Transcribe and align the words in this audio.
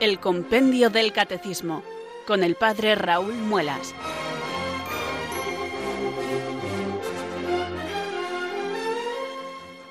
El 0.00 0.18
Compendio 0.18 0.88
del 0.88 1.12
Catecismo 1.12 1.82
con 2.26 2.42
el 2.42 2.54
Padre 2.54 2.94
Raúl 2.94 3.34
Muelas. 3.34 3.94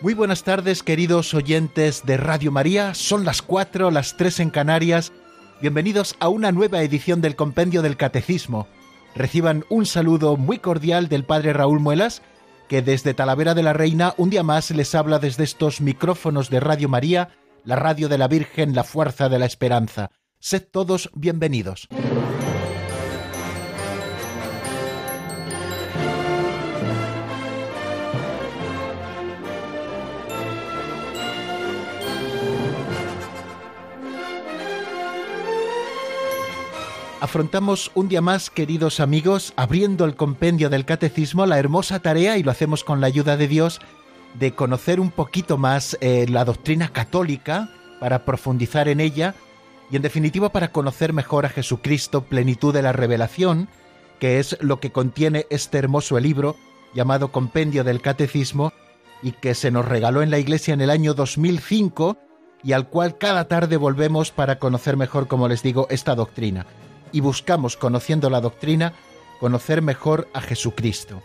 Muy 0.01 0.15
buenas 0.15 0.43
tardes 0.43 0.81
queridos 0.81 1.35
oyentes 1.35 2.07
de 2.07 2.17
Radio 2.17 2.51
María, 2.51 2.95
son 2.95 3.23
las 3.23 3.43
4, 3.43 3.91
las 3.91 4.17
3 4.17 4.39
en 4.39 4.49
Canarias. 4.49 5.13
Bienvenidos 5.61 6.15
a 6.19 6.29
una 6.29 6.51
nueva 6.51 6.81
edición 6.81 7.21
del 7.21 7.35
Compendio 7.35 7.83
del 7.83 7.95
Catecismo. 7.95 8.67
Reciban 9.13 9.63
un 9.69 9.85
saludo 9.85 10.37
muy 10.37 10.57
cordial 10.57 11.07
del 11.07 11.23
Padre 11.23 11.53
Raúl 11.53 11.81
Muelas, 11.81 12.23
que 12.67 12.81
desde 12.81 13.13
Talavera 13.13 13.53
de 13.53 13.61
la 13.61 13.73
Reina 13.73 14.15
un 14.17 14.31
día 14.31 14.41
más 14.41 14.71
les 14.71 14.95
habla 14.95 15.19
desde 15.19 15.43
estos 15.43 15.81
micrófonos 15.81 16.49
de 16.49 16.59
Radio 16.59 16.89
María, 16.89 17.29
la 17.69 17.75
radio 17.75 18.09
de 18.09 18.17
la 18.17 18.27
Virgen, 18.27 18.73
la 18.73 18.83
fuerza 18.83 19.29
de 19.29 19.37
la 19.37 19.45
esperanza. 19.45 20.09
Sed 20.39 20.63
todos 20.71 21.11
bienvenidos. 21.13 21.87
Afrontamos 37.21 37.91
un 37.93 38.07
día 38.07 38.21
más, 38.21 38.49
queridos 38.49 38.99
amigos, 38.99 39.53
abriendo 39.57 40.05
el 40.05 40.15
compendio 40.15 40.71
del 40.71 40.85
catecismo, 40.85 41.45
la 41.45 41.59
hermosa 41.59 41.99
tarea, 41.99 42.39
y 42.39 42.41
lo 42.41 42.49
hacemos 42.49 42.83
con 42.83 42.99
la 42.99 43.05
ayuda 43.05 43.37
de 43.37 43.47
Dios, 43.47 43.79
de 44.35 44.53
conocer 44.53 44.99
un 44.99 45.11
poquito 45.11 45.57
más 45.57 45.97
eh, 46.01 46.25
la 46.29 46.45
doctrina 46.45 46.89
católica, 46.89 47.69
para 47.99 48.25
profundizar 48.25 48.87
en 48.87 48.99
ella, 48.99 49.35
y 49.91 49.95
en 49.95 50.01
definitiva 50.01 50.49
para 50.49 50.71
conocer 50.71 51.13
mejor 51.13 51.45
a 51.45 51.49
Jesucristo, 51.49 52.23
plenitud 52.23 52.73
de 52.73 52.81
la 52.81 52.93
revelación, 52.93 53.67
que 54.19 54.39
es 54.39 54.57
lo 54.61 54.79
que 54.79 54.91
contiene 54.91 55.47
este 55.49 55.77
hermoso 55.77 56.19
libro 56.19 56.55
llamado 56.93 57.31
Compendio 57.31 57.83
del 57.83 58.01
Catecismo, 58.01 58.71
y 59.21 59.33
que 59.33 59.53
se 59.53 59.71
nos 59.71 59.85
regaló 59.85 60.21
en 60.21 60.31
la 60.31 60.39
Iglesia 60.39 60.73
en 60.73 60.81
el 60.81 60.89
año 60.89 61.13
2005, 61.13 62.17
y 62.63 62.73
al 62.73 62.87
cual 62.87 63.17
cada 63.17 63.47
tarde 63.47 63.77
volvemos 63.77 64.31
para 64.31 64.59
conocer 64.59 64.95
mejor, 64.95 65.27
como 65.27 65.47
les 65.47 65.63
digo, 65.63 65.87
esta 65.89 66.15
doctrina 66.15 66.65
y 67.11 67.21
buscamos, 67.21 67.77
conociendo 67.77 68.29
la 68.29 68.41
doctrina, 68.41 68.93
conocer 69.39 69.81
mejor 69.81 70.27
a 70.33 70.41
Jesucristo. 70.41 71.21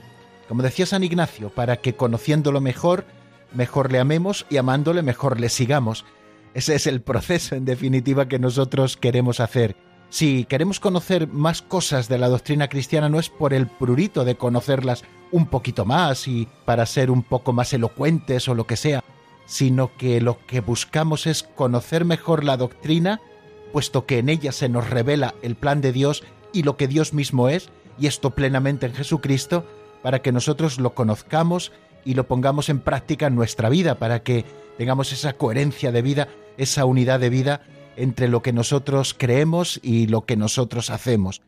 Como 0.49 0.63
decía 0.63 0.87
San 0.87 1.05
Ignacio, 1.05 1.51
para 1.51 1.77
que 1.77 1.95
conociéndolo 1.95 2.61
mejor, 2.61 3.05
mejor 3.53 3.93
le 3.93 3.99
amemos 3.99 4.47
y 4.51 4.57
amándole 4.57 5.03
mejor 5.03 5.41
le 5.41 5.49
sigamos. 5.49 6.05
Ese 6.55 6.75
es 6.75 6.87
el 6.87 7.01
proceso, 7.01 7.55
en 7.57 7.65
definitiva, 7.65 8.29
que 8.29 8.39
nosotros 8.39 8.97
queremos 8.97 9.41
hacer. 9.41 9.77
Si 10.11 10.45
queremos 10.45 10.79
conocer 10.79 11.27
más 11.27 11.63
cosas 11.63 12.09
de 12.09 12.19
la 12.19 12.29
doctrina 12.29 12.69
cristiana, 12.69 13.09
no 13.09 13.19
es 13.19 13.29
por 13.29 13.53
el 13.53 13.67
prurito 13.67 14.25
de 14.25 14.37
conocerlas 14.37 15.05
un 15.33 15.47
poquito 15.47 15.85
más 15.85 16.29
y 16.29 16.47
para 16.65 16.87
ser 16.87 17.11
un 17.11 17.23
poco 17.23 17.53
más 17.53 17.73
elocuentes 17.73 18.49
o 18.49 18.55
lo 18.55 18.67
que 18.67 18.77
sea, 18.77 19.03
sino 19.47 19.97
que 19.97 20.21
lo 20.21 20.39
que 20.47 20.61
buscamos 20.61 21.27
es 21.27 21.43
conocer 21.43 22.05
mejor 22.05 22.45
la 22.45 22.57
doctrina 22.57 23.21
puesto 23.75 24.07
que 24.07 24.19
en 24.21 24.29
ella 24.29 24.53
se 24.53 24.69
nos 24.69 24.89
revela 24.89 25.35
el 25.43 25.57
plan 25.57 25.81
de 25.81 25.91
Dios 25.91 26.23
y 26.53 26.63
lo 26.63 26.77
que 26.77 26.87
Dios 26.87 27.13
mismo 27.13 27.49
es, 27.49 27.71
y 27.99 28.07
esto 28.07 28.31
plenamente 28.31 28.87
en 28.87 28.95
Jesucristo, 28.95 29.67
para 30.05 30.21
que 30.21 30.33
nosotros 30.33 30.79
lo 30.79 30.95
conozcamos 30.95 31.73
y 32.05 32.13
lo 32.13 32.29
pongamos 32.29 32.69
en 32.69 32.81
práctica 32.81 33.29
en 33.29 33.35
nuestra 33.35 33.71
vida, 33.71 33.95
para 33.95 34.23
que 34.23 34.45
tengamos 34.77 35.13
esa 35.13 35.33
coherencia 35.33 35.93
de 35.93 36.03
vida, 36.03 36.29
esa 36.59 36.85
unidad 36.85 37.21
de 37.21 37.31
vida 37.31 37.63
entre 37.97 38.29
lo 38.29 38.43
que 38.43 38.53
nosotros 38.53 39.15
creemos 39.17 39.81
y 39.83 40.07
lo 40.07 40.27
que 40.27 40.37
nosotros 40.37 40.91
hacemos. 40.91 41.41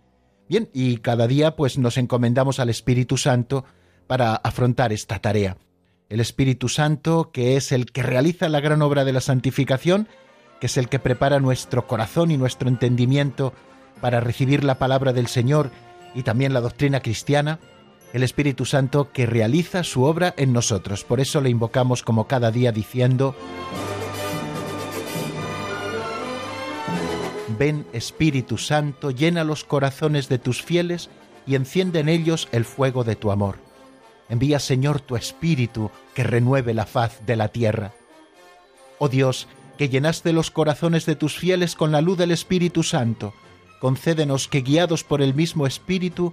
Bien, 0.48 0.70
y 0.72 0.96
cada 0.96 1.26
día 1.26 1.54
pues 1.54 1.76
nos 1.76 1.98
encomendamos 1.98 2.58
al 2.58 2.70
Espíritu 2.70 3.18
Santo 3.18 3.66
para 4.06 4.36
afrontar 4.36 4.90
esta 4.90 5.18
tarea. 5.18 5.58
El 6.08 6.20
Espíritu 6.20 6.70
Santo, 6.70 7.32
que 7.32 7.58
es 7.58 7.72
el 7.72 7.92
que 7.92 8.02
realiza 8.02 8.48
la 8.48 8.60
gran 8.60 8.80
obra 8.80 9.04
de 9.04 9.12
la 9.12 9.20
santificación, 9.20 10.08
que 10.60 10.68
es 10.68 10.78
el 10.78 10.88
que 10.88 10.98
prepara 10.98 11.40
nuestro 11.40 11.86
corazón 11.86 12.30
y 12.30 12.38
nuestro 12.38 12.70
entendimiento 12.70 13.52
para 14.00 14.20
recibir 14.20 14.64
la 14.64 14.78
palabra 14.78 15.12
del 15.12 15.26
Señor 15.26 15.72
y 16.14 16.22
también 16.22 16.54
la 16.54 16.62
doctrina 16.62 17.00
cristiana, 17.00 17.60
el 18.12 18.22
Espíritu 18.22 18.64
Santo 18.64 19.12
que 19.12 19.26
realiza 19.26 19.84
su 19.84 20.04
obra 20.04 20.34
en 20.36 20.52
nosotros. 20.52 21.04
Por 21.04 21.20
eso 21.20 21.40
le 21.40 21.50
invocamos 21.50 22.02
como 22.02 22.26
cada 22.26 22.50
día 22.50 22.72
diciendo, 22.72 23.34
Ven 27.58 27.86
Espíritu 27.92 28.58
Santo, 28.58 29.10
llena 29.10 29.44
los 29.44 29.64
corazones 29.64 30.28
de 30.28 30.38
tus 30.38 30.62
fieles 30.62 31.08
y 31.46 31.54
enciende 31.54 32.00
en 32.00 32.08
ellos 32.08 32.48
el 32.52 32.64
fuego 32.64 33.04
de 33.04 33.16
tu 33.16 33.30
amor. 33.30 33.58
Envía 34.28 34.58
Señor 34.58 35.00
tu 35.00 35.16
Espíritu 35.16 35.90
que 36.14 36.24
renueve 36.24 36.74
la 36.74 36.86
faz 36.86 37.24
de 37.24 37.36
la 37.36 37.48
tierra. 37.48 37.92
Oh 38.98 39.08
Dios, 39.08 39.46
que 39.78 39.88
llenaste 39.88 40.32
los 40.32 40.50
corazones 40.50 41.06
de 41.06 41.16
tus 41.16 41.36
fieles 41.36 41.74
con 41.74 41.92
la 41.92 42.00
luz 42.00 42.18
del 42.18 42.30
Espíritu 42.30 42.82
Santo, 42.82 43.34
concédenos 43.80 44.48
que 44.48 44.62
guiados 44.62 45.04
por 45.04 45.22
el 45.22 45.34
mismo 45.34 45.66
Espíritu, 45.66 46.32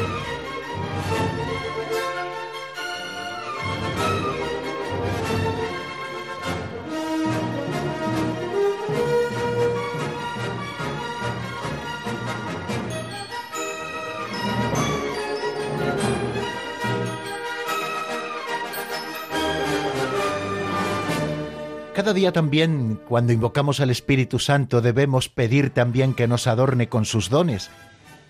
Cada 22.01 22.13
día 22.13 22.31
también, 22.31 22.99
cuando 23.07 23.31
invocamos 23.31 23.79
al 23.79 23.91
Espíritu 23.91 24.39
Santo, 24.39 24.81
debemos 24.81 25.29
pedir 25.29 25.69
también 25.69 26.15
que 26.15 26.27
nos 26.27 26.47
adorne 26.47 26.89
con 26.89 27.05
sus 27.05 27.29
dones. 27.29 27.69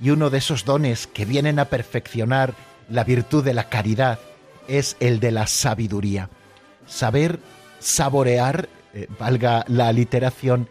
Y 0.01 0.09
uno 0.09 0.29
de 0.29 0.39
esos 0.39 0.65
dones 0.65 1.07
que 1.07 1.23
vienen 1.23 1.57
a 1.57 1.69
perfeccionar 1.69 2.53
la 2.89 3.05
virtud 3.05 3.45
de 3.45 3.53
la 3.53 3.69
caridad 3.69 4.19
es 4.67 4.97
el 4.99 5.21
de 5.21 5.31
la 5.31 5.47
sabiduría. 5.47 6.29
Saber 6.85 7.39
saborear, 7.79 8.67
eh, 8.93 9.07
valga 9.17 9.63
la 9.69 9.87
aliteración, 9.87 10.67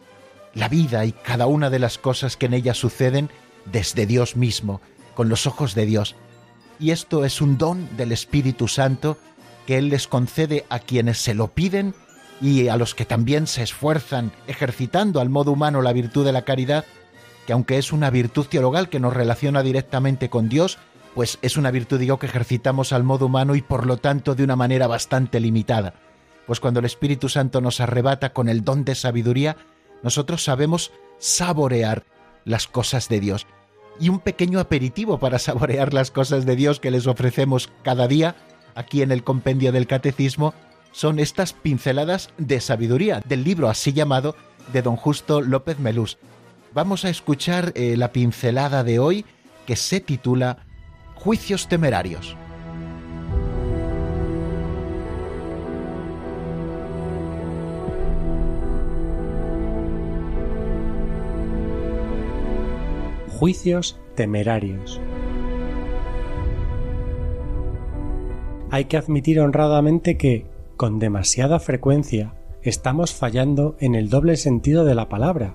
la 0.53 0.69
vida 0.69 1.06
y 1.06 1.12
cada 1.12 1.47
una 1.47 1.71
de 1.71 1.78
las 1.78 1.97
cosas 1.97 2.37
que 2.37 2.44
en 2.44 2.53
ella 2.53 2.75
suceden 2.75 3.31
desde 3.65 4.05
Dios 4.05 4.37
mismo, 4.37 4.83
con 5.15 5.31
los 5.31 5.47
ojos 5.47 5.75
de 5.75 5.87
Dios. 5.87 6.16
Y 6.78 6.91
esto 6.91 7.25
es 7.25 7.41
un 7.41 7.56
don 7.56 7.97
del 7.97 8.12
Espíritu 8.12 8.69
Santo 8.69 9.16
que 9.66 9.78
Él 9.78 9.89
les 9.89 10.06
concede 10.06 10.66
a 10.69 10.81
quienes 10.81 11.16
se 11.16 11.33
lo 11.33 11.49
piden 11.49 11.94
y 12.41 12.69
a 12.69 12.77
los 12.77 12.95
que 12.95 13.05
también 13.05 13.47
se 13.47 13.62
esfuerzan 13.62 14.33
ejercitando 14.47 15.21
al 15.21 15.28
modo 15.28 15.53
humano 15.53 15.83
la 15.83 15.93
virtud 15.93 16.25
de 16.25 16.33
la 16.33 16.43
caridad, 16.43 16.84
que 17.47 17.53
aunque 17.53 17.78
es 17.78 17.93
una 17.93 18.11
virtud 18.11 18.47
teologal 18.47 18.89
que 18.89 19.01
nos 19.01 19.15
relaciona 19.15 19.62
directamente 19.62 20.31
con 20.31 20.49
Dios, 20.49 20.78
pues 21.15 21.39
es 21.43 21.56
una 21.56 21.71
virtud, 21.71 21.99
digo, 21.99 22.19
que 22.19 22.27
ejercitamos 22.27 22.93
al 22.93 23.05
modo 23.05 23.27
humano 23.27 23.55
y 23.56 23.62
por 23.62 23.87
lo 23.87 23.97
tanto 23.97 24.34
de 24.34 24.45
una 24.45 24.56
manera 24.56 24.87
bastante 24.87 25.41
limitada. 25.41 25.95
Pues 26.47 26.61
cuando 26.61 26.81
el 26.81 26.87
Espíritu 26.87 27.28
Santo 27.28 27.61
nos 27.61 27.81
arrebata 27.81 28.33
con 28.33 28.48
el 28.48 28.65
don 28.65 28.84
de 28.84 28.95
sabiduría, 28.95 29.57
nosotros 30.03 30.42
sabemos 30.42 30.92
saborear 31.19 32.04
las 32.45 32.66
cosas 32.66 33.09
de 33.09 33.21
Dios. 33.21 33.47
Y 33.98 34.09
un 34.09 34.21
pequeño 34.21 34.60
aperitivo 34.60 35.19
para 35.19 35.39
saborear 35.41 35.92
las 35.92 36.10
cosas 36.10 36.47
de 36.47 36.57
Dios 36.57 36.81
que 36.81 36.91
les 36.91 37.07
ofrecemos 37.07 37.71
cada 37.83 38.09
día 38.09 38.37
aquí 38.75 39.03
en 39.03 39.13
el 39.13 39.25
compendio 39.25 39.72
del 39.72 39.87
Catecismo 39.87 40.54
son 40.92 41.19
estas 41.19 41.53
pinceladas 41.53 42.31
de 42.39 42.60
sabiduría 42.60 43.22
del 43.25 43.45
libro 43.45 43.69
así 43.69 43.92
llamado 43.92 44.37
de 44.72 44.83
don 44.83 44.97
Justo 44.97 45.41
López 45.41 45.78
Melús. 45.78 46.19
Vamos 46.72 47.04
a 47.04 47.10
escuchar 47.10 47.72
eh, 47.75 47.97
la 47.97 48.13
pincelada 48.13 48.84
de 48.84 48.98
hoy 48.98 49.25
que 49.66 49.77
se 49.77 50.01
titula 50.01 50.66
Juicios 51.15 51.69
temerarios. 51.69 52.37
Juicios 63.41 63.98
temerarios. 64.16 65.01
Hay 68.71 68.84
que 68.84 68.97
admitir 68.98 69.41
honradamente 69.41 70.19
que, 70.19 70.50
con 70.80 70.98
demasiada 70.98 71.59
frecuencia 71.60 72.32
estamos 72.62 73.12
fallando 73.12 73.77
en 73.80 73.94
el 73.94 74.09
doble 74.09 74.38
sentido 74.38 74.86
de 74.86 74.94
la 74.94 75.10
palabra, 75.10 75.54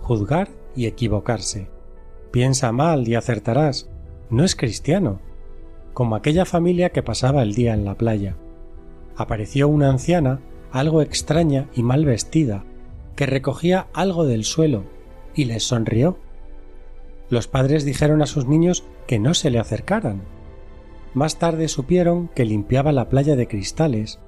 juzgar 0.00 0.48
y 0.74 0.86
equivocarse. 0.86 1.70
Piensa 2.32 2.72
mal 2.72 3.06
y 3.06 3.14
acertarás. 3.14 3.88
No 4.30 4.42
es 4.42 4.56
cristiano. 4.56 5.20
como 5.94 6.16
aquella 6.16 6.44
familia 6.44 6.90
que 6.90 7.04
pasaba 7.04 7.44
el 7.44 7.54
día 7.54 7.72
en 7.72 7.84
la 7.84 7.94
playa. 7.94 8.36
Apareció 9.14 9.68
una 9.68 9.90
anciana, 9.90 10.40
algo 10.72 11.02
extraña 11.02 11.68
y 11.72 11.84
mal 11.84 12.04
vestida, 12.04 12.64
que 13.14 13.26
recogía 13.26 13.86
algo 13.92 14.24
del 14.24 14.42
suelo 14.42 14.86
y 15.36 15.44
les 15.44 15.62
sonrió. 15.62 16.18
Los 17.30 17.46
padres 17.46 17.84
dijeron 17.84 18.22
a 18.22 18.26
sus 18.26 18.48
niños 18.48 18.82
que 19.06 19.20
no 19.20 19.34
se 19.34 19.50
le 19.50 19.60
acercaran. 19.60 20.22
Más 21.14 21.38
tarde 21.38 21.68
supieron 21.68 22.26
que 22.34 22.44
limpiaba 22.44 22.90
la 22.90 23.08
playa 23.08 23.36
de 23.36 23.46
cristales 23.46 24.18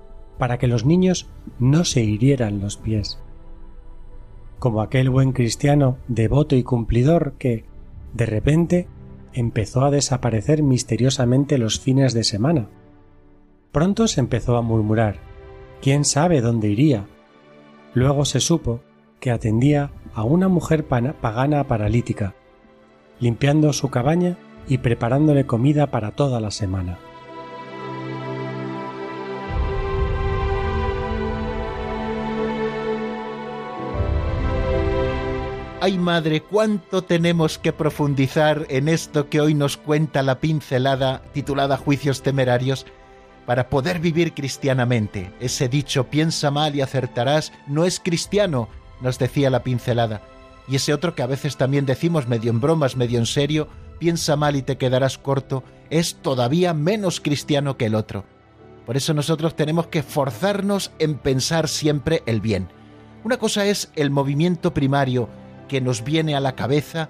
para 0.40 0.58
que 0.58 0.66
los 0.66 0.87
niños 0.87 1.28
no 1.58 1.84
se 1.84 2.02
hirieran 2.02 2.60
los 2.60 2.78
pies. 2.78 3.20
Como 4.58 4.81
aquel 4.81 5.10
buen 5.10 5.32
cristiano 5.32 5.98
devoto 6.08 6.56
y 6.56 6.62
cumplidor 6.62 7.34
que, 7.38 7.66
de 8.14 8.25
repente, 8.25 8.88
empezó 9.34 9.84
a 9.84 9.90
desaparecer 9.90 10.62
misteriosamente 10.62 11.58
los 11.58 11.78
fines 11.78 12.14
de 12.14 12.25
semana. 12.25 12.69
Pronto 13.70 14.08
se 14.08 14.20
empezó 14.20 14.56
a 14.56 14.62
murmurar 14.62 15.19
quién 15.82 16.04
sabe 16.06 16.40
dónde 16.40 16.69
iría. 16.69 17.06
Luego 17.92 18.25
se 18.25 18.40
supo 18.40 18.81
que 19.20 19.31
atendía 19.31 19.92
a 20.14 20.25
una 20.25 20.48
mujer 20.48 20.87
pagana 20.87 21.64
paralítica, 21.69 22.34
limpiando 23.20 23.75
su 23.75 23.90
cabaña 23.90 24.38
y 24.66 24.78
preparándole 24.78 25.44
comida 25.44 25.90
para 25.90 26.12
toda 26.12 26.40
la 26.40 26.50
semana. 26.50 26.98
Ay 35.82 35.96
madre, 35.96 36.42
cuánto 36.42 37.00
tenemos 37.00 37.56
que 37.56 37.72
profundizar 37.72 38.66
en 38.68 38.86
esto 38.86 39.30
que 39.30 39.40
hoy 39.40 39.54
nos 39.54 39.78
cuenta 39.78 40.22
la 40.22 40.38
pincelada 40.38 41.22
titulada 41.32 41.78
Juicios 41.78 42.20
temerarios 42.20 42.84
para 43.46 43.70
poder 43.70 43.98
vivir 43.98 44.34
cristianamente. 44.34 45.32
Ese 45.40 45.70
dicho 45.70 46.04
piensa 46.04 46.50
mal 46.50 46.76
y 46.76 46.82
acertarás 46.82 47.54
no 47.66 47.86
es 47.86 47.98
cristiano, 47.98 48.68
nos 49.00 49.18
decía 49.18 49.48
la 49.48 49.62
pincelada. 49.62 50.20
Y 50.68 50.76
ese 50.76 50.92
otro 50.92 51.14
que 51.14 51.22
a 51.22 51.26
veces 51.26 51.56
también 51.56 51.86
decimos 51.86 52.28
medio 52.28 52.50
en 52.50 52.60
bromas, 52.60 52.98
medio 52.98 53.18
en 53.18 53.24
serio, 53.24 53.66
piensa 53.98 54.36
mal 54.36 54.56
y 54.56 54.62
te 54.62 54.76
quedarás 54.76 55.16
corto, 55.16 55.64
es 55.88 56.16
todavía 56.16 56.74
menos 56.74 57.22
cristiano 57.22 57.78
que 57.78 57.86
el 57.86 57.94
otro. 57.94 58.26
Por 58.84 58.98
eso 58.98 59.14
nosotros 59.14 59.56
tenemos 59.56 59.86
que 59.86 60.02
forzarnos 60.02 60.92
en 60.98 61.14
pensar 61.14 61.68
siempre 61.68 62.22
el 62.26 62.42
bien. 62.42 62.68
Una 63.24 63.38
cosa 63.38 63.64
es 63.64 63.90
el 63.96 64.10
movimiento 64.10 64.74
primario, 64.74 65.28
que 65.70 65.81
nos 65.81 66.02
viene 66.02 66.34
a 66.34 66.40
la 66.40 66.56
cabeza 66.56 67.08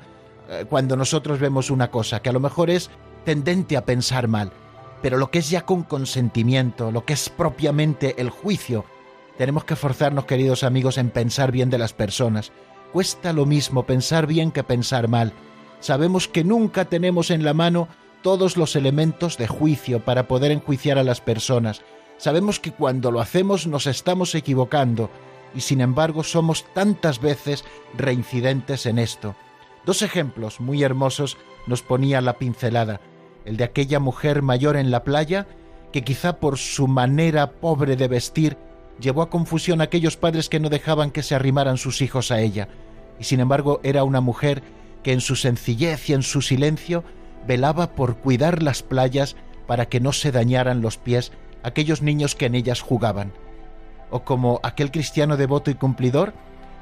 eh, 0.51 0.67
cuando 0.69 0.95
nosotros 0.95 1.41
vemos 1.41 1.71
una 1.71 1.91
cosa, 1.91 2.21
que 2.21 2.29
a 2.29 2.33
lo 2.33 2.41
mejor 2.41 2.69
es 2.69 2.91
tendente 3.25 3.79
a 3.79 3.87
pensar 3.87 4.29
mal, 4.29 4.53
pero 5.01 5.17
lo 5.17 5.31
que 5.31 5.39
es 5.39 5.49
ya 5.49 5.65
con 5.65 5.83
consentimiento, 5.83 6.93
lo 6.93 7.07
que 7.07 7.15
es 7.15 7.31
propiamente 7.31 8.21
el 8.21 8.29
juicio, 8.29 8.85
tenemos 9.39 9.65
que 9.65 9.77
forzarnos, 9.77 10.27
queridos 10.27 10.63
amigos, 10.63 10.99
en 10.99 11.09
pensar 11.09 11.53
bien 11.53 11.71
de 11.71 11.79
las 11.79 11.95
personas. 11.95 12.53
Cuesta 12.93 13.33
lo 13.33 13.47
mismo 13.47 13.87
pensar 13.87 14.27
bien 14.27 14.53
que 14.53 14.63
pensar 14.63 15.09
mal. 15.09 15.33
Sabemos 15.81 16.29
que 16.29 16.45
nunca 16.45 16.85
tenemos 16.85 17.31
en 17.31 17.43
la 17.43 17.55
mano 17.55 17.89
todos 18.21 18.59
los 18.59 18.77
elementos 18.77 19.39
de 19.39 19.47
juicio 19.47 20.05
para 20.05 20.29
poder 20.29 20.51
enjuiciar 20.51 20.99
a 20.99 21.05
las 21.05 21.23
personas. 21.23 21.81
Sabemos 22.19 22.61
que 22.61 22.73
cuando 22.73 23.11
lo 23.11 23.23
hacemos 23.23 23.67
nos 23.67 23.87
estamos 23.87 24.35
equivocando, 24.35 25.09
y 25.55 25.61
sin 25.61 25.81
embargo 25.81 26.23
somos 26.23 26.65
tantas 26.75 27.21
veces 27.21 27.65
reincidentes 27.97 28.87
en 28.87 28.99
esto. 28.99 29.35
Dos 29.85 30.03
ejemplos 30.03 30.61
muy 30.61 30.83
hermosos 30.83 31.37
nos 31.67 31.83
ponía 31.83 32.21
la 32.21 32.35
pincelada, 32.35 33.01
el 33.45 33.57
de 33.57 33.65
aquella 33.65 33.99
mujer 33.99 34.43
mayor 34.43 34.77
en 34.77 34.91
la 34.91 35.05
playa, 35.05 35.47
que 35.93 36.03
quizá 36.03 36.39
por 36.39 36.59
su 36.59 36.87
manera 36.87 37.53
pobre 37.53 37.97
de 37.97 38.09
vestir 38.09 38.57
llevó 39.01 39.23
a 39.23 39.31
confusión 39.31 39.81
a 39.81 39.85
aquellos 39.85 40.17
padres 40.17 40.49
que 40.49 40.61
no 40.61 40.69
dejaban 40.69 41.11
que 41.11 41.23
se 41.23 41.35
arrimaran 41.35 41.79
sus 41.79 42.03
hijos 42.03 42.31
a 42.31 42.41
ella, 42.41 42.69
y 43.19 43.25
sin 43.25 43.41
embargo 43.41 43.81
era 43.83 44.05
una 44.05 44.21
mujer 44.21 44.63
que 45.03 45.13
en 45.13 45.21
su 45.21 45.37
sencillez 45.37 46.09
y 46.11 46.13
en 46.13 46.23
su 46.23 46.43
silencio 46.43 47.03
velaba 47.47 47.95
por 47.95 48.17
cuidar 48.19 48.63
las 48.63 48.83
playas 48.83 49.37
para 49.67 49.87
que 49.87 50.01
no 50.01 50.13
se 50.13 50.31
dañaran 50.31 50.83
los 50.83 50.99
pies 50.99 51.33
aquellos 51.63 52.03
niños 52.03 52.35
que 52.35 52.47
en 52.47 52.55
ellas 52.55 52.83
jugaban 52.83 53.33
o 54.11 54.25
como 54.25 54.61
aquel 54.63 54.91
cristiano 54.91 55.37
devoto 55.37 55.71
y 55.71 55.75
cumplidor 55.75 56.35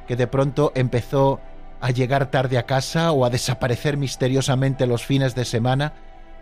que 0.06 0.16
de 0.16 0.26
pronto 0.26 0.72
empezó 0.74 1.40
a 1.80 1.90
llegar 1.90 2.30
tarde 2.30 2.58
a 2.58 2.66
casa 2.66 3.12
o 3.12 3.24
a 3.24 3.30
desaparecer 3.30 3.96
misteriosamente 3.96 4.86
los 4.86 5.04
fines 5.04 5.34
de 5.34 5.44
semana 5.44 5.92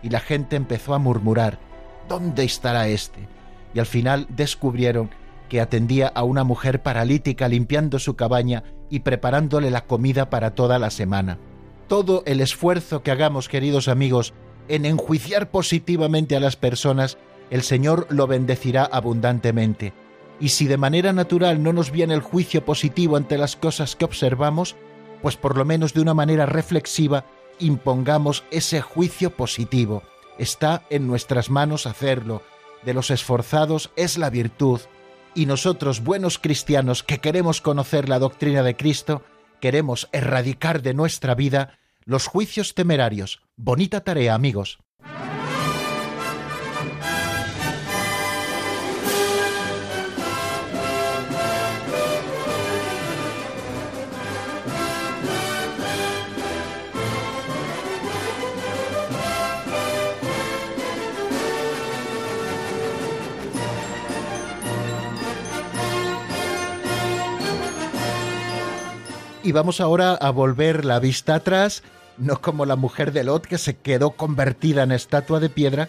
y 0.03 0.11
la 0.11 0.21
gente 0.21 0.57
empezó 0.57 0.95
a 0.95 0.99
murmurar 0.99 1.59
¿Dónde 2.09 2.45
estará 2.45 2.89
este? 2.89 3.29
Y 3.75 3.79
al 3.79 3.87
final 3.87 4.27
descubrieron 4.31 5.11
que 5.49 5.61
atendía 5.61 6.09
a 6.09 6.23
una 6.23 6.45
mujer 6.45 6.83
paralítica 6.83 7.49
limpiando 7.49 7.99
su 7.99 8.17
cabaña 8.17 8.65
y 8.91 9.01
preparándole 9.01 9.71
la 9.71 9.85
comida 9.85 10.31
para 10.31 10.55
toda 10.55 10.79
la 10.79 10.91
semana. 10.91 11.39
Todo 11.89 12.23
el 12.27 12.41
esfuerzo 12.41 13.03
que 13.03 13.11
hagamos, 13.11 13.49
queridos 13.49 13.89
amigos, 13.89 14.35
en 14.69 14.87
enjuiciar 14.87 15.51
positivamente 15.51 16.37
a 16.37 16.41
las 16.41 16.57
personas, 16.57 17.19
el 17.51 17.63
Señor 17.63 18.07
lo 18.11 18.27
bendecirá 18.27 18.85
abundantemente 18.85 19.93
y 20.41 20.51
si 20.51 20.67
de 20.67 20.77
manera 20.77 21.13
natural 21.13 21.63
no 21.63 21.73
nos 21.73 21.91
viene 21.91 22.15
el 22.15 22.21
juicio 22.21 22.65
positivo 22.65 23.17
ante 23.17 23.39
las 23.39 23.57
cosas 23.57 23.97
que 23.97 24.05
observamos, 24.05 24.77
pues 25.23 25.37
por 25.37 25.57
lo 25.57 25.65
menos 25.65 25.95
de 25.95 26.01
una 26.01 26.15
manera 26.15 26.47
reflexiva 26.47 27.25
impongamos 27.59 28.45
ese 28.51 28.81
juicio 28.81 29.31
positivo. 29.31 30.03
Está 30.39 30.83
en 30.91 31.07
nuestras 31.07 31.49
manos 31.49 31.87
hacerlo. 31.87 32.43
De 32.85 32.93
los 32.93 33.11
esforzados 33.11 33.91
es 33.97 34.19
la 34.19 34.31
virtud. 34.31 34.81
Y 35.35 35.47
nosotros, 35.47 36.03
buenos 36.03 36.39
cristianos 36.39 37.03
que 37.03 37.19
queremos 37.19 37.61
conocer 37.61 38.09
la 38.09 38.19
doctrina 38.19 38.63
de 38.63 38.77
Cristo, 38.77 39.23
queremos 39.61 40.09
erradicar 40.13 40.83
de 40.83 40.95
nuestra 40.95 41.35
vida 41.35 41.79
los 42.05 42.27
juicios 42.27 42.75
temerarios. 42.75 43.43
Bonita 43.57 44.03
tarea, 44.03 44.35
amigos. 44.35 44.79
Y 69.47 69.53
vamos 69.53 69.81
ahora 69.81 70.15
a 70.15 70.31
volver 70.31 70.85
la 70.85 70.99
vista 70.99 71.37
atrás, 71.37 71.85
no 72.19 72.41
como 72.41 72.67
la 72.67 72.75
mujer 72.75 73.13
de 73.13 73.23
Lot 73.23 73.47
que 73.47 73.59
se 73.59 73.77
quedó 73.77 74.11
convertida 74.11 74.83
en 74.83 74.91
estatua 74.91 75.39
de 75.39 75.49
piedra, 75.49 75.89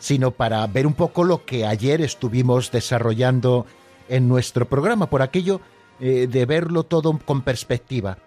sino 0.00 0.32
para 0.32 0.66
ver 0.66 0.88
un 0.88 0.94
poco 0.94 1.22
lo 1.22 1.44
que 1.44 1.66
ayer 1.66 2.00
estuvimos 2.00 2.72
desarrollando 2.72 3.64
en 4.08 4.26
nuestro 4.26 4.68
programa, 4.68 5.08
por 5.08 5.22
aquello 5.22 5.60
eh, 6.00 6.26
de 6.26 6.46
verlo 6.46 6.82
todo 6.82 7.16
con 7.24 7.42
perspectiva. 7.42 8.18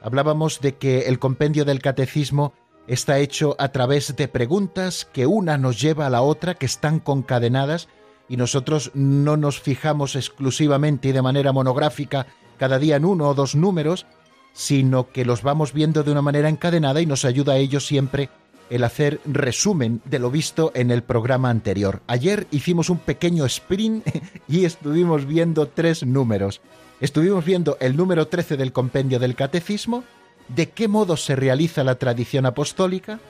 Hablábamos 0.00 0.60
de 0.60 0.76
que 0.76 1.08
el 1.08 1.18
compendio 1.18 1.64
del 1.64 1.82
catecismo 1.82 2.52
está 2.86 3.18
hecho 3.18 3.56
a 3.58 3.70
través 3.72 4.14
de 4.14 4.28
preguntas 4.28 5.08
que 5.12 5.26
una 5.26 5.58
nos 5.58 5.80
lleva 5.80 6.06
a 6.06 6.10
la 6.10 6.22
otra, 6.22 6.54
que 6.54 6.66
están 6.66 7.00
concadenadas, 7.00 7.88
y 8.28 8.36
nosotros 8.36 8.92
no 8.94 9.36
nos 9.36 9.58
fijamos 9.60 10.14
exclusivamente 10.14 11.08
y 11.08 11.12
de 11.12 11.20
manera 11.20 11.50
monográfica 11.50 12.28
cada 12.58 12.78
día 12.78 12.94
en 12.94 13.04
uno 13.04 13.28
o 13.28 13.34
dos 13.34 13.56
números, 13.56 14.06
sino 14.52 15.10
que 15.10 15.24
los 15.24 15.42
vamos 15.42 15.72
viendo 15.72 16.02
de 16.02 16.12
una 16.12 16.22
manera 16.22 16.48
encadenada 16.48 17.00
y 17.00 17.06
nos 17.06 17.24
ayuda 17.24 17.54
a 17.54 17.58
ello 17.58 17.80
siempre 17.80 18.28
el 18.70 18.84
hacer 18.84 19.20
resumen 19.24 20.00
de 20.04 20.18
lo 20.20 20.30
visto 20.30 20.70
en 20.74 20.90
el 20.90 21.02
programa 21.02 21.50
anterior. 21.50 22.02
Ayer 22.06 22.46
hicimos 22.50 22.88
un 22.88 22.98
pequeño 22.98 23.44
sprint 23.46 24.06
y 24.48 24.64
estuvimos 24.64 25.26
viendo 25.26 25.66
tres 25.68 26.06
números. 26.06 26.60
Estuvimos 27.00 27.44
viendo 27.44 27.76
el 27.80 27.96
número 27.96 28.28
13 28.28 28.56
del 28.56 28.72
compendio 28.72 29.18
del 29.18 29.34
catecismo, 29.34 30.04
de 30.48 30.70
qué 30.70 30.86
modo 30.86 31.16
se 31.16 31.34
realiza 31.34 31.82
la 31.82 31.96
tradición 31.96 32.46
apostólica, 32.46 33.20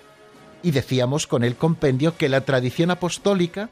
y 0.62 0.72
decíamos 0.72 1.26
con 1.26 1.42
el 1.42 1.56
compendio 1.56 2.16
que 2.16 2.28
la 2.28 2.42
tradición 2.42 2.90
apostólica, 2.90 3.70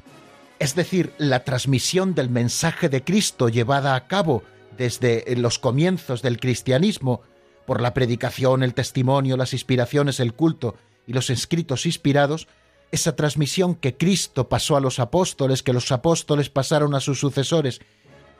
es 0.58 0.74
decir, 0.74 1.12
la 1.18 1.44
transmisión 1.44 2.14
del 2.14 2.30
mensaje 2.30 2.88
de 2.88 3.04
Cristo 3.04 3.48
llevada 3.48 3.94
a 3.94 4.06
cabo 4.06 4.42
desde 4.76 5.24
los 5.36 5.58
comienzos 5.58 6.22
del 6.22 6.40
cristianismo 6.40 7.22
por 7.68 7.82
la 7.82 7.92
predicación, 7.92 8.62
el 8.62 8.72
testimonio, 8.72 9.36
las 9.36 9.52
inspiraciones, 9.52 10.20
el 10.20 10.32
culto 10.32 10.76
y 11.06 11.12
los 11.12 11.28
escritos 11.28 11.84
inspirados, 11.84 12.48
esa 12.92 13.14
transmisión 13.14 13.74
que 13.74 13.94
Cristo 13.94 14.48
pasó 14.48 14.78
a 14.78 14.80
los 14.80 14.98
apóstoles, 14.98 15.62
que 15.62 15.74
los 15.74 15.92
apóstoles 15.92 16.48
pasaron 16.48 16.94
a 16.94 17.00
sus 17.00 17.20
sucesores 17.20 17.82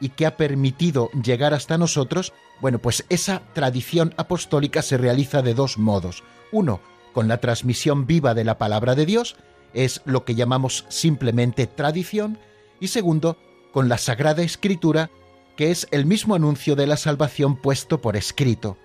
y 0.01 0.09
que 0.09 0.25
ha 0.25 0.39
permitido 0.39 1.11
llegar 1.11 1.53
hasta 1.53 1.77
nosotros, 1.77 2.33
bueno, 2.63 2.79
pues 2.79 3.05
esa 3.11 3.43
tradición 3.53 4.15
apostólica 4.17 4.81
se 4.81 4.97
realiza 4.97 5.43
de 5.43 5.53
dos 5.53 5.77
modos. 5.77 6.25
Uno, 6.51 6.81
con 7.13 7.29
la 7.29 7.37
transmisión 7.37 8.07
viva 8.07 8.33
de 8.33 8.45
la 8.45 8.57
palabra 8.57 8.95
de 8.95 9.05
Dios 9.05 9.37
es 9.75 10.01
lo 10.07 10.25
que 10.25 10.37
llamamos 10.37 10.87
simplemente 10.89 11.67
tradición, 11.67 12.39
y 12.81 12.89
segundo, 12.89 13.37
con 13.75 13.91
la 13.91 13.99
Sagrada 13.99 14.43
Escritura, 14.43 15.11
que 15.55 15.71
es 15.71 15.87
el 15.91 16.07
mismo 16.07 16.35
anuncio 16.35 16.77
de 16.77 16.87
la 16.87 16.97
salvación 16.97 17.61
puesto 17.61 18.01
por 18.01 18.17
escrito. 18.17 18.79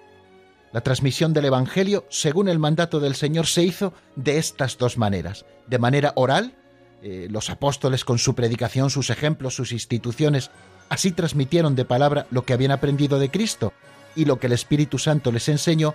La 0.73 0.81
transmisión 0.81 1.33
del 1.33 1.45
Evangelio, 1.45 2.05
según 2.09 2.49
el 2.49 2.57
mandato 2.57 2.99
del 2.99 3.13
Señor, 3.13 3.45
se 3.45 3.63
hizo 3.63 3.93
de 4.15 4.39
estas 4.39 4.79
dos 4.79 4.97
maneras. 4.97 5.45
De 5.67 5.77
manera 5.77 6.13
oral, 6.15 6.55
eh, 7.03 7.27
los 7.29 7.51
apóstoles 7.51 8.03
con 8.03 8.17
su 8.17 8.33
predicación, 8.33 8.89
sus 8.89 9.11
ejemplos, 9.11 9.53
sus 9.53 9.71
instituciones, 9.71 10.49
así 10.89 11.11
transmitieron 11.11 11.75
de 11.75 11.85
palabra 11.85 12.25
lo 12.31 12.43
que 12.43 12.53
habían 12.53 12.71
aprendido 12.71 13.19
de 13.19 13.29
Cristo 13.29 13.71
y 14.15 14.25
lo 14.25 14.39
que 14.39 14.47
el 14.47 14.53
Espíritu 14.53 14.97
Santo 14.97 15.31
les 15.31 15.47
enseñó, 15.47 15.93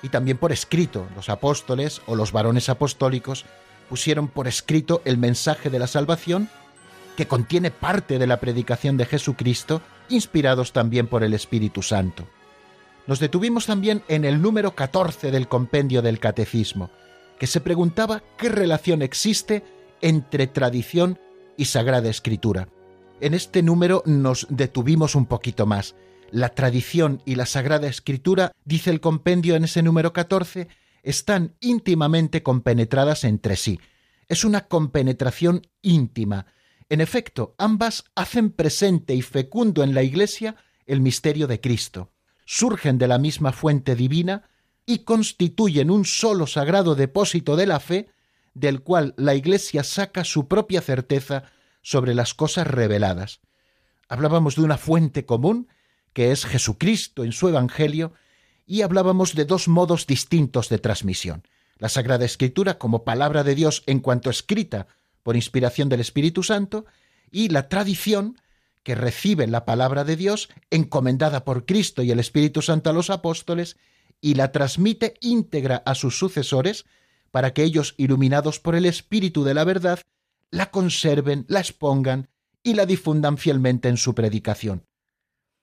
y 0.00 0.10
también 0.10 0.38
por 0.38 0.52
escrito, 0.52 1.08
los 1.16 1.28
apóstoles 1.28 2.00
o 2.06 2.14
los 2.14 2.30
varones 2.30 2.68
apostólicos 2.68 3.44
pusieron 3.88 4.28
por 4.28 4.46
escrito 4.46 5.02
el 5.04 5.18
mensaje 5.18 5.70
de 5.70 5.80
la 5.80 5.88
salvación, 5.88 6.48
que 7.16 7.26
contiene 7.26 7.72
parte 7.72 8.20
de 8.20 8.28
la 8.28 8.38
predicación 8.38 8.96
de 8.96 9.06
Jesucristo, 9.06 9.82
inspirados 10.08 10.72
también 10.72 11.08
por 11.08 11.24
el 11.24 11.34
Espíritu 11.34 11.82
Santo. 11.82 12.28
Nos 13.06 13.18
detuvimos 13.18 13.66
también 13.66 14.02
en 14.08 14.24
el 14.24 14.40
número 14.40 14.74
14 14.74 15.30
del 15.30 15.48
compendio 15.48 16.02
del 16.02 16.20
Catecismo, 16.20 16.90
que 17.38 17.46
se 17.46 17.60
preguntaba 17.60 18.22
qué 18.36 18.48
relación 18.48 19.02
existe 19.02 19.64
entre 20.00 20.46
tradición 20.46 21.18
y 21.56 21.64
Sagrada 21.66 22.08
Escritura. 22.08 22.68
En 23.20 23.34
este 23.34 23.62
número 23.62 24.02
nos 24.06 24.46
detuvimos 24.50 25.14
un 25.14 25.26
poquito 25.26 25.66
más. 25.66 25.94
La 26.30 26.50
tradición 26.50 27.22
y 27.24 27.34
la 27.34 27.46
Sagrada 27.46 27.88
Escritura, 27.88 28.52
dice 28.64 28.90
el 28.90 29.00
compendio 29.00 29.56
en 29.56 29.64
ese 29.64 29.82
número 29.82 30.12
14, 30.12 30.68
están 31.02 31.54
íntimamente 31.60 32.42
compenetradas 32.42 33.24
entre 33.24 33.56
sí. 33.56 33.80
Es 34.28 34.44
una 34.44 34.68
compenetración 34.68 35.62
íntima. 35.82 36.46
En 36.88 37.00
efecto, 37.00 37.54
ambas 37.58 38.04
hacen 38.14 38.50
presente 38.50 39.14
y 39.14 39.22
fecundo 39.22 39.82
en 39.82 39.94
la 39.94 40.02
Iglesia 40.02 40.56
el 40.86 41.00
misterio 41.00 41.46
de 41.46 41.60
Cristo 41.60 42.10
surgen 42.50 42.98
de 42.98 43.06
la 43.06 43.18
misma 43.18 43.52
fuente 43.52 43.94
divina 43.94 44.42
y 44.84 45.04
constituyen 45.04 45.88
un 45.88 46.04
solo 46.04 46.48
sagrado 46.48 46.96
depósito 46.96 47.54
de 47.54 47.64
la 47.64 47.78
fe, 47.78 48.08
del 48.54 48.82
cual 48.82 49.14
la 49.16 49.36
Iglesia 49.36 49.84
saca 49.84 50.24
su 50.24 50.48
propia 50.48 50.80
certeza 50.80 51.44
sobre 51.80 52.12
las 52.12 52.34
cosas 52.34 52.66
reveladas. 52.66 53.38
Hablábamos 54.08 54.56
de 54.56 54.62
una 54.62 54.78
fuente 54.78 55.24
común, 55.24 55.68
que 56.12 56.32
es 56.32 56.44
Jesucristo 56.44 57.22
en 57.22 57.30
su 57.30 57.46
Evangelio, 57.46 58.14
y 58.66 58.82
hablábamos 58.82 59.36
de 59.36 59.44
dos 59.44 59.68
modos 59.68 60.08
distintos 60.08 60.68
de 60.68 60.78
transmisión. 60.78 61.46
La 61.78 61.88
Sagrada 61.88 62.24
Escritura 62.24 62.78
como 62.78 63.04
palabra 63.04 63.44
de 63.44 63.54
Dios 63.54 63.84
en 63.86 64.00
cuanto 64.00 64.28
escrita 64.28 64.88
por 65.22 65.36
inspiración 65.36 65.88
del 65.88 66.00
Espíritu 66.00 66.42
Santo, 66.42 66.84
y 67.30 67.50
la 67.50 67.68
tradición, 67.68 68.40
que 68.82 68.94
recibe 68.94 69.46
la 69.46 69.64
palabra 69.64 70.04
de 70.04 70.16
Dios 70.16 70.48
encomendada 70.70 71.44
por 71.44 71.66
Cristo 71.66 72.02
y 72.02 72.10
el 72.10 72.20
Espíritu 72.20 72.62
Santo 72.62 72.90
a 72.90 72.92
los 72.92 73.10
apóstoles 73.10 73.76
y 74.20 74.34
la 74.34 74.52
transmite 74.52 75.14
íntegra 75.20 75.82
a 75.84 75.94
sus 75.94 76.18
sucesores 76.18 76.84
para 77.30 77.52
que 77.52 77.62
ellos, 77.62 77.94
iluminados 77.96 78.58
por 78.58 78.74
el 78.74 78.86
Espíritu 78.86 79.44
de 79.44 79.54
la 79.54 79.64
verdad, 79.64 80.00
la 80.50 80.70
conserven, 80.70 81.44
la 81.48 81.60
expongan 81.60 82.28
y 82.62 82.74
la 82.74 82.86
difundan 82.86 83.38
fielmente 83.38 83.88
en 83.88 83.96
su 83.96 84.14
predicación. 84.14 84.84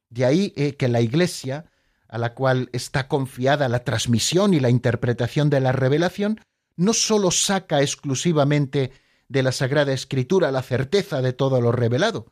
De 0.10 0.26
ahí 0.26 0.54
eh, 0.56 0.76
que 0.76 0.88
la 0.88 1.02
Iglesia, 1.02 1.66
a 2.08 2.18
la 2.18 2.34
cual 2.34 2.70
está 2.72 3.08
confiada 3.08 3.68
la 3.68 3.84
transmisión 3.84 4.54
y 4.54 4.60
la 4.60 4.70
interpretación 4.70 5.50
de 5.50 5.60
la 5.60 5.74
revelación, 5.74 6.40
no 6.76 6.94
sólo 6.94 7.32
saca 7.32 7.82
exclusivamente 7.82 8.92
de 9.28 9.44
la 9.44 9.52
Sagrada 9.52 9.92
Escritura 9.92 10.52
la 10.52 10.62
certeza 10.62 11.22
de 11.22 11.34
todo 11.34 11.60
lo 11.60 11.72
revelado, 11.72 12.32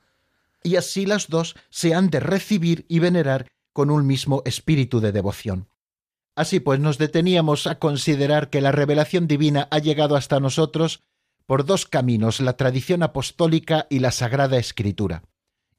y 0.66 0.78
así 0.78 1.06
las 1.06 1.30
dos 1.30 1.56
se 1.70 1.94
han 1.94 2.10
de 2.10 2.20
recibir 2.20 2.86
y 2.90 2.98
venerar 3.00 3.48
con 3.72 3.92
un 3.92 4.08
mismo 4.08 4.42
espíritu 4.46 5.00
de 5.00 5.12
devoción. 5.12 5.70
Así 6.36 6.60
pues 6.60 6.80
nos 6.80 6.98
deteníamos 6.98 7.68
a 7.68 7.78
considerar 7.78 8.50
que 8.50 8.62
la 8.62 8.72
revelación 8.72 9.28
divina 9.28 9.68
ha 9.70 9.78
llegado 9.78 10.16
hasta 10.16 10.40
nosotros 10.40 11.04
por 11.46 11.66
dos 11.66 11.86
caminos, 11.86 12.40
la 12.40 12.58
tradición 12.58 13.04
apostólica 13.04 13.86
y 13.92 14.00
la 14.00 14.10
sagrada 14.10 14.58
escritura. 14.58 15.24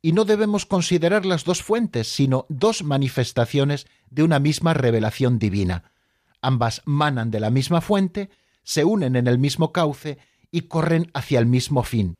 Y 0.00 0.12
no 0.12 0.25
debemos 0.25 0.66
considerar 0.66 1.26
las 1.26 1.45
dos 1.45 1.62
fuentes, 1.62 2.07
sino 2.07 2.47
dos 2.49 2.85
manifestaciones 2.85 3.88
de 4.09 4.23
una 4.23 4.38
misma 4.38 4.73
revelación 4.73 5.40
divina. 5.40 5.90
Ambas 6.40 6.83
manan 6.85 7.33
de 7.33 7.40
la 7.40 7.50
misma 7.50 7.81
fuente, 7.81 8.31
se 8.62 8.85
unen 8.85 9.16
en 9.16 9.26
el 9.26 9.40
mismo 9.40 9.73
cauce 9.73 10.19
y 10.52 10.62
corren 10.62 11.11
hacia 11.12 11.40
el 11.40 11.47
mismo 11.47 11.83
fin. 11.83 12.14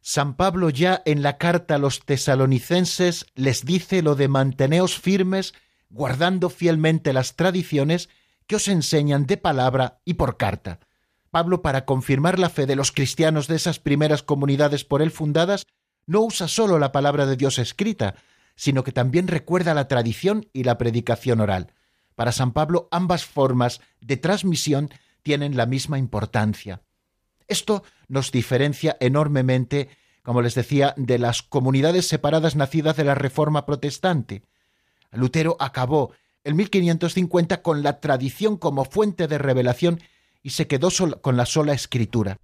San 0.00 0.34
Pablo 0.36 0.70
ya 0.70 1.02
en 1.04 1.22
la 1.22 1.38
carta 1.38 1.74
a 1.74 1.78
los 1.78 2.04
tesalonicenses 2.04 3.26
les 3.34 3.64
dice 3.64 4.02
lo 4.02 4.14
de 4.14 4.28
manteneos 4.28 4.98
firmes, 4.98 5.54
guardando 5.90 6.50
fielmente 6.50 7.12
las 7.12 7.36
tradiciones 7.36 8.08
que 8.46 8.56
os 8.56 8.68
enseñan 8.68 9.26
de 9.26 9.36
palabra 9.36 10.00
y 10.04 10.14
por 10.14 10.36
carta. 10.36 10.80
Pablo, 11.30 11.60
para 11.60 11.84
confirmar 11.84 12.38
la 12.38 12.48
fe 12.48 12.66
de 12.66 12.76
los 12.76 12.92
cristianos 12.92 13.48
de 13.48 13.56
esas 13.56 13.78
primeras 13.78 14.22
comunidades 14.22 14.84
por 14.84 15.02
él 15.02 15.10
fundadas, 15.10 15.66
no 16.06 16.22
usa 16.22 16.48
sólo 16.48 16.78
la 16.78 16.90
palabra 16.90 17.26
de 17.26 17.36
Dios 17.36 17.58
escrita, 17.58 18.14
sino 18.56 18.82
que 18.82 18.92
también 18.92 19.28
recuerda 19.28 19.74
la 19.74 19.88
tradición 19.88 20.48
y 20.52 20.64
la 20.64 20.78
predicación 20.78 21.40
oral. 21.40 21.74
Para 22.14 22.32
San 22.32 22.52
Pablo 22.52 22.88
ambas 22.90 23.24
formas 23.26 23.80
de 24.00 24.16
transmisión 24.16 24.90
tienen 25.22 25.56
la 25.56 25.66
misma 25.66 25.98
importancia. 25.98 26.82
Esto 27.46 27.84
nos 28.08 28.32
diferencia 28.32 28.96
enormemente, 29.00 29.88
como 30.22 30.42
les 30.42 30.54
decía, 30.54 30.94
de 30.96 31.18
las 31.18 31.42
comunidades 31.42 32.08
separadas 32.08 32.56
nacidas 32.56 32.96
de 32.96 33.04
la 33.04 33.14
Reforma 33.14 33.66
Protestante. 33.66 34.42
Lutero 35.12 35.56
acabó 35.60 36.12
en 36.44 36.56
1550 36.56 37.62
con 37.62 37.82
la 37.82 38.00
tradición 38.00 38.56
como 38.56 38.84
fuente 38.84 39.28
de 39.28 39.38
revelación 39.38 40.00
y 40.42 40.50
se 40.50 40.66
quedó 40.66 40.88
con 41.20 41.36
la 41.36 41.46
sola 41.46 41.72
escritura. 41.74 42.38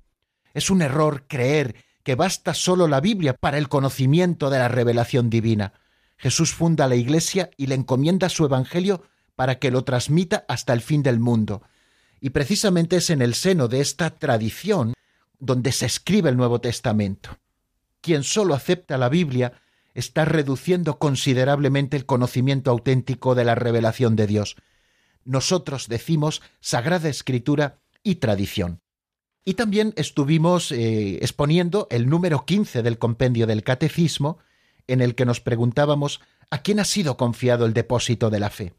Es 0.53 0.71
un 0.71 0.83
error 0.83 1.25
creer 1.27 1.77
que 2.03 2.15
basta 2.15 2.55
solo 2.55 2.87
la 2.87 3.01
Biblia 3.01 3.35
para 3.35 3.59
el 3.59 3.69
conocimiento 3.69 4.51
de 4.51 4.59
la 4.59 4.69
revelación 4.69 5.31
divina. 5.31 5.73
Jesús 6.17 6.53
funda 6.53 6.87
la 6.87 6.97
Iglesia 6.97 7.51
y 7.57 7.67
le 7.67 7.75
encomienda 7.75 8.29
su 8.29 8.45
Evangelio 8.45 9.03
para 9.37 9.59
que 9.59 9.71
lo 9.71 9.85
transmita 9.85 10.45
hasta 10.49 10.73
el 10.73 10.81
fin 10.81 11.03
del 11.03 11.19
mundo. 11.19 11.63
Y 12.21 12.31
precisamente 12.31 12.97
es 12.97 13.11
en 13.11 13.23
el 13.23 13.35
seno 13.35 13.69
de 13.69 13.81
esta 13.81 14.11
tradición 14.11 14.95
donde 15.45 15.73
se 15.73 15.87
escribe 15.87 16.31
el 16.31 16.37
Nuevo 16.37 16.61
Testamento. 16.61 17.39
Quien 18.01 18.23
solo 18.23 18.55
acepta 18.55 18.99
la 18.99 19.09
Biblia 19.09 19.53
está 19.95 20.25
reduciendo 20.25 20.99
considerablemente 20.99 21.97
el 21.97 22.07
conocimiento 22.07 22.71
auténtico 22.71 23.35
de 23.35 23.45
la 23.45 23.55
revelación 23.55 24.17
de 24.17 24.27
Dios. 24.27 24.57
Nosotros 25.25 25.89
decimos 25.89 26.43
Sagrada 26.61 27.09
Escritura 27.09 27.79
y 28.03 28.17
tradición. 28.17 28.81
Y 29.45 29.55
también 29.55 29.93
estuvimos 29.97 30.73
eh, 30.73 31.19
exponiendo 31.23 31.87
el 31.91 32.09
número 32.09 32.45
15 32.45 32.83
del 32.83 32.99
compendio 32.99 33.47
del 33.47 33.63
Catecismo, 33.63 34.39
en 34.87 35.01
el 35.01 35.15
que 35.15 35.27
nos 35.27 35.41
preguntábamos 35.41 36.21
a 36.51 36.63
quién 36.63 36.81
ha 36.81 36.85
sido 36.85 37.17
confiado 37.17 37.67
el 37.67 37.75
depósito 37.75 38.31
de 38.31 38.41
la 38.41 38.51
fe. 38.51 38.75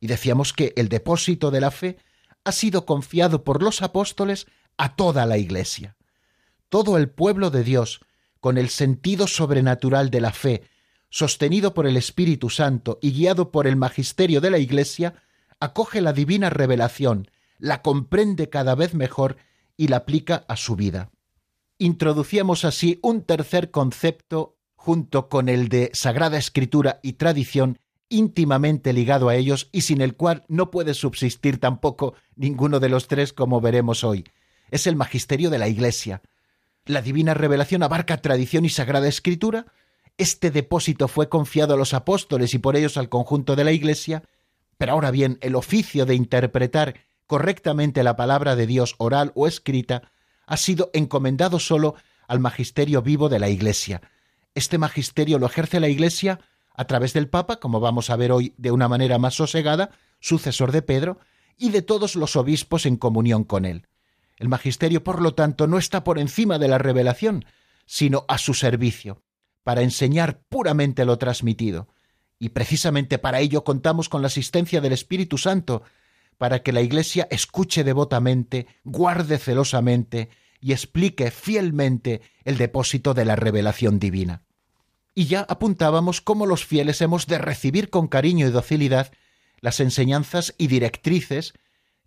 Y 0.00 0.06
decíamos 0.06 0.52
que 0.52 0.72
el 0.76 0.88
depósito 0.88 1.50
de 1.50 1.60
la 1.60 1.70
fe 1.70 1.98
ha 2.44 2.52
sido 2.52 2.86
confiado 2.86 3.44
por 3.44 3.62
los 3.62 3.82
apóstoles 3.82 4.46
a 4.76 4.96
toda 4.96 5.26
la 5.26 5.38
Iglesia. 5.38 5.96
Todo 6.68 6.96
el 6.96 7.10
pueblo 7.10 7.50
de 7.50 7.64
Dios, 7.64 8.00
con 8.40 8.58
el 8.58 8.68
sentido 8.68 9.26
sobrenatural 9.26 10.10
de 10.10 10.20
la 10.20 10.32
fe, 10.32 10.62
sostenido 11.10 11.74
por 11.74 11.86
el 11.86 11.96
Espíritu 11.96 12.48
Santo 12.50 12.98
y 13.02 13.12
guiado 13.12 13.50
por 13.50 13.66
el 13.66 13.76
magisterio 13.76 14.40
de 14.40 14.50
la 14.50 14.58
Iglesia, 14.58 15.14
acoge 15.60 16.00
la 16.00 16.12
divina 16.12 16.50
revelación, 16.50 17.30
la 17.58 17.82
comprende 17.82 18.48
cada 18.48 18.74
vez 18.74 18.94
mejor 18.94 19.36
y 19.76 19.88
la 19.88 19.98
aplica 19.98 20.44
a 20.48 20.56
su 20.56 20.74
vida. 20.74 21.10
Introducíamos 21.78 22.64
así 22.64 22.98
un 23.02 23.22
tercer 23.22 23.70
concepto 23.70 24.56
junto 24.74 25.28
con 25.28 25.48
el 25.48 25.68
de 25.68 25.90
Sagrada 25.92 26.38
Escritura 26.38 26.98
y 27.02 27.14
tradición 27.14 27.78
íntimamente 28.08 28.92
ligado 28.92 29.28
a 29.28 29.36
ellos 29.36 29.68
y 29.72 29.82
sin 29.82 30.00
el 30.00 30.16
cual 30.16 30.44
no 30.48 30.70
puede 30.70 30.94
subsistir 30.94 31.58
tampoco 31.58 32.14
ninguno 32.36 32.78
de 32.78 32.88
los 32.88 33.08
tres 33.08 33.32
como 33.32 33.60
veremos 33.60 34.04
hoy. 34.04 34.24
Es 34.72 34.86
el 34.86 34.96
magisterio 34.96 35.50
de 35.50 35.58
la 35.58 35.68
Iglesia. 35.68 36.22
La 36.86 37.02
divina 37.02 37.34
revelación 37.34 37.82
abarca 37.82 38.22
tradición 38.22 38.64
y 38.64 38.70
sagrada 38.70 39.06
escritura. 39.06 39.66
Este 40.16 40.50
depósito 40.50 41.08
fue 41.08 41.28
confiado 41.28 41.74
a 41.74 41.76
los 41.76 41.92
apóstoles 41.92 42.54
y 42.54 42.58
por 42.58 42.74
ellos 42.74 42.96
al 42.96 43.10
conjunto 43.10 43.54
de 43.54 43.64
la 43.64 43.72
Iglesia, 43.72 44.22
pero 44.78 44.92
ahora 44.92 45.10
bien, 45.10 45.36
el 45.42 45.56
oficio 45.56 46.06
de 46.06 46.14
interpretar 46.14 46.94
correctamente 47.26 48.02
la 48.02 48.16
palabra 48.16 48.56
de 48.56 48.66
Dios 48.66 48.94
oral 48.96 49.30
o 49.34 49.46
escrita 49.46 50.10
ha 50.46 50.56
sido 50.56 50.90
encomendado 50.94 51.58
solo 51.58 51.94
al 52.26 52.40
magisterio 52.40 53.02
vivo 53.02 53.28
de 53.28 53.40
la 53.40 53.50
Iglesia. 53.50 54.00
Este 54.54 54.78
magisterio 54.78 55.38
lo 55.38 55.44
ejerce 55.44 55.80
la 55.80 55.90
Iglesia 55.90 56.40
a 56.74 56.86
través 56.86 57.12
del 57.12 57.28
Papa, 57.28 57.60
como 57.60 57.78
vamos 57.78 58.08
a 58.08 58.16
ver 58.16 58.32
hoy 58.32 58.54
de 58.56 58.70
una 58.70 58.88
manera 58.88 59.18
más 59.18 59.34
sosegada, 59.34 59.90
sucesor 60.18 60.72
de 60.72 60.80
Pedro, 60.80 61.18
y 61.58 61.68
de 61.68 61.82
todos 61.82 62.16
los 62.16 62.36
obispos 62.36 62.86
en 62.86 62.96
comunión 62.96 63.44
con 63.44 63.66
él. 63.66 63.86
El 64.36 64.48
magisterio, 64.48 65.04
por 65.04 65.20
lo 65.20 65.34
tanto, 65.34 65.66
no 65.66 65.78
está 65.78 66.04
por 66.04 66.18
encima 66.18 66.58
de 66.58 66.68
la 66.68 66.78
revelación, 66.78 67.44
sino 67.86 68.24
a 68.28 68.38
su 68.38 68.54
servicio, 68.54 69.22
para 69.62 69.82
enseñar 69.82 70.42
puramente 70.48 71.04
lo 71.04 71.18
transmitido. 71.18 71.88
Y 72.38 72.50
precisamente 72.50 73.18
para 73.18 73.40
ello 73.40 73.64
contamos 73.64 74.08
con 74.08 74.22
la 74.22 74.26
asistencia 74.26 74.80
del 74.80 74.92
Espíritu 74.92 75.38
Santo, 75.38 75.82
para 76.38 76.62
que 76.62 76.72
la 76.72 76.80
Iglesia 76.80 77.28
escuche 77.30 77.84
devotamente, 77.84 78.66
guarde 78.84 79.38
celosamente 79.38 80.28
y 80.60 80.72
explique 80.72 81.30
fielmente 81.30 82.20
el 82.44 82.56
depósito 82.56 83.14
de 83.14 83.24
la 83.24 83.36
revelación 83.36 83.98
divina. 83.98 84.42
Y 85.14 85.26
ya 85.26 85.40
apuntábamos 85.42 86.20
cómo 86.20 86.46
los 86.46 86.64
fieles 86.64 87.00
hemos 87.00 87.26
de 87.26 87.38
recibir 87.38 87.90
con 87.90 88.08
cariño 88.08 88.46
y 88.46 88.50
docilidad 88.50 89.12
las 89.60 89.78
enseñanzas 89.80 90.54
y 90.58 90.66
directrices 90.66 91.54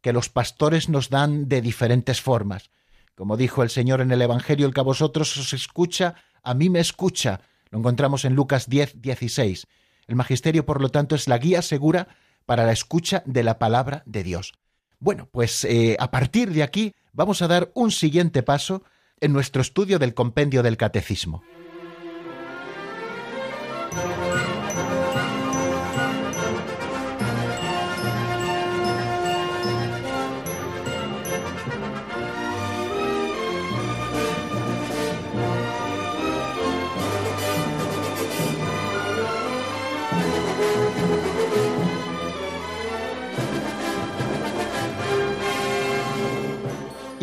que 0.05 0.13
los 0.13 0.29
pastores 0.29 0.87
nos 0.87 1.09
dan 1.09 1.49
de 1.49 1.63
diferentes 1.63 2.21
formas. 2.21 2.69
Como 3.15 3.37
dijo 3.37 3.63
el 3.63 3.71
Señor 3.71 4.01
en 4.01 4.11
el 4.11 4.21
Evangelio, 4.21 4.67
el 4.67 4.73
que 4.75 4.81
a 4.81 4.83
vosotros 4.83 5.35
os 5.35 5.51
escucha, 5.51 6.13
a 6.43 6.53
mí 6.53 6.69
me 6.69 6.79
escucha. 6.79 7.41
Lo 7.71 7.79
encontramos 7.79 8.23
en 8.23 8.35
Lucas 8.35 8.69
10, 8.69 9.01
16. 9.01 9.65
El 10.05 10.15
magisterio, 10.15 10.63
por 10.63 10.79
lo 10.79 10.89
tanto, 10.89 11.15
es 11.15 11.27
la 11.27 11.39
guía 11.39 11.63
segura 11.63 12.07
para 12.45 12.67
la 12.67 12.71
escucha 12.71 13.23
de 13.25 13.41
la 13.41 13.57
palabra 13.57 14.03
de 14.05 14.21
Dios. 14.21 14.53
Bueno, 14.99 15.27
pues 15.31 15.63
eh, 15.63 15.97
a 15.99 16.11
partir 16.11 16.51
de 16.51 16.61
aquí 16.61 16.93
vamos 17.11 17.41
a 17.41 17.47
dar 17.47 17.71
un 17.73 17.89
siguiente 17.89 18.43
paso 18.43 18.83
en 19.21 19.33
nuestro 19.33 19.63
estudio 19.63 19.97
del 19.97 20.13
compendio 20.13 20.61
del 20.61 20.77
catecismo. 20.77 21.41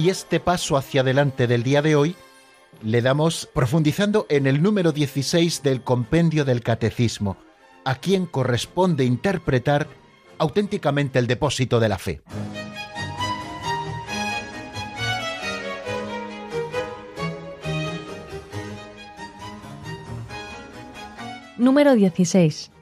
Y 0.02 0.10
este 0.10 0.40
paso 0.40 0.76
hacia 0.76 1.02
adelante 1.02 1.46
del 1.46 1.62
día 1.62 1.80
de 1.80 1.94
hoy 1.94 2.16
le 2.82 3.02
damos 3.02 3.48
profundizando 3.54 4.26
en 4.30 4.48
el 4.48 4.60
número 4.60 4.90
16 4.90 5.62
del 5.62 5.82
compendio 5.82 6.44
del 6.44 6.60
catecismo, 6.60 7.36
a 7.84 7.94
quien 7.94 8.26
corresponde 8.26 9.04
interpretar 9.04 9.86
auténticamente 10.38 11.20
el 11.20 11.28
depósito 11.28 11.78
de 11.78 11.88
la 11.88 11.98
fe. 11.98 12.20
Número 21.58 21.94
16. 21.94 22.72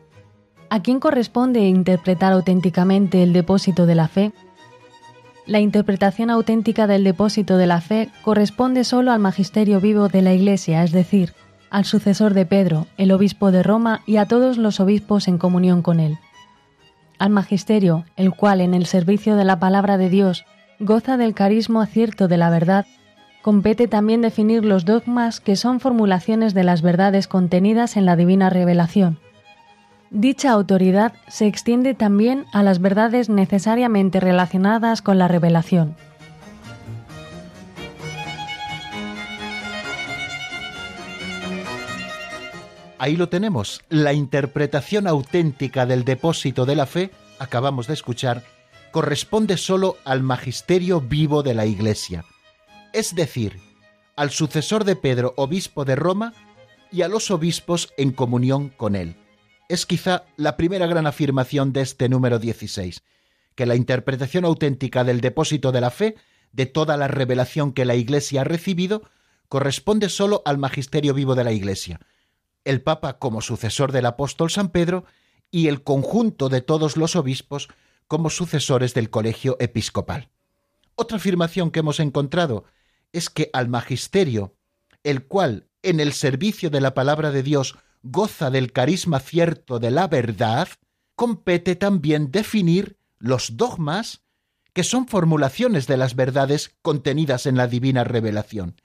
¿A 0.71 0.81
quién 0.81 0.99
corresponde 1.01 1.61
interpretar 1.61 2.33
auténticamente 2.33 3.23
el 3.23 3.35
depósito 3.35 3.85
de 3.85 3.95
la 3.95 4.09
fe? 4.09 4.33
La 5.51 5.59
interpretación 5.59 6.31
auténtica 6.31 6.87
del 6.87 7.03
depósito 7.03 7.57
de 7.57 7.67
la 7.67 7.81
fe 7.81 8.09
corresponde 8.23 8.85
solo 8.85 9.11
al 9.11 9.19
magisterio 9.19 9.81
vivo 9.81 10.07
de 10.07 10.23
la 10.23 10.33
Iglesia, 10.33 10.85
es 10.85 10.93
decir, 10.93 11.33
al 11.71 11.85
sucesor 11.85 12.35
de 12.35 12.47
Pedro, 12.47 12.87
el 12.99 13.11
obispo 13.11 13.51
de 13.51 13.65
Roma 13.65 14.03
y 14.07 14.19
a 14.19 14.27
todos 14.27 14.59
los 14.59 14.79
obispos 14.79 15.27
en 15.27 15.39
comunión 15.39 15.83
con 15.83 15.99
él. 15.99 16.19
Al 17.19 17.31
magisterio, 17.31 18.05
el 18.15 18.33
cual 18.33 18.61
en 18.61 18.75
el 18.75 18.87
servicio 18.87 19.35
de 19.35 19.43
la 19.43 19.59
palabra 19.59 19.99
de 19.99 20.09
Dios 20.09 20.45
goza 20.79 21.17
del 21.17 21.35
carisma 21.35 21.85
cierto 21.87 22.29
de 22.29 22.37
la 22.37 22.49
verdad, 22.49 22.87
compete 23.43 23.89
también 23.89 24.21
definir 24.21 24.65
los 24.65 24.85
dogmas 24.85 25.41
que 25.41 25.57
son 25.57 25.81
formulaciones 25.81 26.55
de 26.55 26.63
las 26.63 26.81
verdades 26.81 27.27
contenidas 27.27 27.97
en 27.97 28.07
la 28.07 28.15
divina 28.15 28.51
revelación, 28.51 29.19
Dicha 30.11 30.51
autoridad 30.51 31.13
se 31.29 31.47
extiende 31.47 31.95
también 31.95 32.45
a 32.53 32.65
las 32.65 32.81
verdades 32.81 33.29
necesariamente 33.29 34.19
relacionadas 34.19 35.03
con 35.03 35.19
la 35.19 35.29
revelación. 35.29 35.95
Ahí 42.99 43.17
lo 43.17 43.29
tenemos, 43.29 43.83
la 43.89 44.13
interpretación 44.13 45.07
auténtica 45.07 45.87
del 45.87 46.05
depósito 46.05 46.67
de 46.67 46.75
la 46.75 46.87
fe, 46.87 47.13
acabamos 47.39 47.87
de 47.87 47.95
escuchar, 47.95 48.43
corresponde 48.91 49.57
sólo 49.57 49.97
al 50.05 50.25
magisterio 50.25 51.01
vivo 51.01 51.45
de 51.45 51.55
la 51.55 51.67
Iglesia, 51.67 52.25
es 52.93 53.15
decir, 53.15 53.61
al 54.17 54.31
sucesor 54.31 54.83
de 54.85 54.97
Pedro, 54.97 55.35
obispo 55.37 55.85
de 55.85 55.95
Roma, 55.95 56.35
y 56.91 57.03
a 57.03 57.09
los 57.09 57.31
obispos 57.31 57.95
en 57.97 58.11
comunión 58.11 58.71
con 58.71 58.97
él 58.97 59.15
es 59.71 59.87
quizá 59.87 60.25
la 60.37 60.57
primera 60.57 60.89
gran 60.89 61.07
afirmación 61.07 61.73
de 61.73 61.83
este 61.83 62.09
número 62.09 62.41
16, 62.41 63.05
que 63.55 63.67
la 63.67 63.77
interpretación 63.77 64.45
auténtica 64.45 65.05
del 65.05 65.21
depósito 65.21 65.71
de 65.71 65.81
la 65.81 65.93
fe, 65.93 66.17
de 66.51 66.67
toda 66.67 66.97
la 66.97 67.07
revelación 67.07 67.73
que 67.73 67.85
la 67.85 67.95
Iglesia 67.95 68.41
ha 68.41 68.45
recibido, 68.45 69.09
corresponde 69.49 70.09
sólo 70.09 70.43
al 70.45 70.59
magisterio 70.59 71.15
vivo 71.15 71.37
de 71.37 71.45
la 71.45 71.53
Iglesia, 71.53 72.01
el 72.65 72.83
Papa 72.83 73.21
como 73.21 73.43
sucesor 73.43 73.93
del 73.93 74.07
apóstol 74.07 74.51
San 74.51 74.71
Pedro 74.71 75.05
y 75.53 75.69
el 75.69 75.85
conjunto 75.85 76.49
de 76.49 76.63
todos 76.63 76.97
los 76.97 77.15
obispos 77.15 77.69
como 78.09 78.29
sucesores 78.29 78.93
del 78.93 79.09
colegio 79.09 79.57
episcopal. 79.61 80.31
Otra 80.97 81.19
afirmación 81.19 81.71
que 81.71 81.79
hemos 81.79 82.01
encontrado 82.01 82.65
es 83.13 83.31
que 83.31 83.51
al 83.53 83.69
magisterio, 83.69 84.53
el 85.05 85.27
cual 85.27 85.69
en 85.85 86.01
el 86.01 86.13
servicio 86.13 86.71
de 86.71 86.81
la 86.81 86.93
palabra 86.93 87.31
de 87.31 87.45
Dios 87.45 87.77
goza 88.03 88.51
del 88.51 88.73
carisma 88.73 89.21
cierto 89.21 89.79
de 89.79 89.91
la 89.91 90.09
verdad, 90.09 90.69
compete 91.15 91.77
también 91.77 92.31
definir 92.31 92.99
los 93.19 93.57
dogmas 93.57 94.23
que 94.73 94.85
son 94.85 95.09
formulaciones 95.09 95.87
de 95.87 95.97
las 95.97 96.15
verdades 96.15 96.77
contenidas 96.83 97.47
en 97.47 97.57
la 97.57 97.67
divina 97.67 98.05
revelación. 98.05 98.81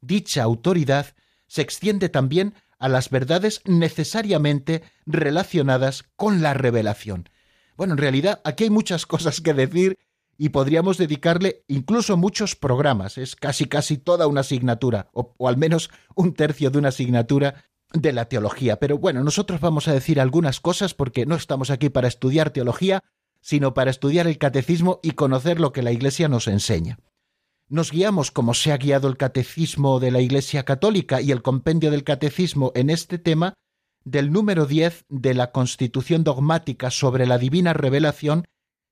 Dicha 0.00 0.42
autoridad 0.42 1.14
se 1.46 1.62
extiende 1.62 2.08
también 2.08 2.54
a 2.78 2.88
las 2.88 3.10
verdades 3.10 3.62
necesariamente 3.64 4.82
relacionadas 5.06 6.04
con 6.16 6.42
la 6.42 6.54
revelación. 6.54 7.28
Bueno, 7.76 7.94
en 7.94 7.98
realidad 7.98 8.40
aquí 8.44 8.64
hay 8.64 8.70
muchas 8.70 9.06
cosas 9.06 9.40
que 9.40 9.54
decir 9.54 9.98
y 10.38 10.50
podríamos 10.50 10.98
dedicarle 10.98 11.64
incluso 11.68 12.16
muchos 12.16 12.56
programas. 12.56 13.16
Es 13.18 13.36
casi 13.36 13.66
casi 13.66 13.96
toda 13.96 14.26
una 14.26 14.40
asignatura, 14.40 15.08
o, 15.12 15.34
o 15.38 15.48
al 15.48 15.56
menos 15.56 15.90
un 16.14 16.34
tercio 16.34 16.70
de 16.70 16.78
una 16.78 16.88
asignatura 16.88 17.64
de 18.00 18.12
la 18.12 18.28
teología. 18.28 18.78
Pero 18.78 18.98
bueno, 18.98 19.22
nosotros 19.22 19.60
vamos 19.60 19.88
a 19.88 19.92
decir 19.92 20.20
algunas 20.20 20.60
cosas 20.60 20.94
porque 20.94 21.26
no 21.26 21.34
estamos 21.34 21.70
aquí 21.70 21.88
para 21.88 22.08
estudiar 22.08 22.50
teología, 22.50 23.02
sino 23.40 23.74
para 23.74 23.90
estudiar 23.90 24.26
el 24.26 24.38
catecismo 24.38 25.00
y 25.02 25.12
conocer 25.12 25.60
lo 25.60 25.72
que 25.72 25.82
la 25.82 25.92
Iglesia 25.92 26.28
nos 26.28 26.48
enseña. 26.48 26.98
Nos 27.68 27.90
guiamos, 27.90 28.30
como 28.30 28.54
se 28.54 28.72
ha 28.72 28.76
guiado 28.76 29.08
el 29.08 29.16
catecismo 29.16 29.98
de 29.98 30.10
la 30.10 30.20
Iglesia 30.20 30.64
Católica 30.64 31.20
y 31.20 31.32
el 31.32 31.42
compendio 31.42 31.90
del 31.90 32.04
catecismo 32.04 32.72
en 32.74 32.90
este 32.90 33.18
tema, 33.18 33.54
del 34.04 34.30
número 34.30 34.66
10 34.66 35.06
de 35.08 35.34
la 35.34 35.50
Constitución 35.50 36.22
dogmática 36.22 36.90
sobre 36.90 37.26
la 37.26 37.38
divina 37.38 37.72
revelación 37.72 38.46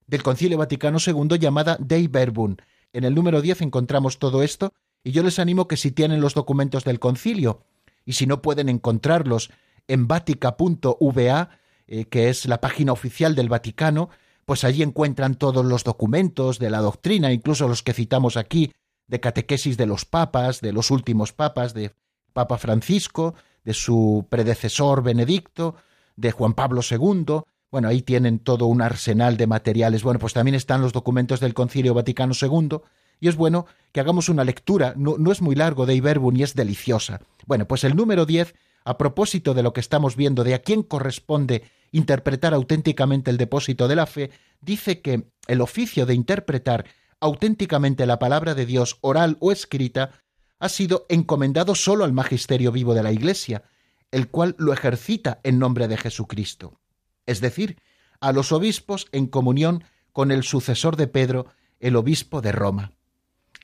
del 0.07 0.23
Concilio 0.23 0.57
Vaticano 0.57 0.97
II 1.05 1.39
llamada 1.39 1.77
Dei 1.79 2.07
Verbum. 2.07 2.57
En 2.91 3.05
el 3.05 3.15
número 3.15 3.41
10 3.41 3.61
encontramos 3.61 4.19
todo 4.19 4.43
esto 4.43 4.73
y 5.03 5.11
yo 5.11 5.23
les 5.23 5.39
animo 5.39 5.69
que 5.69 5.77
si 5.77 5.91
tienen 5.91 6.19
los 6.19 6.33
documentos 6.33 6.83
del 6.83 6.99
concilio 6.99 7.61
y 8.05 8.13
si 8.13 8.27
no 8.27 8.41
pueden 8.41 8.69
encontrarlos 8.69 9.51
en 9.87 10.07
vatica.va, 10.07 11.49
eh, 11.87 12.05
que 12.05 12.29
es 12.29 12.45
la 12.45 12.61
página 12.61 12.91
oficial 12.91 13.35
del 13.35 13.49
Vaticano, 13.49 14.09
pues 14.45 14.63
allí 14.63 14.83
encuentran 14.83 15.35
todos 15.35 15.65
los 15.65 15.83
documentos 15.83 16.59
de 16.59 16.69
la 16.69 16.79
doctrina, 16.79 17.33
incluso 17.33 17.67
los 17.67 17.83
que 17.83 17.93
citamos 17.93 18.37
aquí, 18.37 18.71
de 19.07 19.19
catequesis 19.19 19.77
de 19.77 19.85
los 19.85 20.05
papas, 20.05 20.61
de 20.61 20.71
los 20.71 20.91
últimos 20.91 21.33
papas, 21.33 21.73
de 21.73 21.93
Papa 22.33 22.57
Francisco, 22.57 23.35
de 23.63 23.73
su 23.73 24.27
predecesor 24.29 25.03
Benedicto, 25.03 25.75
de 26.15 26.31
Juan 26.31 26.53
Pablo 26.53 26.81
II. 26.89 27.41
Bueno, 27.71 27.87
ahí 27.87 28.01
tienen 28.01 28.39
todo 28.39 28.67
un 28.67 28.81
arsenal 28.81 29.37
de 29.37 29.47
materiales. 29.47 30.03
Bueno, 30.03 30.19
pues 30.19 30.33
también 30.33 30.55
están 30.55 30.81
los 30.81 30.93
documentos 30.93 31.39
del 31.39 31.53
Concilio 31.53 31.93
Vaticano 31.93 32.33
II, 32.39 32.79
y 33.19 33.27
es 33.27 33.35
bueno 33.35 33.65
que 33.91 33.99
hagamos 33.99 34.29
una 34.29 34.43
lectura, 34.43 34.93
no, 34.97 35.17
no 35.17 35.31
es 35.31 35.41
muy 35.41 35.55
largo 35.55 35.85
de 35.85 35.95
Iberbun 35.95 36.37
y 36.37 36.43
es 36.43 36.53
deliciosa. 36.53 37.21
Bueno, 37.45 37.67
pues 37.67 37.83
el 37.83 37.95
número 37.95 38.25
10, 38.25 38.55
a 38.83 38.97
propósito 38.97 39.53
de 39.53 39.63
lo 39.63 39.73
que 39.73 39.79
estamos 39.79 40.15
viendo, 40.15 40.43
de 40.43 40.53
a 40.53 40.59
quién 40.59 40.83
corresponde 40.83 41.63
interpretar 41.91 42.53
auténticamente 42.53 43.31
el 43.31 43.37
depósito 43.37 43.87
de 43.87 43.95
la 43.95 44.05
fe, 44.05 44.31
dice 44.59 45.01
que 45.01 45.29
el 45.47 45.61
oficio 45.61 46.05
de 46.05 46.13
interpretar 46.13 46.85
auténticamente 47.19 48.05
la 48.05 48.19
palabra 48.19 48.53
de 48.53 48.65
Dios, 48.65 48.97
oral 49.01 49.37
o 49.39 49.51
escrita, 49.51 50.11
ha 50.59 50.69
sido 50.69 51.05
encomendado 51.09 51.75
solo 51.75 52.03
al 52.03 52.13
magisterio 52.13 52.71
vivo 52.71 52.93
de 52.93 53.03
la 53.03 53.11
Iglesia, 53.11 53.63
el 54.11 54.29
cual 54.29 54.55
lo 54.57 54.73
ejercita 54.73 55.39
en 55.43 55.59
nombre 55.59 55.87
de 55.87 55.97
Jesucristo, 55.97 56.79
es 57.25 57.41
decir, 57.41 57.77
a 58.19 58.31
los 58.31 58.51
obispos 58.51 59.07
en 59.11 59.27
comunión 59.27 59.83
con 60.11 60.31
el 60.31 60.43
sucesor 60.43 60.95
de 60.95 61.07
Pedro, 61.07 61.47
el 61.79 61.95
obispo 61.95 62.41
de 62.41 62.51
Roma. 62.51 62.91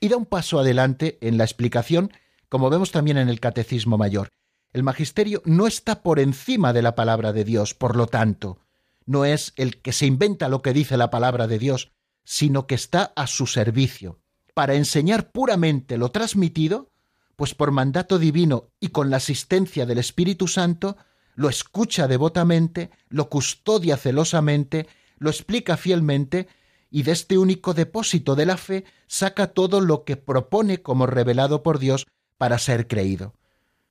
Y 0.02 0.08
da 0.08 0.16
un 0.16 0.26
paso 0.26 0.58
adelante 0.58 1.16
en 1.20 1.38
la 1.38 1.44
explicación, 1.44 2.12
como 2.48 2.70
vemos 2.70 2.90
también 2.90 3.18
en 3.18 3.28
el 3.28 3.38
Catecismo 3.38 3.98
Mayor. 3.98 4.30
El 4.72 4.82
magisterio 4.82 5.42
no 5.44 5.68
está 5.68 6.02
por 6.02 6.18
encima 6.18 6.72
de 6.72 6.82
la 6.82 6.96
palabra 6.96 7.32
de 7.32 7.44
Dios, 7.44 7.74
por 7.74 7.94
lo 7.94 8.08
tanto, 8.08 8.58
no 9.06 9.24
es 9.24 9.52
el 9.54 9.80
que 9.80 9.92
se 9.92 10.06
inventa 10.06 10.48
lo 10.48 10.60
que 10.60 10.72
dice 10.72 10.96
la 10.96 11.10
palabra 11.10 11.46
de 11.46 11.60
Dios, 11.60 11.92
sino 12.24 12.66
que 12.66 12.74
está 12.74 13.12
a 13.14 13.28
su 13.28 13.46
servicio, 13.46 14.18
para 14.54 14.74
enseñar 14.74 15.30
puramente 15.30 15.96
lo 15.98 16.10
transmitido, 16.10 16.90
pues 17.36 17.54
por 17.54 17.70
mandato 17.70 18.18
divino 18.18 18.72
y 18.80 18.88
con 18.88 19.08
la 19.08 19.18
asistencia 19.18 19.86
del 19.86 19.98
Espíritu 19.98 20.48
Santo, 20.48 20.96
lo 21.36 21.48
escucha 21.48 22.08
devotamente, 22.08 22.90
lo 23.08 23.28
custodia 23.28 23.96
celosamente, 23.96 24.88
lo 25.18 25.30
explica 25.30 25.76
fielmente, 25.76 26.48
y 26.92 27.02
de 27.04 27.12
este 27.12 27.38
único 27.38 27.72
depósito 27.72 28.36
de 28.36 28.44
la 28.44 28.58
fe 28.58 28.84
saca 29.06 29.48
todo 29.48 29.80
lo 29.80 30.04
que 30.04 30.18
propone 30.18 30.82
como 30.82 31.06
revelado 31.06 31.62
por 31.62 31.78
Dios 31.78 32.06
para 32.36 32.58
ser 32.58 32.86
creído. 32.86 33.34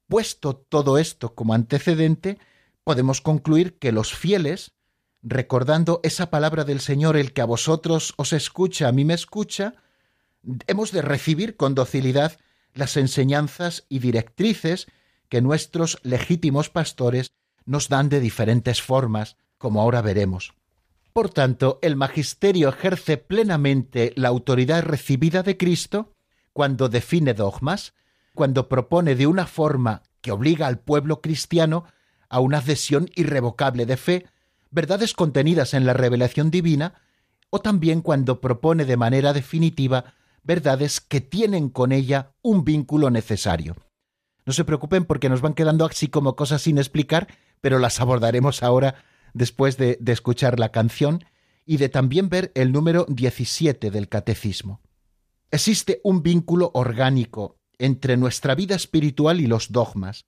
Puesto 0.07 0.55
todo 0.55 0.99
esto 0.99 1.33
como 1.33 1.55
antecedente, 1.55 2.37
podemos 2.83 3.19
concluir 3.19 3.79
que 3.79 3.91
los 3.91 4.13
fieles, 4.13 4.73
recordando 5.23 5.99
esa 6.03 6.29
palabra 6.29 6.63
del 6.63 6.79
Señor, 6.79 7.17
el 7.17 7.33
que 7.33 7.41
a 7.41 7.45
vosotros 7.45 8.13
os 8.17 8.33
escucha, 8.33 8.87
a 8.87 8.91
mí 8.91 9.03
me 9.03 9.15
escucha, 9.15 9.73
hemos 10.67 10.91
de 10.91 11.01
recibir 11.01 11.57
con 11.57 11.73
docilidad 11.73 12.37
las 12.75 12.97
enseñanzas 12.97 13.85
y 13.89 13.97
directrices 13.97 14.85
que 15.27 15.41
nuestros 15.41 15.97
legítimos 16.03 16.69
pastores 16.69 17.33
nos 17.65 17.89
dan 17.89 18.09
de 18.09 18.19
diferentes 18.19 18.81
formas, 18.81 19.37
como 19.57 19.81
ahora 19.81 20.01
veremos. 20.01 20.53
Por 21.13 21.29
tanto, 21.29 21.79
el 21.81 21.95
magisterio 21.95 22.69
ejerce 22.69 23.17
plenamente 23.17 24.13
la 24.15 24.29
autoridad 24.29 24.83
recibida 24.83 25.43
de 25.43 25.57
Cristo 25.57 26.13
cuando 26.53 26.87
define 26.87 27.33
dogmas, 27.33 27.93
cuando 28.33 28.69
propone 28.69 29.15
de 29.15 29.27
una 29.27 29.45
forma 29.45 30.03
que 30.21 30.31
obliga 30.31 30.67
al 30.67 30.79
pueblo 30.79 31.21
cristiano 31.21 31.85
a 32.29 32.39
una 32.39 32.59
adhesión 32.59 33.09
irrevocable 33.15 33.85
de 33.85 33.97
fe, 33.97 34.25
verdades 34.69 35.13
contenidas 35.13 35.73
en 35.73 35.85
la 35.85 35.93
revelación 35.93 36.49
divina, 36.49 36.93
o 37.49 37.59
también 37.59 38.01
cuando 38.01 38.39
propone 38.39 38.85
de 38.85 38.95
manera 38.95 39.33
definitiva 39.33 40.13
verdades 40.43 41.01
que 41.01 41.19
tienen 41.19 41.69
con 41.69 41.91
ella 41.91 42.31
un 42.41 42.63
vínculo 42.63 43.09
necesario. 43.09 43.75
No 44.45 44.53
se 44.53 44.63
preocupen 44.63 45.03
porque 45.03 45.29
nos 45.29 45.41
van 45.41 45.53
quedando 45.53 45.85
así 45.85 46.07
como 46.07 46.37
cosas 46.37 46.61
sin 46.61 46.77
explicar, 46.77 47.27
pero 47.59 47.79
las 47.79 47.99
abordaremos 47.99 48.63
ahora 48.63 49.03
después 49.33 49.77
de, 49.77 49.99
escuchar 50.07 50.59
la 50.59 50.71
canción 50.71 51.23
y 51.65 51.77
de 51.77 51.89
también 51.89 52.29
ver 52.29 52.51
el 52.55 52.71
número 52.71 53.05
17 53.07 53.91
del 53.91 54.09
Catecismo. 54.09 54.81
Existe 55.51 56.01
un 56.03 56.23
vínculo 56.23 56.71
orgánico 56.73 57.57
entre 57.77 58.17
nuestra 58.17 58.55
vida 58.55 58.75
espiritual 58.75 59.39
y 59.39 59.47
los 59.47 59.71
dogmas. 59.71 60.25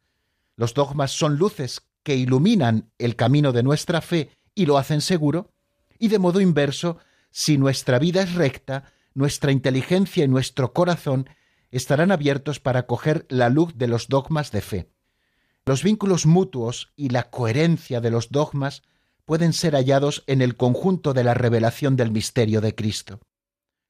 Los 0.55 0.73
dogmas 0.73 1.11
son 1.11 1.37
luces 1.37 1.81
que 2.03 2.15
iluminan 2.15 2.91
el 2.97 3.15
camino 3.15 3.51
de 3.51 3.63
nuestra 3.63 4.01
fe 4.01 4.29
y 4.55 4.65
lo 4.65 4.77
hacen 4.77 5.01
seguro, 5.01 5.51
y 5.97 6.09
de 6.09 6.19
modo 6.19 6.41
inverso, 6.41 6.97
si 7.31 7.57
nuestra 7.57 7.97
vida 7.99 8.21
es 8.21 8.33
recta, 8.35 8.91
nuestra 9.13 9.51
inteligencia 9.51 10.25
y 10.25 10.27
nuestro 10.27 10.73
corazón 10.73 11.29
estarán 11.71 12.11
abiertos 12.11 12.59
para 12.59 12.81
acoger 12.81 13.25
la 13.29 13.49
luz 13.49 13.73
de 13.75 13.87
los 13.87 14.07
dogmas 14.07 14.51
de 14.51 14.61
fe. 14.61 14.89
Los 15.65 15.81
vínculos 15.81 16.25
mutuos 16.25 16.91
y 16.95 17.09
la 17.09 17.29
coherencia 17.29 18.01
de 18.01 18.11
los 18.11 18.29
dogmas 18.31 18.83
pueden 19.25 19.53
ser 19.53 19.73
hallados 19.73 20.23
en 20.27 20.41
el 20.41 20.55
conjunto 20.55 21.13
de 21.13 21.23
la 21.23 21.33
revelación 21.33 21.95
del 21.95 22.11
misterio 22.11 22.61
de 22.61 22.75
Cristo. 22.75 23.19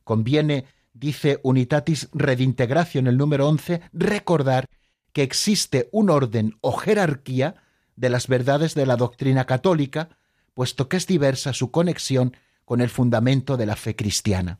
Conviene, 0.04 0.66
dice 0.94 1.40
Unitatis 1.44 2.10
Redintegratio 2.14 3.00
en 3.00 3.08
el 3.08 3.18
número 3.18 3.48
11, 3.48 3.82
recordar 3.94 4.68
que 5.12 5.24
existe 5.24 5.90
un 5.92 6.10
orden 6.10 6.58
o 6.62 6.74
jerarquía 6.74 7.56
de 7.96 8.10
las 8.10 8.28
verdades 8.28 8.74
de 8.74 8.86
la 8.86 8.98
doctrina 8.98 9.46
católica, 9.46 10.10
puesto 10.54 10.90
que 10.90 10.98
es 10.98 11.08
diversa 11.08 11.54
su 11.54 11.72
conexión 11.72 12.36
con 12.66 12.82
el 12.82 12.90
fundamento 12.90 13.58
de 13.58 13.66
la 13.66 13.76
fe 13.76 13.96
cristiana. 13.96 14.60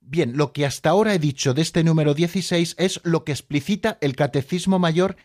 Bien, 0.00 0.36
lo 0.36 0.52
que 0.52 0.64
hasta 0.64 0.90
ahora 0.90 1.14
he 1.14 1.18
dicho 1.18 1.52
de 1.52 1.62
este 1.62 1.84
número 1.84 2.14
16 2.14 2.76
es 2.78 3.00
lo 3.04 3.24
que 3.24 3.32
explicita 3.32 3.98
el 4.00 4.16
Catecismo 4.16 4.78
Mayor 4.78 5.16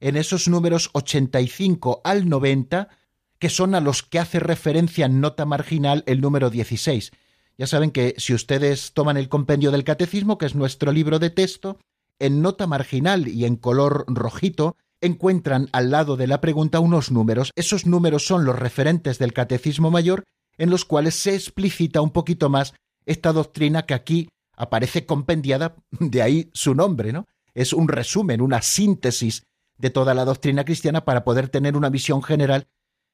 en 0.00 0.16
esos 0.16 0.48
números 0.48 0.90
85 0.94 2.00
al 2.02 2.28
90, 2.28 2.88
que 3.42 3.50
son 3.50 3.74
a 3.74 3.80
los 3.80 4.04
que 4.04 4.20
hace 4.20 4.38
referencia 4.38 5.04
en 5.04 5.20
nota 5.20 5.44
marginal 5.46 6.04
el 6.06 6.20
número 6.20 6.48
16. 6.48 7.10
Ya 7.58 7.66
saben 7.66 7.90
que 7.90 8.14
si 8.16 8.34
ustedes 8.34 8.92
toman 8.92 9.16
el 9.16 9.28
compendio 9.28 9.72
del 9.72 9.82
Catecismo, 9.82 10.38
que 10.38 10.46
es 10.46 10.54
nuestro 10.54 10.92
libro 10.92 11.18
de 11.18 11.30
texto, 11.30 11.80
en 12.20 12.40
nota 12.40 12.68
marginal 12.68 13.26
y 13.26 13.44
en 13.44 13.56
color 13.56 14.04
rojito, 14.06 14.76
encuentran 15.00 15.68
al 15.72 15.90
lado 15.90 16.16
de 16.16 16.28
la 16.28 16.40
pregunta 16.40 16.78
unos 16.78 17.10
números. 17.10 17.50
Esos 17.56 17.84
números 17.84 18.24
son 18.24 18.44
los 18.44 18.56
referentes 18.56 19.18
del 19.18 19.32
Catecismo 19.32 19.90
Mayor, 19.90 20.22
en 20.56 20.70
los 20.70 20.84
cuales 20.84 21.16
se 21.16 21.34
explicita 21.34 22.00
un 22.00 22.10
poquito 22.10 22.48
más 22.48 22.74
esta 23.06 23.32
doctrina 23.32 23.86
que 23.86 23.94
aquí 23.94 24.28
aparece 24.56 25.04
compendiada, 25.04 25.74
de 25.98 26.22
ahí 26.22 26.48
su 26.54 26.76
nombre, 26.76 27.12
¿no? 27.12 27.26
Es 27.54 27.72
un 27.72 27.88
resumen, 27.88 28.40
una 28.40 28.62
síntesis 28.62 29.42
de 29.78 29.90
toda 29.90 30.14
la 30.14 30.24
doctrina 30.24 30.64
cristiana 30.64 31.04
para 31.04 31.24
poder 31.24 31.48
tener 31.48 31.76
una 31.76 31.90
visión 31.90 32.22
general 32.22 32.68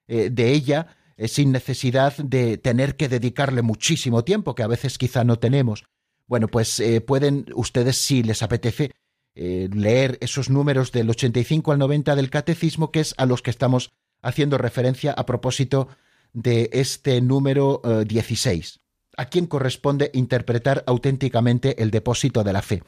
eh, 0.08 0.30
de 0.30 0.52
ella 0.52 0.96
eh, 1.16 1.28
sin 1.28 1.52
necesidad 1.52 2.16
de 2.16 2.58
tener 2.58 2.96
que 2.96 3.08
dedicarle 3.08 3.62
muchísimo 3.62 4.24
tiempo, 4.24 4.54
que 4.54 4.62
a 4.62 4.68
veces 4.68 4.98
quizá 4.98 5.24
no 5.24 5.38
tenemos. 5.38 5.84
Bueno, 6.26 6.48
pues 6.48 6.80
eh, 6.80 7.00
pueden 7.00 7.46
ustedes, 7.54 7.96
si 7.96 8.22
les 8.22 8.42
apetece, 8.42 8.92
leer 9.34 10.18
esos 10.20 10.50
números 10.50 10.90
del 10.90 11.08
85 11.08 11.70
al 11.70 11.78
90 11.78 12.16
del 12.16 12.28
catecismo, 12.28 12.90
que 12.90 12.98
es 12.98 13.14
a 13.18 13.24
los 13.24 13.40
que 13.40 13.50
estamos 13.50 13.92
haciendo 14.20 14.58
referencia 14.58 15.12
a 15.12 15.26
propósito 15.26 15.86
de 16.32 16.70
este 16.72 17.20
número 17.20 17.80
16 18.04 18.80
a 19.18 19.26
quien 19.26 19.46
corresponde 19.46 20.10
interpretar 20.14 20.84
auténticamente 20.86 21.82
el 21.82 21.90
depósito 21.90 22.44
de 22.44 22.52
la 22.52 22.62
fe. 22.62 22.82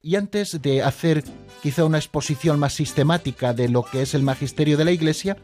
Y 0.00 0.14
antes 0.14 0.62
de 0.62 0.82
hacer 0.84 1.24
quizá 1.60 1.84
una 1.84 1.98
exposición 1.98 2.60
más 2.60 2.72
sistemática 2.72 3.52
de 3.52 3.68
lo 3.68 3.82
que 3.82 4.02
es 4.02 4.14
el 4.14 4.22
magisterio 4.22 4.76
de 4.76 4.84
la 4.84 4.92
Iglesia, 4.92 5.36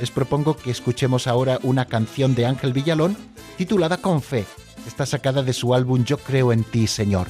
les 0.00 0.10
propongo 0.10 0.56
que 0.56 0.72
escuchemos 0.72 1.28
ahora 1.28 1.60
una 1.62 1.84
canción 1.84 2.34
de 2.34 2.44
Ángel 2.44 2.72
Villalón 2.72 3.16
titulada 3.56 3.98
Con 3.98 4.20
fe. 4.20 4.46
Está 4.84 5.06
sacada 5.06 5.44
de 5.44 5.52
su 5.52 5.74
álbum 5.74 6.04
Yo 6.04 6.18
creo 6.18 6.52
en 6.52 6.64
ti, 6.64 6.88
Señor. 6.88 7.28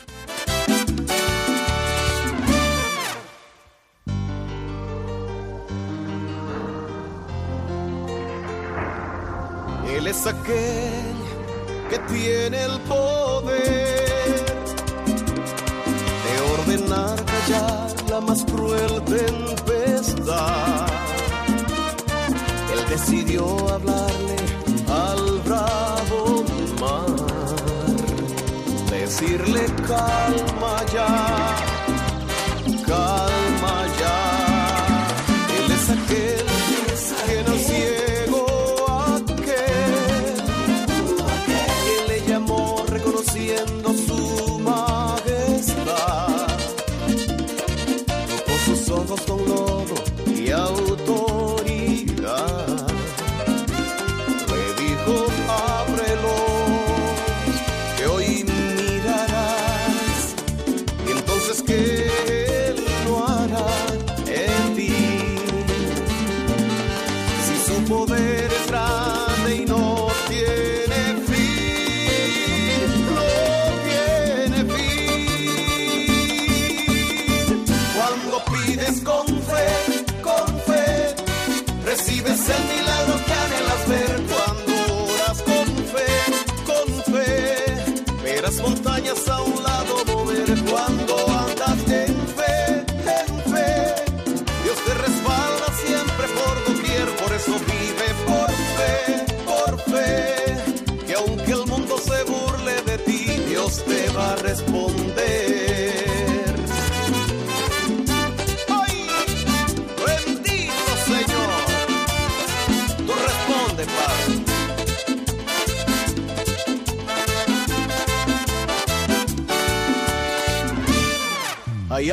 Él 9.86 10.06
es 10.06 10.26
aquel 10.26 11.14
que 11.90 11.98
tiene 12.08 12.64
el 12.64 12.80
poder 12.88 13.79
la 18.08 18.20
más 18.20 18.44
cruel 18.44 19.02
tempestad. 19.04 20.86
Él 22.72 22.88
decidió 22.88 23.44
hablarle 23.68 24.36
al 24.88 25.40
bravo 25.40 26.44
mar, 26.80 27.06
decirle 28.90 29.66
calma 29.86 30.84
ya, 30.92 31.56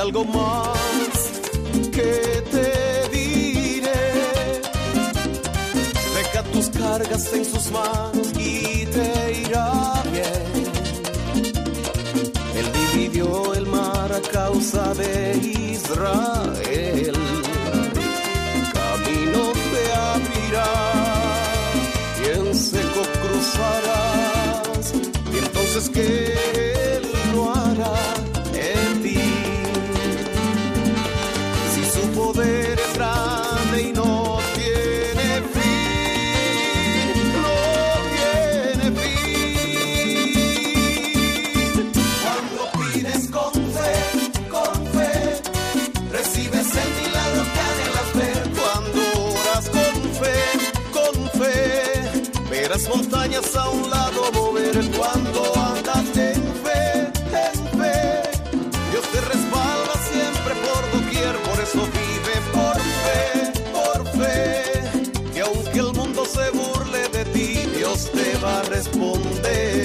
algo 0.07 0.23
más 0.23 1.41
que 1.91 2.41
te 2.53 3.09
diré. 3.11 4.61
Deja 6.15 6.43
tus 6.53 6.69
cargas 6.69 7.33
en 7.33 7.43
sus 7.43 7.69
manos 7.71 8.27
y 8.39 8.85
te 8.85 9.41
irá 9.41 10.01
bien. 10.13 10.63
Él 12.55 12.67
dividió 12.79 13.53
el 13.53 13.65
mar 13.65 14.09
a 14.13 14.21
causa 14.31 14.93
de 14.93 15.35
Israel. 15.73 17.17
Camino 18.79 19.41
te 19.73 19.83
abrirá 20.13 20.73
y 22.21 22.39
en 22.39 22.55
seco 22.55 23.01
cruzarás. 23.23 24.93
Y 25.33 25.37
entonces 25.37 25.89
que 25.89 26.26
a 68.47 68.63
responder. 68.69 69.76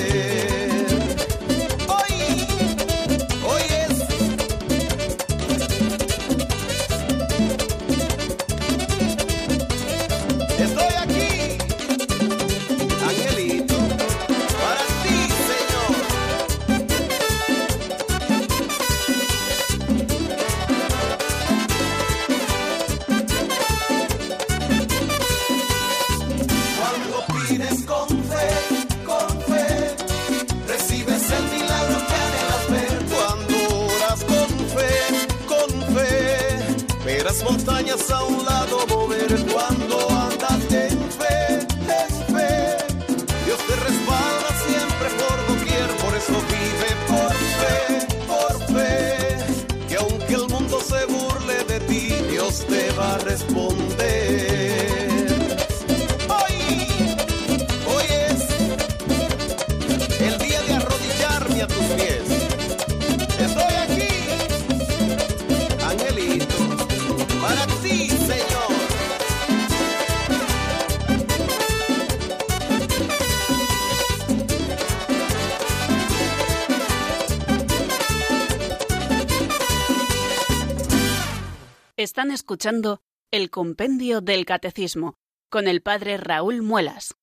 Están 82.12 82.30
escuchando 82.30 83.00
el 83.30 83.48
Compendio 83.48 84.20
del 84.20 84.44
Catecismo 84.44 85.14
con 85.48 85.66
el 85.66 85.80
Padre 85.80 86.18
Raúl 86.18 86.60
Muelas. 86.60 87.14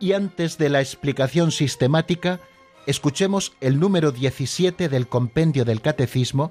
Y 0.00 0.12
antes 0.14 0.58
de 0.58 0.68
la 0.68 0.80
explicación 0.80 1.52
sistemática, 1.52 2.40
escuchemos 2.88 3.52
el 3.60 3.78
número 3.78 4.10
17 4.10 4.88
del 4.88 5.06
compendio 5.06 5.64
del 5.64 5.80
Catecismo, 5.80 6.50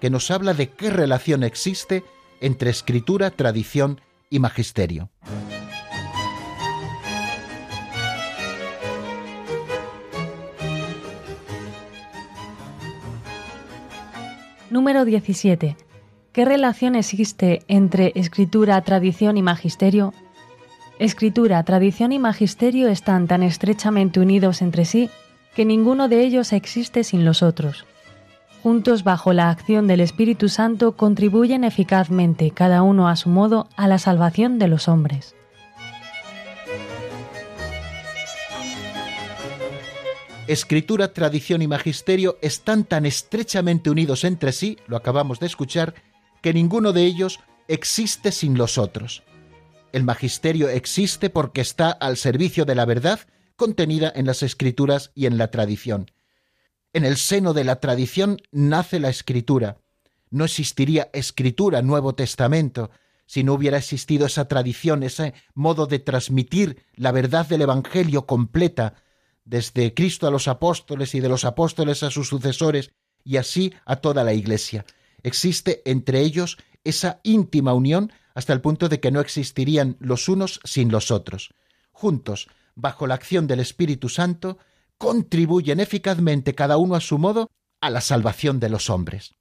que 0.00 0.08
nos 0.08 0.30
habla 0.30 0.54
de 0.54 0.70
qué 0.70 0.90
relación 0.90 1.42
existe 1.42 2.04
entre 2.40 2.70
escritura, 2.70 3.32
tradición 3.32 4.00
y 4.30 4.38
magisterio. 4.38 5.10
Número 14.74 15.04
17. 15.04 15.76
¿Qué 16.32 16.44
relación 16.44 16.96
existe 16.96 17.62
entre 17.68 18.10
escritura, 18.16 18.80
tradición 18.80 19.36
y 19.36 19.42
magisterio? 19.42 20.12
Escritura, 20.98 21.62
tradición 21.62 22.10
y 22.10 22.18
magisterio 22.18 22.88
están 22.88 23.28
tan 23.28 23.44
estrechamente 23.44 24.18
unidos 24.18 24.62
entre 24.62 24.84
sí 24.84 25.10
que 25.54 25.64
ninguno 25.64 26.08
de 26.08 26.24
ellos 26.24 26.52
existe 26.52 27.04
sin 27.04 27.24
los 27.24 27.40
otros. 27.44 27.86
Juntos 28.64 29.04
bajo 29.04 29.32
la 29.32 29.48
acción 29.48 29.86
del 29.86 30.00
Espíritu 30.00 30.48
Santo 30.48 30.96
contribuyen 30.96 31.62
eficazmente, 31.62 32.50
cada 32.50 32.82
uno 32.82 33.06
a 33.06 33.14
su 33.14 33.28
modo, 33.28 33.68
a 33.76 33.86
la 33.86 33.98
salvación 33.98 34.58
de 34.58 34.66
los 34.66 34.88
hombres. 34.88 35.33
Escritura, 40.46 41.14
tradición 41.14 41.62
y 41.62 41.68
magisterio 41.68 42.36
están 42.42 42.84
tan 42.84 43.06
estrechamente 43.06 43.88
unidos 43.88 44.24
entre 44.24 44.52
sí, 44.52 44.76
lo 44.86 44.98
acabamos 44.98 45.40
de 45.40 45.46
escuchar, 45.46 45.94
que 46.42 46.52
ninguno 46.52 46.92
de 46.92 47.04
ellos 47.06 47.40
existe 47.66 48.30
sin 48.30 48.58
los 48.58 48.76
otros. 48.76 49.22
El 49.92 50.02
magisterio 50.02 50.68
existe 50.68 51.30
porque 51.30 51.62
está 51.62 51.90
al 51.90 52.18
servicio 52.18 52.66
de 52.66 52.74
la 52.74 52.84
verdad 52.84 53.20
contenida 53.56 54.12
en 54.14 54.26
las 54.26 54.42
escrituras 54.42 55.12
y 55.14 55.24
en 55.24 55.38
la 55.38 55.50
tradición. 55.50 56.10
En 56.92 57.06
el 57.06 57.16
seno 57.16 57.54
de 57.54 57.64
la 57.64 57.76
tradición 57.76 58.36
nace 58.52 59.00
la 59.00 59.08
escritura. 59.08 59.78
No 60.28 60.44
existiría 60.44 61.08
escritura, 61.14 61.80
Nuevo 61.80 62.14
Testamento, 62.14 62.90
si 63.24 63.44
no 63.44 63.54
hubiera 63.54 63.78
existido 63.78 64.26
esa 64.26 64.46
tradición, 64.46 65.04
ese 65.04 65.32
modo 65.54 65.86
de 65.86 66.00
transmitir 66.00 66.84
la 66.96 67.12
verdad 67.12 67.46
del 67.46 67.62
Evangelio 67.62 68.26
completa, 68.26 68.94
desde 69.44 69.94
Cristo 69.94 70.26
a 70.26 70.30
los 70.30 70.48
apóstoles 70.48 71.14
y 71.14 71.20
de 71.20 71.28
los 71.28 71.44
apóstoles 71.44 72.02
a 72.02 72.10
sus 72.10 72.28
sucesores, 72.28 72.90
y 73.24 73.38
así 73.38 73.72
a 73.86 73.96
toda 73.96 74.24
la 74.24 74.34
Iglesia. 74.34 74.84
Existe 75.22 75.82
entre 75.86 76.20
ellos 76.20 76.58
esa 76.84 77.20
íntima 77.22 77.72
unión 77.72 78.12
hasta 78.34 78.52
el 78.52 78.60
punto 78.60 78.88
de 78.88 79.00
que 79.00 79.10
no 79.10 79.20
existirían 79.20 79.96
los 80.00 80.28
unos 80.28 80.60
sin 80.64 80.90
los 80.90 81.10
otros. 81.10 81.54
Juntos, 81.92 82.48
bajo 82.74 83.06
la 83.06 83.14
acción 83.14 83.46
del 83.46 83.60
Espíritu 83.60 84.08
Santo, 84.08 84.58
contribuyen 84.98 85.80
eficazmente 85.80 86.54
cada 86.54 86.76
uno 86.76 86.94
a 86.94 87.00
su 87.00 87.18
modo 87.18 87.50
a 87.80 87.90
la 87.90 88.00
salvación 88.00 88.60
de 88.60 88.68
los 88.68 88.90
hombres. 88.90 89.34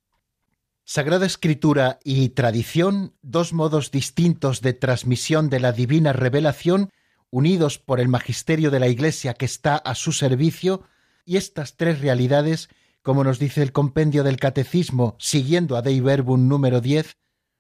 Sagrada 0.86 1.26
Escritura 1.26 2.00
y 2.04 2.30
tradición, 2.30 3.16
dos 3.22 3.54
modos 3.54 3.90
distintos 3.90 4.62
de 4.62 4.74
transmisión 4.74 5.50
de 5.50 5.62
la 5.62 5.72
divina 5.72 6.12
revelación, 6.12 6.90
unidos 7.34 7.80
por 7.80 8.00
el 8.00 8.08
magisterio 8.08 8.70
de 8.70 8.80
la 8.80 8.88
Iglesia 8.88 9.34
que 9.34 9.46
está 9.46 9.76
a 9.76 9.96
su 9.96 10.12
servicio, 10.12 10.84
y 11.26 11.38
estas 11.38 11.78
tres 11.78 12.00
realidades 12.00 12.70
como 13.04 13.26
nos 13.26 13.38
dice 13.38 13.62
el 13.62 13.74
compendio 13.74 14.24
del 14.24 14.38
Catecismo, 14.38 15.18
siguiendo 15.20 15.76
a 15.76 15.82
Dei 15.82 16.00
Verbum 16.00 16.48
número 16.48 16.80
10, 16.80 17.18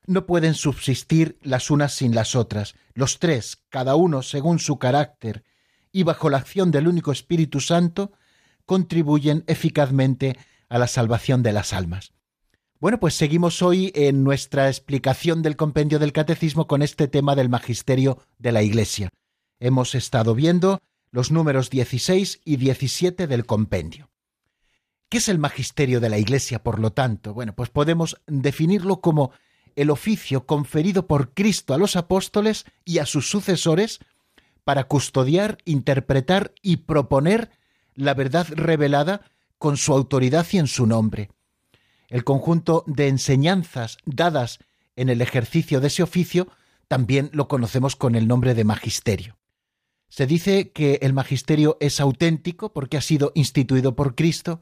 no 0.07 0.25
pueden 0.25 0.53
subsistir 0.53 1.37
las 1.41 1.69
unas 1.69 1.93
sin 1.93 2.15
las 2.15 2.35
otras. 2.35 2.75
Los 2.93 3.19
tres, 3.19 3.61
cada 3.69 3.95
uno 3.95 4.21
según 4.21 4.59
su 4.59 4.79
carácter 4.79 5.43
y 5.91 6.03
bajo 6.03 6.29
la 6.29 6.37
acción 6.37 6.71
del 6.71 6.87
único 6.87 7.11
Espíritu 7.11 7.59
Santo, 7.59 8.13
contribuyen 8.65 9.43
eficazmente 9.47 10.37
a 10.69 10.79
la 10.79 10.87
salvación 10.87 11.43
de 11.43 11.51
las 11.51 11.73
almas. 11.73 12.13
Bueno, 12.79 12.99
pues 12.99 13.13
seguimos 13.13 13.61
hoy 13.61 13.91
en 13.95 14.23
nuestra 14.23 14.69
explicación 14.69 15.41
del 15.41 15.57
compendio 15.57 15.99
del 15.99 16.13
catecismo 16.13 16.67
con 16.67 16.81
este 16.81 17.09
tema 17.09 17.35
del 17.35 17.49
magisterio 17.49 18.17
de 18.37 18.53
la 18.53 18.63
Iglesia. 18.63 19.09
Hemos 19.59 19.95
estado 19.95 20.35
viendo 20.35 20.81
los 21.11 21.31
números 21.31 21.69
16 21.69 22.41
y 22.43 22.57
17 22.57 23.27
del 23.27 23.45
compendio. 23.45 24.09
¿Qué 25.09 25.19
es 25.19 25.29
el 25.29 25.37
magisterio 25.37 25.99
de 25.99 26.09
la 26.09 26.17
Iglesia, 26.17 26.63
por 26.63 26.79
lo 26.79 26.91
tanto? 26.91 27.35
Bueno, 27.35 27.53
pues 27.53 27.69
podemos 27.69 28.19
definirlo 28.25 28.99
como 28.99 29.31
el 29.75 29.91
oficio 29.91 30.45
conferido 30.45 31.05
por 31.05 31.33
Cristo 31.33 31.73
a 31.73 31.77
los 31.77 31.95
apóstoles 31.95 32.65
y 32.83 32.97
a 32.97 33.05
sus 33.05 33.29
sucesores 33.29 33.99
para 34.63 34.85
custodiar, 34.85 35.59
interpretar 35.65 36.53
y 36.61 36.77
proponer 36.77 37.51
la 37.93 38.13
verdad 38.13 38.47
revelada 38.49 39.21
con 39.59 39.77
su 39.77 39.93
autoridad 39.93 40.47
y 40.51 40.57
en 40.57 40.67
su 40.67 40.87
nombre. 40.87 41.29
El 42.09 42.23
conjunto 42.23 42.83
de 42.87 43.07
enseñanzas 43.07 43.97
dadas 44.05 44.59
en 44.95 45.09
el 45.09 45.21
ejercicio 45.21 45.79
de 45.79 45.87
ese 45.87 46.03
oficio 46.03 46.47
también 46.87 47.29
lo 47.33 47.47
conocemos 47.47 47.95
con 47.95 48.15
el 48.15 48.27
nombre 48.27 48.53
de 48.53 48.63
magisterio. 48.63 49.37
Se 50.13 50.27
dice 50.27 50.69
que 50.69 50.99
el 51.01 51.11
magisterio 51.11 51.75
es 51.79 51.99
auténtico 51.99 52.71
porque 52.71 52.97
ha 52.97 53.01
sido 53.01 53.31
instituido 53.33 53.95
por 53.95 54.13
Cristo 54.13 54.59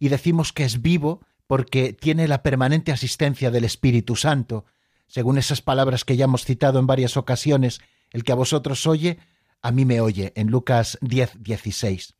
y 0.00 0.08
decimos 0.08 0.52
que 0.52 0.64
es 0.64 0.82
vivo 0.82 1.24
porque 1.46 1.92
tiene 1.92 2.26
la 2.26 2.42
permanente 2.42 2.90
asistencia 2.90 3.52
del 3.52 3.62
Espíritu 3.62 4.16
Santo, 4.16 4.64
según 5.06 5.38
esas 5.38 5.62
palabras 5.62 6.04
que 6.04 6.16
ya 6.16 6.24
hemos 6.24 6.44
citado 6.44 6.80
en 6.80 6.88
varias 6.88 7.16
ocasiones, 7.16 7.80
el 8.10 8.24
que 8.24 8.32
a 8.32 8.34
vosotros 8.34 8.88
oye, 8.88 9.20
a 9.62 9.70
mí 9.70 9.84
me 9.84 10.00
oye, 10.00 10.32
en 10.34 10.48
Lucas 10.48 10.98
10, 11.00 11.44
16. 11.44 12.16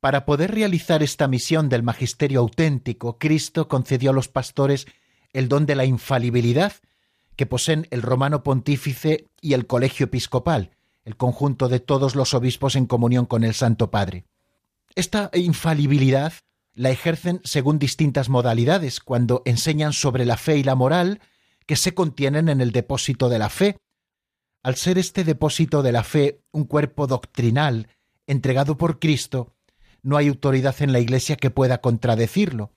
Para 0.00 0.26
poder 0.26 0.52
realizar 0.52 1.04
esta 1.04 1.28
misión 1.28 1.68
del 1.68 1.84
magisterio 1.84 2.40
auténtico, 2.40 3.18
Cristo 3.18 3.68
concedió 3.68 4.10
a 4.10 4.14
los 4.14 4.26
pastores 4.26 4.88
el 5.32 5.48
don 5.48 5.64
de 5.64 5.76
la 5.76 5.84
infalibilidad 5.84 6.72
que 7.36 7.46
poseen 7.46 7.86
el 7.92 8.02
romano 8.02 8.42
pontífice 8.42 9.28
y 9.40 9.52
el 9.52 9.68
colegio 9.68 10.06
episcopal, 10.06 10.72
el 11.04 11.16
conjunto 11.16 11.68
de 11.68 11.80
todos 11.80 12.14
los 12.14 12.34
obispos 12.34 12.76
en 12.76 12.86
comunión 12.86 13.26
con 13.26 13.44
el 13.44 13.54
Santo 13.54 13.90
Padre. 13.90 14.24
Esta 14.94 15.30
infalibilidad 15.34 16.32
la 16.74 16.90
ejercen 16.90 17.40
según 17.44 17.78
distintas 17.78 18.28
modalidades, 18.28 19.00
cuando 19.00 19.42
enseñan 19.44 19.92
sobre 19.92 20.24
la 20.24 20.36
fe 20.36 20.56
y 20.56 20.62
la 20.62 20.74
moral 20.74 21.20
que 21.66 21.76
se 21.76 21.94
contienen 21.94 22.48
en 22.48 22.60
el 22.60 22.72
depósito 22.72 23.28
de 23.28 23.38
la 23.38 23.48
fe. 23.48 23.76
Al 24.62 24.76
ser 24.76 24.98
este 24.98 25.24
depósito 25.24 25.82
de 25.82 25.92
la 25.92 26.04
fe 26.04 26.42
un 26.52 26.64
cuerpo 26.64 27.06
doctrinal 27.06 27.88
entregado 28.26 28.76
por 28.76 28.98
Cristo, 28.98 29.54
no 30.02 30.16
hay 30.16 30.28
autoridad 30.28 30.74
en 30.80 30.92
la 30.92 31.00
Iglesia 31.00 31.36
que 31.36 31.50
pueda 31.50 31.80
contradecirlo. 31.80 32.72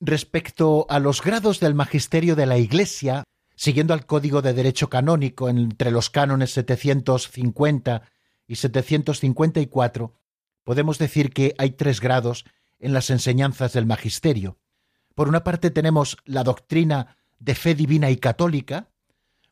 Respecto 0.00 0.86
a 0.88 0.98
los 0.98 1.22
grados 1.22 1.60
del 1.60 1.74
magisterio 1.74 2.36
de 2.36 2.46
la 2.46 2.58
Iglesia, 2.58 3.24
siguiendo 3.56 3.94
al 3.94 4.06
Código 4.06 4.42
de 4.42 4.52
Derecho 4.52 4.88
Canónico 4.88 5.48
entre 5.48 5.90
los 5.90 6.10
cánones 6.10 6.52
750 6.52 8.02
y 8.46 8.56
754, 8.56 10.14
podemos 10.62 10.98
decir 10.98 11.32
que 11.32 11.54
hay 11.58 11.70
tres 11.70 12.00
grados 12.00 12.44
en 12.78 12.92
las 12.92 13.10
enseñanzas 13.10 13.72
del 13.72 13.86
magisterio. 13.86 14.58
Por 15.14 15.28
una 15.28 15.42
parte 15.42 15.70
tenemos 15.70 16.18
la 16.24 16.44
doctrina 16.44 17.16
de 17.38 17.54
fe 17.54 17.74
divina 17.74 18.10
y 18.10 18.18
católica, 18.18 18.90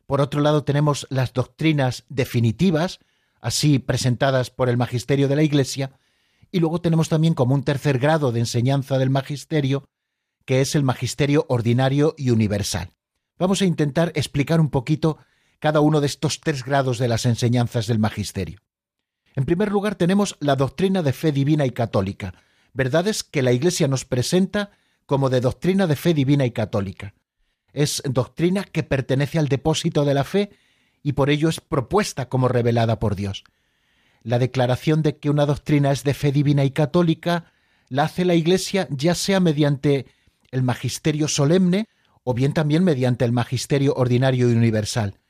por 0.06 0.20
otro 0.20 0.42
lado 0.42 0.64
tenemos 0.64 1.06
las 1.08 1.32
doctrinas 1.32 2.04
definitivas, 2.08 3.00
así 3.40 3.78
presentadas 3.78 4.50
por 4.50 4.68
el 4.68 4.76
magisterio 4.76 5.28
de 5.28 5.36
la 5.36 5.42
Iglesia, 5.42 5.98
y 6.52 6.60
luego 6.60 6.80
tenemos 6.80 7.08
también 7.08 7.34
como 7.34 7.54
un 7.54 7.64
tercer 7.64 7.98
grado 7.98 8.30
de 8.30 8.40
enseñanza 8.40 8.98
del 8.98 9.10
magisterio, 9.10 9.88
que 10.44 10.60
es 10.60 10.74
el 10.74 10.82
magisterio 10.82 11.46
ordinario 11.48 12.14
y 12.18 12.30
universal. 12.30 12.90
Vamos 13.38 13.62
a 13.62 13.64
intentar 13.64 14.12
explicar 14.14 14.60
un 14.60 14.70
poquito 14.70 15.18
cada 15.58 15.80
uno 15.80 16.00
de 16.00 16.06
estos 16.06 16.40
tres 16.40 16.64
grados 16.64 16.98
de 16.98 17.08
las 17.08 17.26
enseñanzas 17.26 17.86
del 17.86 17.98
magisterio. 17.98 18.60
En 19.34 19.44
primer 19.44 19.72
lugar 19.72 19.96
tenemos 19.96 20.36
la 20.40 20.54
doctrina 20.54 21.02
de 21.02 21.12
fe 21.12 21.32
divina 21.32 21.66
y 21.66 21.72
católica, 21.72 22.34
verdades 22.72 23.24
que 23.24 23.42
la 23.42 23.52
Iglesia 23.52 23.88
nos 23.88 24.04
presenta 24.04 24.70
como 25.06 25.30
de 25.30 25.40
doctrina 25.40 25.86
de 25.86 25.96
fe 25.96 26.14
divina 26.14 26.46
y 26.46 26.52
católica. 26.52 27.14
Es 27.72 28.02
doctrina 28.04 28.64
que 28.64 28.84
pertenece 28.84 29.38
al 29.38 29.48
depósito 29.48 30.04
de 30.04 30.14
la 30.14 30.24
fe 30.24 30.50
y 31.02 31.12
por 31.12 31.28
ello 31.28 31.48
es 31.48 31.60
propuesta 31.60 32.28
como 32.28 32.46
revelada 32.46 33.00
por 33.00 33.16
Dios. 33.16 33.42
La 34.22 34.38
declaración 34.38 35.02
de 35.02 35.18
que 35.18 35.28
una 35.28 35.44
doctrina 35.44 35.90
es 35.90 36.04
de 36.04 36.14
fe 36.14 36.30
divina 36.30 36.64
y 36.64 36.70
católica 36.70 37.52
la 37.88 38.04
hace 38.04 38.24
la 38.24 38.34
Iglesia 38.34 38.86
ya 38.90 39.14
sea 39.14 39.40
mediante 39.40 40.06
el 40.50 40.62
magisterio 40.62 41.26
solemne 41.26 41.88
o 42.24 42.34
bien 42.34 42.52
también 42.52 42.82
mediante 42.82 43.24
el 43.24 43.32
magisterio 43.32 43.94
ordinario 43.94 44.50
y 44.50 44.54
universal. 44.54 45.20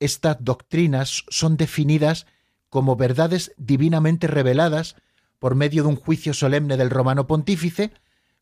Estas 0.00 0.38
doctrinas 0.40 1.24
son 1.28 1.56
definidas 1.56 2.26
como 2.70 2.96
verdades 2.96 3.52
divinamente 3.58 4.28
reveladas 4.28 4.96
por 5.38 5.56
medio 5.56 5.82
de 5.82 5.90
un 5.90 5.96
juicio 5.96 6.32
solemne 6.32 6.76
del 6.76 6.90
romano 6.90 7.26
pontífice, 7.26 7.92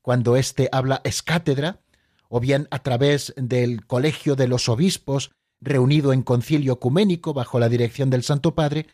cuando 0.02 0.36
éste 0.36 0.68
habla 0.70 1.00
es 1.04 1.22
cátedra, 1.22 1.80
o 2.28 2.38
bien 2.38 2.68
a 2.70 2.78
través 2.80 3.34
del 3.36 3.86
colegio 3.86 4.36
de 4.36 4.46
los 4.46 4.68
obispos 4.68 5.32
reunido 5.60 6.12
en 6.12 6.22
concilio 6.22 6.74
ecuménico 6.74 7.34
bajo 7.34 7.58
la 7.58 7.68
dirección 7.68 8.08
del 8.08 8.22
Santo 8.22 8.54
Padre, 8.54 8.86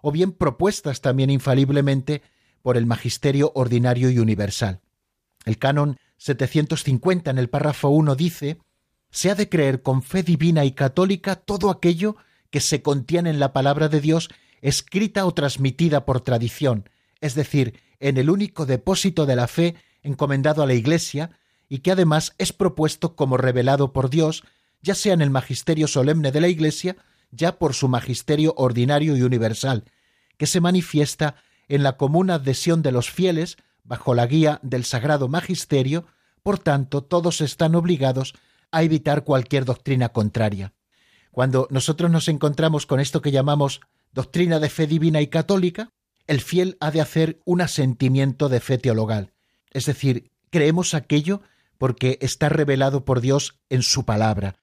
o 0.00 0.10
bien 0.10 0.32
propuestas 0.32 1.00
también 1.00 1.30
infaliblemente 1.30 2.22
por 2.62 2.76
el 2.76 2.86
magisterio 2.86 3.52
ordinario 3.54 4.10
y 4.10 4.18
universal. 4.18 4.80
El 5.44 5.58
canon 5.58 5.96
750 6.18 7.30
en 7.30 7.38
el 7.38 7.48
párrafo 7.48 7.88
1 7.88 8.14
dice, 8.14 8.58
se 9.10 9.30
ha 9.30 9.34
de 9.34 9.48
creer 9.48 9.82
con 9.82 10.02
fe 10.02 10.22
divina 10.22 10.64
y 10.64 10.72
católica 10.72 11.36
todo 11.36 11.70
aquello 11.70 12.16
que 12.50 12.60
se 12.60 12.82
contiene 12.82 13.30
en 13.30 13.40
la 13.40 13.52
palabra 13.52 13.88
de 13.88 14.00
Dios 14.00 14.28
escrita 14.60 15.24
o 15.26 15.32
transmitida 15.32 16.04
por 16.04 16.20
tradición, 16.20 16.88
es 17.20 17.34
decir, 17.34 17.80
en 18.00 18.16
el 18.16 18.30
único 18.30 18.66
depósito 18.66 19.26
de 19.26 19.36
la 19.36 19.48
fe 19.48 19.76
encomendado 20.02 20.62
a 20.62 20.66
la 20.66 20.74
Iglesia 20.74 21.30
y 21.68 21.78
que 21.78 21.92
además 21.92 22.34
es 22.38 22.52
propuesto 22.52 23.14
como 23.14 23.36
revelado 23.36 23.92
por 23.92 24.10
Dios, 24.10 24.44
ya 24.82 24.94
sea 24.94 25.14
en 25.14 25.20
el 25.20 25.30
magisterio 25.30 25.88
solemne 25.88 26.32
de 26.32 26.40
la 26.40 26.48
Iglesia, 26.48 26.96
ya 27.30 27.58
por 27.58 27.74
su 27.74 27.88
magisterio 27.88 28.54
ordinario 28.56 29.16
y 29.16 29.22
universal, 29.22 29.84
que 30.36 30.46
se 30.46 30.60
manifiesta 30.60 31.36
en 31.68 31.82
la 31.82 31.96
común 31.96 32.30
adhesión 32.30 32.82
de 32.82 32.92
los 32.92 33.10
fieles 33.10 33.58
bajo 33.88 34.14
la 34.14 34.26
guía 34.26 34.60
del 34.62 34.84
sagrado 34.84 35.28
magisterio, 35.28 36.06
por 36.42 36.58
tanto 36.58 37.02
todos 37.02 37.40
están 37.40 37.74
obligados 37.74 38.34
a 38.70 38.82
evitar 38.82 39.24
cualquier 39.24 39.64
doctrina 39.64 40.10
contraria. 40.10 40.74
Cuando 41.32 41.66
nosotros 41.70 42.10
nos 42.10 42.28
encontramos 42.28 42.84
con 42.84 43.00
esto 43.00 43.22
que 43.22 43.30
llamamos 43.30 43.80
doctrina 44.12 44.60
de 44.60 44.68
fe 44.68 44.86
divina 44.86 45.22
y 45.22 45.28
católica, 45.28 45.90
el 46.26 46.42
fiel 46.42 46.76
ha 46.80 46.90
de 46.90 47.00
hacer 47.00 47.40
un 47.46 47.62
asentimiento 47.62 48.50
de 48.50 48.60
fe 48.60 48.76
teologal, 48.76 49.32
es 49.70 49.86
decir, 49.86 50.30
creemos 50.50 50.92
aquello 50.92 51.40
porque 51.78 52.18
está 52.20 52.50
revelado 52.50 53.06
por 53.06 53.22
Dios 53.22 53.58
en 53.70 53.82
su 53.82 54.04
palabra, 54.04 54.56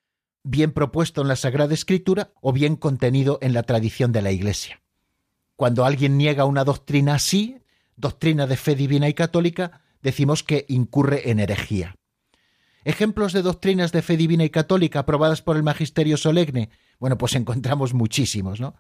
bien 0.43 0.71
propuesto 0.71 1.23
en 1.23 1.29
la 1.29 1.35
Sagrada 1.35 1.73
Escritura 1.73 2.31
o 2.41 2.53
bien 2.53 2.75
contenido 2.75 3.39
en 3.41 3.53
la 3.53 3.63
tradición 3.63 4.11
de 4.11 4.21
la 4.21 4.31
Iglesia. 4.31 4.81
Cuando 5.55 5.85
alguien 5.85 6.17
niega 6.17 6.45
una 6.45 6.63
doctrina 6.63 7.15
así, 7.15 7.57
doctrina 7.95 8.47
de 8.47 8.57
fe 8.57 8.75
divina 8.75 9.07
y 9.07 9.13
católica, 9.13 9.81
decimos 10.01 10.43
que 10.43 10.65
incurre 10.67 11.29
en 11.29 11.39
herejía. 11.39 11.95
Ejemplos 12.83 13.33
de 13.33 13.41
doctrinas 13.41 13.91
de 13.91 14.01
fe 14.01 14.15
divina 14.15 14.43
y 14.43 14.49
católica 14.49 14.99
aprobadas 14.99 15.41
por 15.41 15.57
el 15.57 15.63
magisterio 15.63 16.17
solemne, 16.17 16.69
bueno, 16.99 17.17
pues 17.17 17.35
encontramos 17.35 17.93
muchísimos, 17.93 18.59
¿no? 18.59 18.75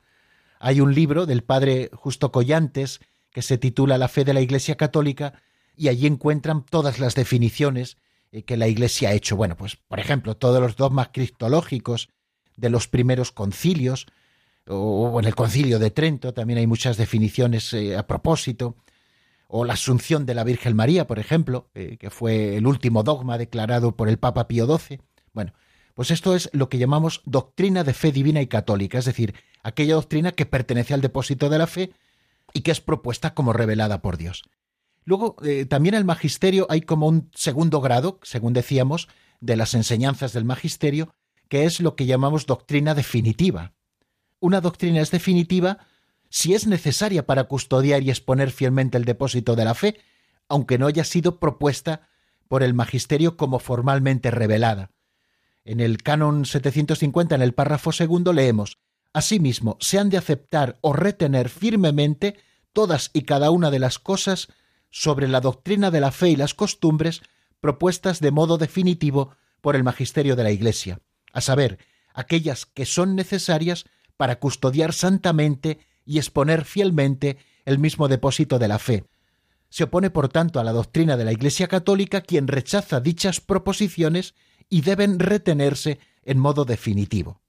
Hay 0.59 0.79
un 0.79 0.93
libro 0.93 1.25
del 1.25 1.43
padre 1.43 1.89
Justo 1.93 2.31
Collantes 2.31 2.99
que 3.31 3.41
se 3.41 3.57
titula 3.57 3.97
La 3.97 4.07
fe 4.07 4.23
de 4.23 4.33
la 4.33 4.41
Iglesia 4.41 4.75
Católica 4.75 5.41
y 5.75 5.89
allí 5.89 6.07
encuentran 6.07 6.63
todas 6.63 6.99
las 6.99 7.15
definiciones 7.15 7.97
eh, 8.31 8.43
que 8.43 8.57
la 8.57 8.67
Iglesia 8.67 9.09
ha 9.09 9.13
hecho. 9.13 9.35
Bueno, 9.35 9.57
pues 9.57 9.75
por 9.75 9.99
ejemplo, 9.99 10.37
todos 10.37 10.61
los 10.61 10.75
dogmas 10.75 11.09
cristológicos 11.11 12.09
de 12.55 12.69
los 12.69 12.87
primeros 12.87 13.31
concilios, 13.31 14.05
o 14.67 15.19
en 15.19 15.25
el 15.25 15.35
concilio 15.35 15.77
de 15.79 15.91
Trento 15.91 16.33
también 16.33 16.59
hay 16.59 16.67
muchas 16.67 16.97
definiciones 16.97 17.73
eh, 17.73 17.97
a 17.97 18.07
propósito, 18.07 18.77
o 19.47 19.65
la 19.65 19.73
asunción 19.73 20.25
de 20.25 20.33
la 20.33 20.43
Virgen 20.43 20.75
María, 20.75 21.07
por 21.07 21.19
ejemplo, 21.19 21.69
eh, 21.73 21.97
que 21.97 22.09
fue 22.09 22.57
el 22.57 22.67
último 22.67 23.03
dogma 23.03 23.37
declarado 23.37 23.95
por 23.95 24.09
el 24.09 24.17
Papa 24.17 24.47
Pío 24.47 24.65
XII. 24.65 25.01
Bueno, 25.33 25.53
pues 25.93 26.11
esto 26.11 26.35
es 26.35 26.49
lo 26.53 26.69
que 26.69 26.77
llamamos 26.77 27.21
doctrina 27.25 27.83
de 27.83 27.93
fe 27.93 28.11
divina 28.11 28.41
y 28.41 28.47
católica, 28.47 28.97
es 28.97 29.05
decir, 29.05 29.33
aquella 29.63 29.95
doctrina 29.95 30.31
que 30.33 30.45
pertenece 30.45 30.93
al 30.93 31.01
depósito 31.01 31.49
de 31.49 31.57
la 31.57 31.67
fe 31.67 31.91
y 32.53 32.61
que 32.61 32.71
es 32.71 32.81
propuesta 32.81 33.33
como 33.33 33.53
revelada 33.53 34.01
por 34.01 34.17
Dios. 34.17 34.43
Luego, 35.05 35.35
eh, 35.43 35.65
también 35.65 35.95
el 35.95 36.03
magisterio 36.03 36.65
hay 36.69 36.81
como 36.81 37.07
un 37.07 37.29
segundo 37.33 37.79
grado, 37.79 38.19
según 38.23 38.53
decíamos, 38.53 39.07
de 39.39 39.55
las 39.55 39.73
enseñanzas 39.73 40.33
del 40.33 40.45
magisterio, 40.45 41.13
que 41.47 41.65
es 41.65 41.79
lo 41.79 41.95
que 41.95 42.07
llamamos 42.07 42.47
doctrina 42.47 42.95
definitiva. 42.95 43.73
Una 44.39 44.61
doctrina 44.61 45.01
es 45.01 45.11
definitiva 45.11 45.77
si 46.35 46.53
es 46.53 46.67
necesaria 46.67 47.25
para 47.25 47.45
custodiar 47.45 48.03
y 48.03 48.09
exponer 48.09 48.51
fielmente 48.51 48.97
el 48.97 49.05
depósito 49.05 49.55
de 49.55 49.63
la 49.63 49.73
fe, 49.73 50.01
aunque 50.49 50.77
no 50.77 50.85
haya 50.85 51.05
sido 51.05 51.39
propuesta 51.39 52.09
por 52.49 52.61
el 52.61 52.73
magisterio 52.73 53.37
como 53.37 53.57
formalmente 53.57 54.31
revelada. 54.31 54.91
En 55.63 55.79
el 55.79 56.03
canon 56.03 56.43
750, 56.43 57.35
en 57.35 57.41
el 57.41 57.53
párrafo 57.53 57.93
segundo, 57.93 58.33
leemos 58.33 58.79
Asimismo, 59.13 59.77
se 59.79 59.97
han 59.97 60.09
de 60.09 60.17
aceptar 60.17 60.77
o 60.81 60.91
retener 60.91 61.47
firmemente 61.47 62.35
todas 62.73 63.11
y 63.13 63.21
cada 63.21 63.49
una 63.49 63.71
de 63.71 63.79
las 63.79 63.97
cosas 63.97 64.49
sobre 64.89 65.29
la 65.29 65.39
doctrina 65.39 65.89
de 65.89 66.01
la 66.01 66.11
fe 66.11 66.31
y 66.31 66.35
las 66.35 66.53
costumbres 66.53 67.21
propuestas 67.61 68.19
de 68.19 68.31
modo 68.31 68.57
definitivo 68.57 69.37
por 69.61 69.77
el 69.77 69.85
magisterio 69.85 70.35
de 70.35 70.43
la 70.43 70.51
Iglesia, 70.51 70.99
a 71.31 71.39
saber, 71.39 71.79
aquellas 72.13 72.65
que 72.65 72.85
son 72.85 73.15
necesarias 73.15 73.85
para 74.17 74.37
custodiar 74.37 74.91
santamente 74.91 75.79
y 76.05 76.17
exponer 76.17 76.65
fielmente 76.65 77.37
el 77.65 77.79
mismo 77.79 78.07
depósito 78.07 78.59
de 78.59 78.67
la 78.67 78.79
fe. 78.79 79.05
Se 79.69 79.85
opone, 79.85 80.09
por 80.09 80.29
tanto, 80.29 80.59
a 80.59 80.63
la 80.63 80.71
doctrina 80.71 81.17
de 81.17 81.25
la 81.25 81.31
Iglesia 81.31 81.67
católica 81.67 82.21
quien 82.21 82.47
rechaza 82.47 83.01
dichas 83.01 83.41
proposiciones 83.41 84.35
y 84.69 84.81
deben 84.81 85.19
retenerse 85.19 85.99
en 86.23 86.39
modo 86.39 86.65
definitivo. 86.65 87.41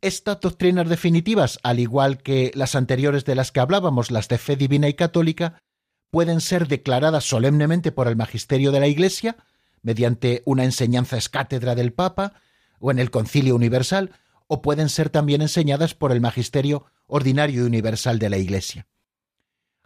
Estas 0.00 0.40
doctrinas 0.40 0.88
definitivas, 0.88 1.58
al 1.62 1.80
igual 1.80 2.18
que 2.18 2.50
las 2.54 2.74
anteriores 2.74 3.24
de 3.24 3.34
las 3.34 3.52
que 3.52 3.60
hablábamos, 3.60 4.10
las 4.10 4.28
de 4.28 4.38
fe 4.38 4.56
divina 4.56 4.88
y 4.88 4.94
católica, 4.94 5.62
pueden 6.10 6.40
ser 6.40 6.68
declaradas 6.68 7.24
solemnemente 7.24 7.90
por 7.90 8.06
el 8.08 8.16
magisterio 8.16 8.70
de 8.70 8.80
la 8.80 8.86
Iglesia, 8.86 9.36
mediante 9.82 10.42
una 10.44 10.64
enseñanza 10.64 11.16
escátedra 11.16 11.74
del 11.74 11.92
Papa 11.92 12.34
o 12.78 12.90
en 12.90 12.98
el 12.98 13.10
Concilio 13.10 13.56
Universal, 13.56 14.12
o 14.46 14.62
pueden 14.62 14.88
ser 14.88 15.10
también 15.10 15.42
enseñadas 15.42 15.94
por 15.94 16.12
el 16.12 16.20
magisterio 16.20 16.86
ordinario 17.06 17.62
y 17.62 17.66
universal 17.66 18.18
de 18.18 18.30
la 18.30 18.38
Iglesia. 18.38 18.86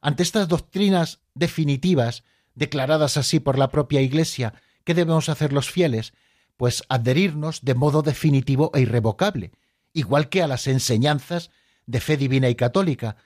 Ante 0.00 0.22
estas 0.22 0.48
doctrinas 0.48 1.20
definitivas, 1.34 2.24
declaradas 2.54 3.16
así 3.16 3.40
por 3.40 3.58
la 3.58 3.68
propia 3.68 4.00
Iglesia, 4.00 4.54
¿qué 4.84 4.94
debemos 4.94 5.28
hacer 5.28 5.52
los 5.52 5.70
fieles? 5.70 6.12
Pues 6.56 6.82
adherirnos 6.88 7.64
de 7.64 7.74
modo 7.74 8.02
definitivo 8.02 8.70
e 8.74 8.80
irrevocable, 8.80 9.52
igual 9.92 10.28
que 10.28 10.42
a 10.42 10.48
las 10.48 10.66
enseñanzas 10.66 11.50
de 11.86 12.00
fe 12.00 12.16
divina 12.16 12.48
y 12.48 12.54
católica, 12.54 13.16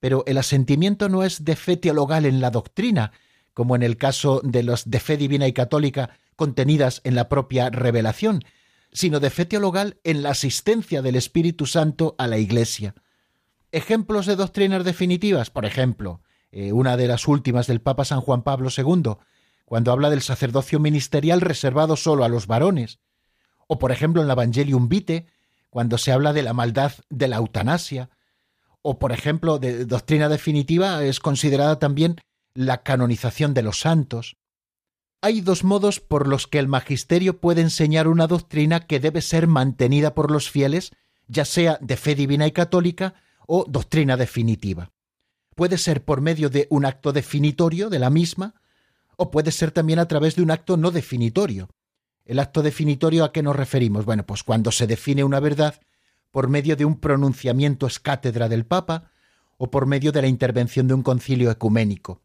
pero 0.00 0.24
el 0.26 0.38
asentimiento 0.38 1.08
no 1.08 1.22
es 1.22 1.44
de 1.44 1.56
fe 1.56 1.76
teologal 1.76 2.26
en 2.26 2.40
la 2.40 2.50
doctrina, 2.50 3.12
como 3.54 3.76
en 3.76 3.82
el 3.82 3.96
caso 3.96 4.40
de 4.42 4.62
los 4.62 4.90
de 4.90 5.00
fe 5.00 5.16
divina 5.16 5.46
y 5.46 5.52
católica 5.52 6.18
contenidas 6.36 7.00
en 7.04 7.14
la 7.14 7.28
propia 7.28 7.70
revelación, 7.70 8.42
sino 8.92 9.20
de 9.20 9.30
fe 9.30 9.44
teologal 9.44 9.98
en 10.04 10.22
la 10.22 10.30
asistencia 10.30 11.02
del 11.02 11.16
Espíritu 11.16 11.66
Santo 11.66 12.14
a 12.18 12.26
la 12.26 12.38
Iglesia. 12.38 12.94
Ejemplos 13.72 14.26
de 14.26 14.36
doctrinas 14.36 14.84
definitivas, 14.84 15.48
por 15.48 15.64
ejemplo, 15.64 16.20
eh, 16.50 16.72
una 16.72 16.98
de 16.98 17.08
las 17.08 17.26
últimas 17.26 17.66
del 17.66 17.80
Papa 17.80 18.04
San 18.04 18.20
Juan 18.20 18.42
Pablo 18.42 18.68
II, 18.76 19.14
cuando 19.64 19.92
habla 19.92 20.10
del 20.10 20.20
sacerdocio 20.20 20.78
ministerial 20.78 21.40
reservado 21.40 21.96
solo 21.96 22.24
a 22.24 22.28
los 22.28 22.46
varones, 22.46 23.00
o 23.66 23.78
por 23.78 23.90
ejemplo 23.90 24.20
en 24.20 24.28
la 24.28 24.34
Evangelium 24.34 24.90
Vitae, 24.90 25.26
cuando 25.70 25.96
se 25.96 26.12
habla 26.12 26.34
de 26.34 26.42
la 26.42 26.52
maldad 26.52 26.92
de 27.08 27.28
la 27.28 27.36
eutanasia, 27.36 28.10
o 28.82 28.98
por 28.98 29.10
ejemplo 29.10 29.58
de 29.58 29.86
doctrina 29.86 30.28
definitiva 30.28 31.02
es 31.02 31.18
considerada 31.18 31.78
también 31.78 32.20
la 32.52 32.82
canonización 32.82 33.54
de 33.54 33.62
los 33.62 33.80
santos. 33.80 34.36
Hay 35.22 35.40
dos 35.40 35.64
modos 35.64 35.98
por 35.98 36.28
los 36.28 36.46
que 36.46 36.58
el 36.58 36.68
magisterio 36.68 37.40
puede 37.40 37.62
enseñar 37.62 38.06
una 38.06 38.26
doctrina 38.26 38.80
que 38.80 39.00
debe 39.00 39.22
ser 39.22 39.46
mantenida 39.46 40.14
por 40.14 40.30
los 40.30 40.50
fieles, 40.50 40.90
ya 41.26 41.46
sea 41.46 41.78
de 41.80 41.96
fe 41.96 42.14
divina 42.14 42.46
y 42.46 42.52
católica 42.52 43.14
o 43.46 43.64
doctrina 43.68 44.16
definitiva. 44.16 44.90
Puede 45.54 45.78
ser 45.78 46.04
por 46.04 46.20
medio 46.20 46.48
de 46.48 46.66
un 46.70 46.84
acto 46.84 47.12
definitorio 47.12 47.90
de 47.90 47.98
la 47.98 48.10
misma, 48.10 48.54
o 49.16 49.30
puede 49.30 49.52
ser 49.52 49.70
también 49.70 49.98
a 49.98 50.08
través 50.08 50.36
de 50.36 50.42
un 50.42 50.50
acto 50.50 50.76
no 50.76 50.90
definitorio. 50.90 51.68
¿El 52.24 52.38
acto 52.38 52.62
definitorio 52.62 53.24
a 53.24 53.32
qué 53.32 53.42
nos 53.42 53.56
referimos? 53.56 54.04
Bueno, 54.04 54.24
pues 54.24 54.42
cuando 54.42 54.70
se 54.70 54.86
define 54.86 55.24
una 55.24 55.40
verdad 55.40 55.80
por 56.30 56.48
medio 56.48 56.76
de 56.76 56.84
un 56.84 56.98
pronunciamiento 56.98 57.86
escátedra 57.86 58.48
del 58.48 58.64
Papa 58.64 59.10
o 59.58 59.70
por 59.70 59.86
medio 59.86 60.12
de 60.12 60.22
la 60.22 60.28
intervención 60.28 60.88
de 60.88 60.94
un 60.94 61.02
concilio 61.02 61.50
ecuménico. 61.50 62.22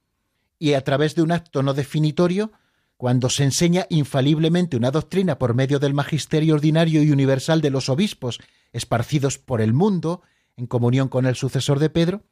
Y 0.59 0.73
a 0.73 0.83
través 0.83 1.13
de 1.13 1.21
un 1.21 1.31
acto 1.31 1.61
no 1.61 1.73
definitorio, 1.73 2.51
cuando 2.95 3.29
se 3.29 3.43
enseña 3.43 3.85
infaliblemente 3.89 4.75
una 4.75 4.91
doctrina 4.91 5.37
por 5.37 5.53
medio 5.53 5.77
del 5.77 5.93
magisterio 5.93 6.55
ordinario 6.55 7.03
y 7.03 7.11
universal 7.11 7.61
de 7.61 7.69
los 7.69 7.89
obispos 7.89 8.39
esparcidos 8.73 9.37
por 9.37 9.61
el 9.61 9.73
mundo, 9.73 10.23
en 10.57 10.67
comunión 10.67 11.07
con 11.07 11.25
el 11.25 11.35
sucesor 11.35 11.79
de 11.79 11.89
Pedro, 11.89 12.23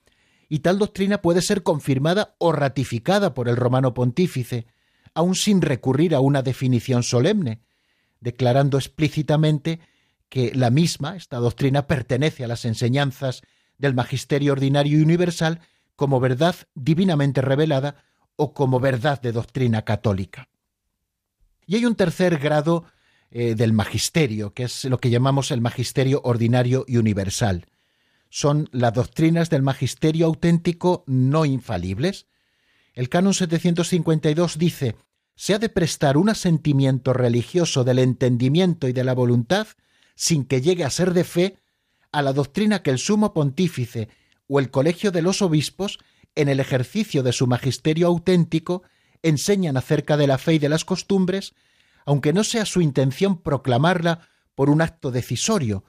y 0.50 0.60
tal 0.60 0.78
doctrina 0.78 1.22
puede 1.22 1.42
ser 1.42 1.64
confirmada 1.64 2.36
o 2.38 2.52
ratificada 2.52 3.34
por 3.34 3.48
el 3.48 3.56
romano 3.56 3.94
pontífice, 3.94 4.68
aun 5.14 5.36
sin 5.36 5.62
recurrir 5.62 6.14
a 6.14 6.20
una 6.20 6.42
definición 6.42 7.04
solemne, 7.04 7.62
declarando 8.20 8.78
explícitamente 8.78 9.80
que 10.30 10.52
la 10.54 10.70
misma, 10.70 11.16
esta 11.16 11.38
doctrina, 11.38 11.88
pertenece 11.88 12.44
a 12.44 12.48
las 12.48 12.66
enseñanzas 12.66 13.42
del 13.78 13.94
magisterio 13.94 14.54
ordinario 14.54 15.00
y 15.00 15.02
universal 15.02 15.62
como 15.96 16.20
verdad 16.20 16.56
divinamente 16.74 17.42
revelada 17.42 18.04
o 18.36 18.54
como 18.54 18.80
verdad 18.80 19.22
de 19.22 19.32
doctrina 19.32 19.84
católica. 19.84 20.50
Y 21.68 21.76
hay 21.76 21.86
un 21.86 21.96
tercer 21.96 22.38
grado 22.38 22.86
eh, 23.32 23.56
del 23.56 23.74
magisterio, 23.74 24.54
que 24.54 24.64
es 24.64 24.86
lo 24.86 25.00
que 25.00 25.10
llamamos 25.10 25.52
el 25.52 25.62
magisterio 25.62 26.22
ordinario 26.24 26.86
y 26.88 26.98
universal. 26.98 27.66
Son 28.38 28.68
las 28.74 28.94
doctrinas 28.94 29.50
del 29.50 29.62
magisterio 29.62 30.26
auténtico 30.26 31.06
no 31.08 31.46
infalibles, 31.46 32.28
el 32.94 33.08
canon 33.08 33.34
752 33.34 34.58
dice, 34.58 34.98
se 35.36 35.54
ha 35.54 35.58
de 35.58 35.70
prestar 35.70 36.18
un 36.18 36.28
asentimiento 36.28 37.14
religioso 37.14 37.86
del 37.86 37.98
entendimiento 38.00 38.90
y 38.90 38.92
de 38.92 39.06
la 39.06 39.14
voluntad, 39.14 39.68
sin 40.16 40.44
que 40.44 40.60
llegue 40.60 40.84
a 40.84 40.90
ser 40.90 41.14
de 41.14 41.24
fe, 41.24 41.60
a 42.12 42.22
la 42.22 42.34
doctrina 42.34 42.84
que 42.84 42.92
el 42.92 43.00
sumo 43.00 43.34
pontífice 43.34 44.10
o 44.50 44.60
el 44.60 44.70
colegio 44.70 45.14
de 45.14 45.22
los 45.22 45.42
obispos, 45.42 46.00
en 46.36 46.50
el 46.50 46.60
ejercicio 46.60 47.24
de 47.24 47.32
su 47.32 47.48
magisterio 47.48 48.08
auténtico, 48.08 48.84
enseñan 49.24 49.78
acerca 49.78 50.18
de 50.18 50.28
la 50.28 50.38
fe 50.38 50.56
y 50.56 50.60
de 50.60 50.68
las 50.68 50.84
costumbres, 50.84 51.54
aunque 52.06 52.34
no 52.34 52.44
sea 52.44 52.66
su 52.66 52.82
intención 52.82 53.42
proclamarla 53.42 54.28
por 54.56 54.70
un 54.70 54.82
acto 54.82 55.10
decisorio. 55.10 55.86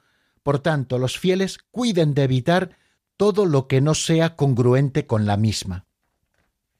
Por 0.47 0.59
tanto, 0.59 0.97
los 0.97 1.19
fieles 1.19 1.57
cuiden 1.71 2.13
de 2.13 2.23
evitar 2.23 2.77
todo 3.17 3.45
lo 3.45 3.67
que 3.67 3.81
no 3.81 3.93
sea 3.93 4.37
congruente 4.37 5.05
con 5.05 5.25
la 5.25 5.35
misma. 5.35 5.87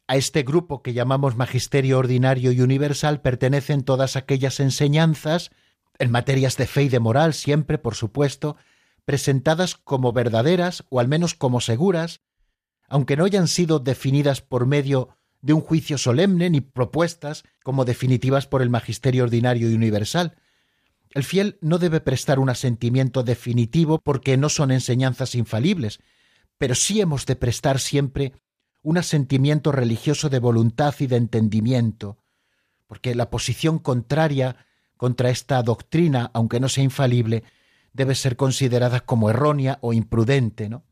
A 0.08 0.16
este 0.16 0.44
grupo 0.44 0.82
que 0.82 0.94
llamamos 0.94 1.36
Magisterio 1.36 1.98
Ordinario 1.98 2.54
y 2.54 2.62
Universal 2.62 3.20
pertenecen 3.20 3.84
todas 3.84 4.16
aquellas 4.16 4.62
enseñanzas, 4.62 5.52
en 6.00 6.12
materias 6.12 6.56
de 6.56 6.66
fe 6.66 6.84
y 6.84 6.88
de 6.88 7.02
moral 7.02 7.34
siempre, 7.34 7.78
por 7.78 7.96
supuesto, 7.96 8.56
presentadas 9.04 9.76
como 9.76 10.14
verdaderas 10.14 10.86
o 10.90 11.02
al 11.02 11.10
menos 11.10 11.34
como 11.34 11.60
seguras, 11.60 12.22
aunque 12.88 13.18
no 13.18 13.26
hayan 13.26 13.50
sido 13.50 13.80
definidas 13.80 14.40
por 14.40 14.66
medio 14.66 15.10
de 15.42 15.52
un 15.52 15.60
juicio 15.60 15.98
solemne 15.98 16.50
ni 16.50 16.62
propuestas 16.62 17.44
como 17.66 17.84
definitivas 17.84 18.48
por 18.48 18.62
el 18.62 18.70
Magisterio 18.70 19.26
Ordinario 19.26 19.70
y 19.70 19.76
Universal. 19.76 20.38
El 21.12 21.24
fiel 21.24 21.58
no 21.62 21.78
debe 21.78 22.00
prestar 22.00 22.40
un 22.40 22.50
asentimiento 22.50 23.24
definitivo 23.24 24.00
porque 24.00 24.38
no 24.38 24.50
son 24.50 24.72
enseñanzas 24.72 25.36
infalibles, 25.36 26.00
pero 26.58 26.76
sí 26.76 27.02
hemos 27.02 27.26
de 27.26 27.36
prestar 27.36 27.80
siempre 27.80 28.34
un 28.82 28.98
asentimiento 28.98 29.72
religioso 29.72 30.30
de 30.30 30.40
voluntad 30.40 30.96
y 31.00 31.08
de 31.08 31.18
entendimiento, 31.18 32.18
porque 32.88 33.16
la 33.16 33.30
posición 33.30 33.80
contraria 33.80 34.66
contra 34.96 35.30
esta 35.30 35.62
doctrina, 35.62 36.32
aunque 36.34 36.60
no 36.60 36.70
sea 36.70 36.84
infalible, 36.84 37.44
debe 37.94 38.16
ser 38.16 38.36
considerada 38.36 39.02
como 39.02 39.30
errónea 39.30 39.80
o 39.82 39.94
imprudente, 39.94 40.70
¿no? 40.70 40.86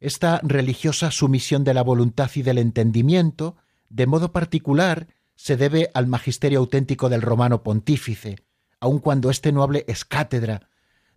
Esta 0.00 0.40
religiosa 0.44 1.10
sumisión 1.10 1.64
de 1.64 1.74
la 1.74 1.82
voluntad 1.82 2.30
y 2.34 2.42
del 2.42 2.58
entendimiento, 2.58 3.56
de 3.88 4.06
modo 4.06 4.32
particular, 4.32 5.08
se 5.34 5.56
debe 5.56 5.90
al 5.94 6.06
magisterio 6.06 6.60
auténtico 6.60 7.08
del 7.08 7.22
romano 7.22 7.62
pontífice, 7.62 8.36
aun 8.80 8.98
cuando 8.98 9.30
éste 9.30 9.52
no 9.52 9.62
hable 9.62 9.84
es 9.88 10.04
cátedra, 10.04 10.68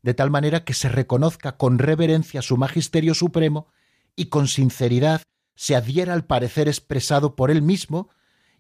de 0.02 0.14
tal 0.14 0.32
manera 0.32 0.64
que 0.64 0.74
se 0.74 0.90
reconozca 0.90 1.58
con 1.58 1.80
reverencia 1.80 2.42
su 2.42 2.58
magisterio 2.58 3.14
supremo 3.14 3.68
y 4.16 4.26
con 4.26 4.48
sinceridad 4.48 5.22
se 5.56 5.76
adhiera 5.76 6.14
al 6.14 6.26
parecer 6.26 6.68
expresado 6.68 7.36
por 7.36 7.52
él 7.52 7.62
mismo 7.62 8.10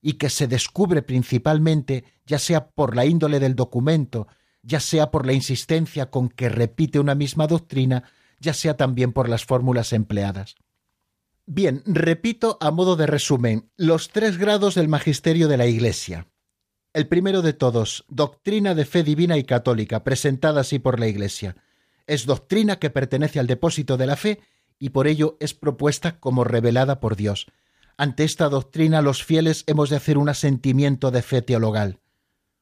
y 0.01 0.13
que 0.13 0.29
se 0.29 0.47
descubre 0.47 1.01
principalmente, 1.01 2.03
ya 2.25 2.39
sea 2.39 2.69
por 2.69 2.95
la 2.95 3.05
índole 3.05 3.39
del 3.39 3.55
documento, 3.55 4.27
ya 4.63 4.79
sea 4.79 5.11
por 5.11 5.25
la 5.25 5.33
insistencia 5.33 6.09
con 6.09 6.29
que 6.29 6.49
repite 6.49 6.99
una 6.99 7.15
misma 7.15 7.47
doctrina, 7.47 8.03
ya 8.39 8.53
sea 8.53 8.77
también 8.77 9.13
por 9.13 9.29
las 9.29 9.45
fórmulas 9.45 9.93
empleadas. 9.93 10.55
Bien, 11.45 11.83
repito 11.85 12.57
a 12.61 12.71
modo 12.71 12.95
de 12.95 13.07
resumen 13.07 13.69
los 13.77 14.09
tres 14.09 14.37
grados 14.37 14.75
del 14.75 14.87
magisterio 14.87 15.47
de 15.47 15.57
la 15.57 15.65
Iglesia. 15.65 16.27
El 16.93 17.07
primero 17.07 17.41
de 17.41 17.53
todos, 17.53 18.03
doctrina 18.09 18.75
de 18.75 18.83
fe 18.83 19.03
divina 19.03 19.37
y 19.37 19.45
católica, 19.45 20.03
presentada 20.03 20.59
así 20.59 20.77
por 20.77 20.99
la 20.99 21.07
Iglesia. 21.07 21.55
Es 22.05 22.25
doctrina 22.25 22.79
que 22.79 22.89
pertenece 22.89 23.39
al 23.39 23.47
depósito 23.47 23.95
de 23.95 24.07
la 24.07 24.17
fe 24.17 24.41
y 24.77 24.89
por 24.89 25.07
ello 25.07 25.37
es 25.39 25.53
propuesta 25.53 26.19
como 26.19 26.43
revelada 26.43 26.99
por 26.99 27.15
Dios. 27.15 27.47
Ante 27.95 28.25
esta 28.25 28.49
doctrina 28.49 29.01
los 29.01 29.23
fieles 29.23 29.63
hemos 29.67 29.89
de 29.89 29.95
hacer 29.95 30.17
un 30.17 30.27
asentimiento 30.27 31.11
de 31.11 31.21
fe 31.21 31.41
teologal. 31.41 31.99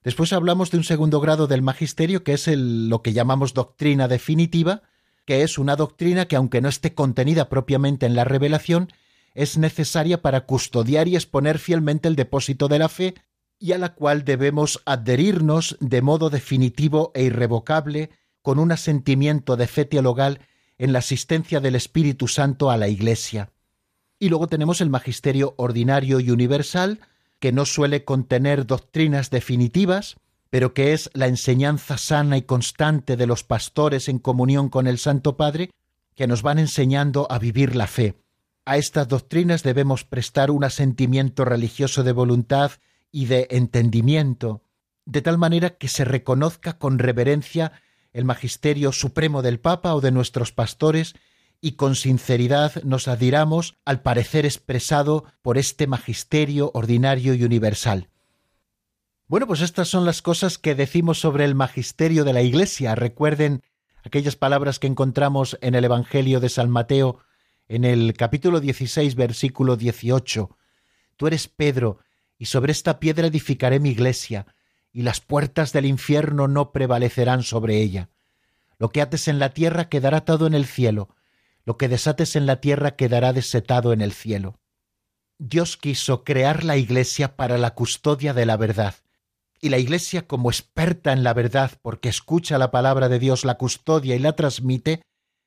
Después 0.04 0.32
hablamos 0.32 0.70
de 0.70 0.78
un 0.78 0.84
segundo 0.84 1.20
grado 1.22 1.48
del 1.48 1.64
magisterio 1.64 2.24
que 2.24 2.34
es 2.34 2.48
lo 2.48 3.02
que 3.02 3.14
llamamos 3.14 3.56
doctrina 3.56 4.08
definitiva, 4.08 4.84
que 5.26 5.42
es 5.42 5.58
una 5.58 5.76
doctrina 5.76 6.28
que 6.28 6.36
aunque 6.36 6.62
no 6.62 6.70
esté 6.70 6.94
contenida 6.94 7.50
propiamente 7.50 8.06
en 8.06 8.16
la 8.16 8.26
revelación, 8.26 8.94
es 9.34 9.58
necesaria 9.58 10.22
para 10.22 10.46
custodiar 10.46 11.08
y 11.08 11.16
exponer 11.16 11.58
fielmente 11.58 12.08
el 12.08 12.16
depósito 12.16 12.68
de 12.68 12.78
la 12.78 12.90
fe 12.90 13.16
y 13.60 13.74
a 13.74 13.78
la 13.78 13.94
cual 13.94 14.24
debemos 14.24 14.82
adherirnos 14.86 15.78
de 15.82 16.02
modo 16.02 16.30
definitivo 16.30 17.12
e 17.14 17.24
irrevocable 17.24 18.10
con 18.42 18.58
un 18.58 18.72
asentimiento 18.72 19.58
de 19.58 19.68
fe 19.68 19.86
teologal 19.86 20.40
en 20.78 20.94
la 20.94 21.00
asistencia 21.00 21.60
del 21.60 21.76
Espíritu 21.76 22.28
Santo 22.28 22.72
a 22.72 22.78
la 22.78 22.88
Iglesia. 22.88 23.52
Y 24.18 24.30
luego 24.30 24.48
tenemos 24.48 24.82
el 24.82 24.90
magisterio 24.90 25.54
ordinario 25.58 26.20
y 26.20 26.32
universal, 26.32 27.00
que 27.40 27.52
no 27.52 27.66
suele 27.66 28.06
contener 28.06 28.66
doctrinas 28.66 29.30
definitivas, 29.30 30.16
pero 30.50 30.74
que 30.74 30.94
es 30.94 31.10
la 31.14 31.28
enseñanza 31.28 31.98
sana 31.98 32.38
y 32.38 32.42
constante 32.42 33.18
de 33.18 33.28
los 33.28 33.44
pastores 33.44 34.10
en 34.10 34.20
comunión 34.20 34.70
con 34.70 34.88
el 34.88 34.98
Santo 34.98 35.38
Padre, 35.38 35.72
que 36.16 36.28
nos 36.28 36.42
van 36.42 36.60
enseñando 36.60 37.28
a 37.30 37.40
vivir 37.40 37.76
la 37.76 37.88
fe. 37.88 38.16
A 38.66 38.78
estas 38.78 39.08
doctrinas 39.08 39.64
debemos 39.64 40.04
prestar 40.04 40.52
un 40.52 40.64
asentimiento 40.64 41.46
religioso 41.46 42.04
de 42.04 42.12
voluntad 42.12 42.72
y 43.12 43.26
de 43.26 43.48
entendimiento, 43.52 44.64
de 45.06 45.22
tal 45.22 45.38
manera 45.38 45.78
que 45.78 45.88
se 45.88 46.06
reconozca 46.06 46.78
con 46.78 47.00
reverencia 47.00 47.72
el 48.14 48.26
magisterio 48.26 48.92
supremo 48.92 49.42
del 49.42 49.60
Papa 49.60 49.94
o 49.96 50.02
de 50.02 50.12
nuestros 50.12 50.52
pastores 50.52 51.16
y 51.62 51.74
con 51.74 51.96
sinceridad 51.96 52.82
nos 52.84 53.08
adhiramos 53.08 53.78
al 53.86 54.02
parecer 54.02 54.46
expresado 54.46 55.26
por 55.42 55.58
este 55.58 55.88
magisterio 55.88 56.72
ordinario 56.74 57.34
y 57.34 57.44
universal. 57.44 58.10
Bueno, 59.28 59.46
pues 59.46 59.62
estas 59.62 59.88
son 59.88 60.06
las 60.06 60.22
cosas 60.22 60.58
que 60.58 60.74
decimos 60.74 61.20
sobre 61.20 61.46
el 61.46 61.54
magisterio 61.54 62.24
de 62.24 62.34
la 62.34 62.42
Iglesia. 62.42 62.96
Recuerden 62.96 63.62
aquellas 64.04 64.36
palabras 64.36 64.80
que 64.80 64.88
encontramos 64.88 65.58
en 65.62 65.76
el 65.76 65.86
Evangelio 65.86 66.40
de 66.40 66.50
San 66.50 66.70
Mateo, 66.70 67.20
en 67.68 67.84
el 67.84 68.14
capítulo 68.14 68.60
16, 68.60 69.14
versículo 69.16 69.76
18. 69.76 70.58
Tú 71.16 71.28
eres 71.28 71.48
Pedro, 71.48 72.00
y 72.40 72.46
sobre 72.46 72.72
esta 72.72 73.00
piedra 73.00 73.28
edificaré 73.28 73.80
mi 73.80 73.90
iglesia, 73.90 74.48
y 74.92 75.04
las 75.04 75.20
puertas 75.20 75.74
del 75.74 75.86
infierno 75.86 76.48
no 76.48 76.72
prevalecerán 76.72 77.44
sobre 77.44 77.78
ella. 77.82 78.10
Lo 78.80 78.90
que 78.90 79.02
ates 79.02 79.28
en 79.28 79.38
la 79.38 79.54
tierra 79.54 79.90
quedará 79.90 80.20
atado 80.20 80.48
en 80.48 80.54
el 80.54 80.66
cielo, 80.66 81.10
lo 81.66 81.78
que 81.78 81.90
desates 81.90 82.38
en 82.38 82.46
la 82.46 82.62
tierra 82.62 82.96
quedará 82.96 83.34
desetado 83.34 83.94
en 83.94 84.02
el 84.02 84.14
cielo. 84.14 84.58
Dios 85.38 85.78
quiso 85.78 86.24
crear 86.24 86.64
la 86.64 86.78
Iglesia 86.78 87.36
para 87.36 87.58
la 87.58 87.76
custodia 87.76 88.34
de 88.34 88.46
la 88.46 88.58
verdad, 88.58 88.96
y 89.62 89.70
la 89.70 89.78
Iglesia, 89.78 90.26
como 90.26 90.50
experta 90.50 91.12
en 91.12 91.24
la 91.24 91.34
verdad, 91.34 91.72
porque 91.82 92.08
escucha 92.08 92.58
la 92.58 92.72
palabra 92.72 93.10
de 93.10 93.20
Dios, 93.20 93.44
la 93.44 93.56
custodia 93.56 94.16
y 94.16 94.20
la 94.20 94.34
transmite, 94.34 95.02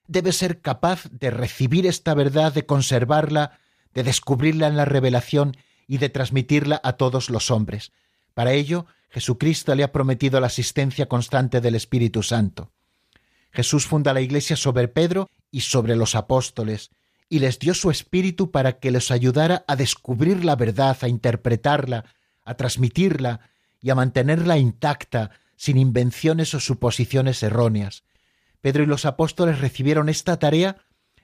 debe 0.07 0.33
ser 0.33 0.61
capaz 0.61 1.09
de 1.11 1.31
recibir 1.31 1.87
esta 1.87 2.13
verdad, 2.13 2.53
de 2.53 2.67
conservarla, 2.67 3.59
de 3.95 4.03
descubrirla 4.03 4.67
en 4.67 4.77
la 4.77 4.85
revelación 4.85 5.57
y 5.93 5.99
de 5.99 6.09
transmitirla 6.09 6.81
a 6.83 6.95
todos 6.95 7.29
los 7.29 7.51
hombres. 7.51 7.93
Para 8.33 8.55
ello, 8.55 8.87
Jesucristo 9.11 9.75
le 9.75 9.85
ha 9.85 9.93
prometido 9.93 10.41
la 10.41 10.47
asistencia 10.47 11.05
constante 11.05 11.61
del 11.61 11.75
Espíritu 11.75 12.23
Santo. 12.23 12.71
Jesús 13.51 13.85
funda 13.85 14.15
la 14.15 14.23
Iglesia 14.23 14.57
sobre 14.57 14.89
Pedro 14.89 15.29
y 15.51 15.61
sobre 15.61 15.95
los 15.95 16.15
apóstoles, 16.15 16.93
y 17.29 17.41
les 17.41 17.59
dio 17.59 17.75
su 17.75 17.91
espíritu 17.91 18.51
para 18.51 18.79
que 18.79 18.91
les 18.91 19.11
ayudara 19.11 19.67
a 19.69 19.77
descubrir 19.77 20.47
la 20.47 20.57
verdad, 20.57 20.97
a 21.03 21.09
interpretarla, 21.09 22.07
a 22.47 22.55
transmitirla 22.55 23.41
y 23.83 23.91
a 23.91 23.95
mantenerla 23.95 24.57
intacta, 24.57 25.33
sin 25.57 25.77
invenciones 25.77 26.55
o 26.55 26.61
suposiciones 26.61 27.43
erróneas. 27.43 28.03
Pedro 28.63 28.83
y 28.83 28.87
los 28.87 29.05
apóstoles 29.05 29.61
recibieron 29.61 30.09
esta 30.09 30.39
tarea 30.39 30.79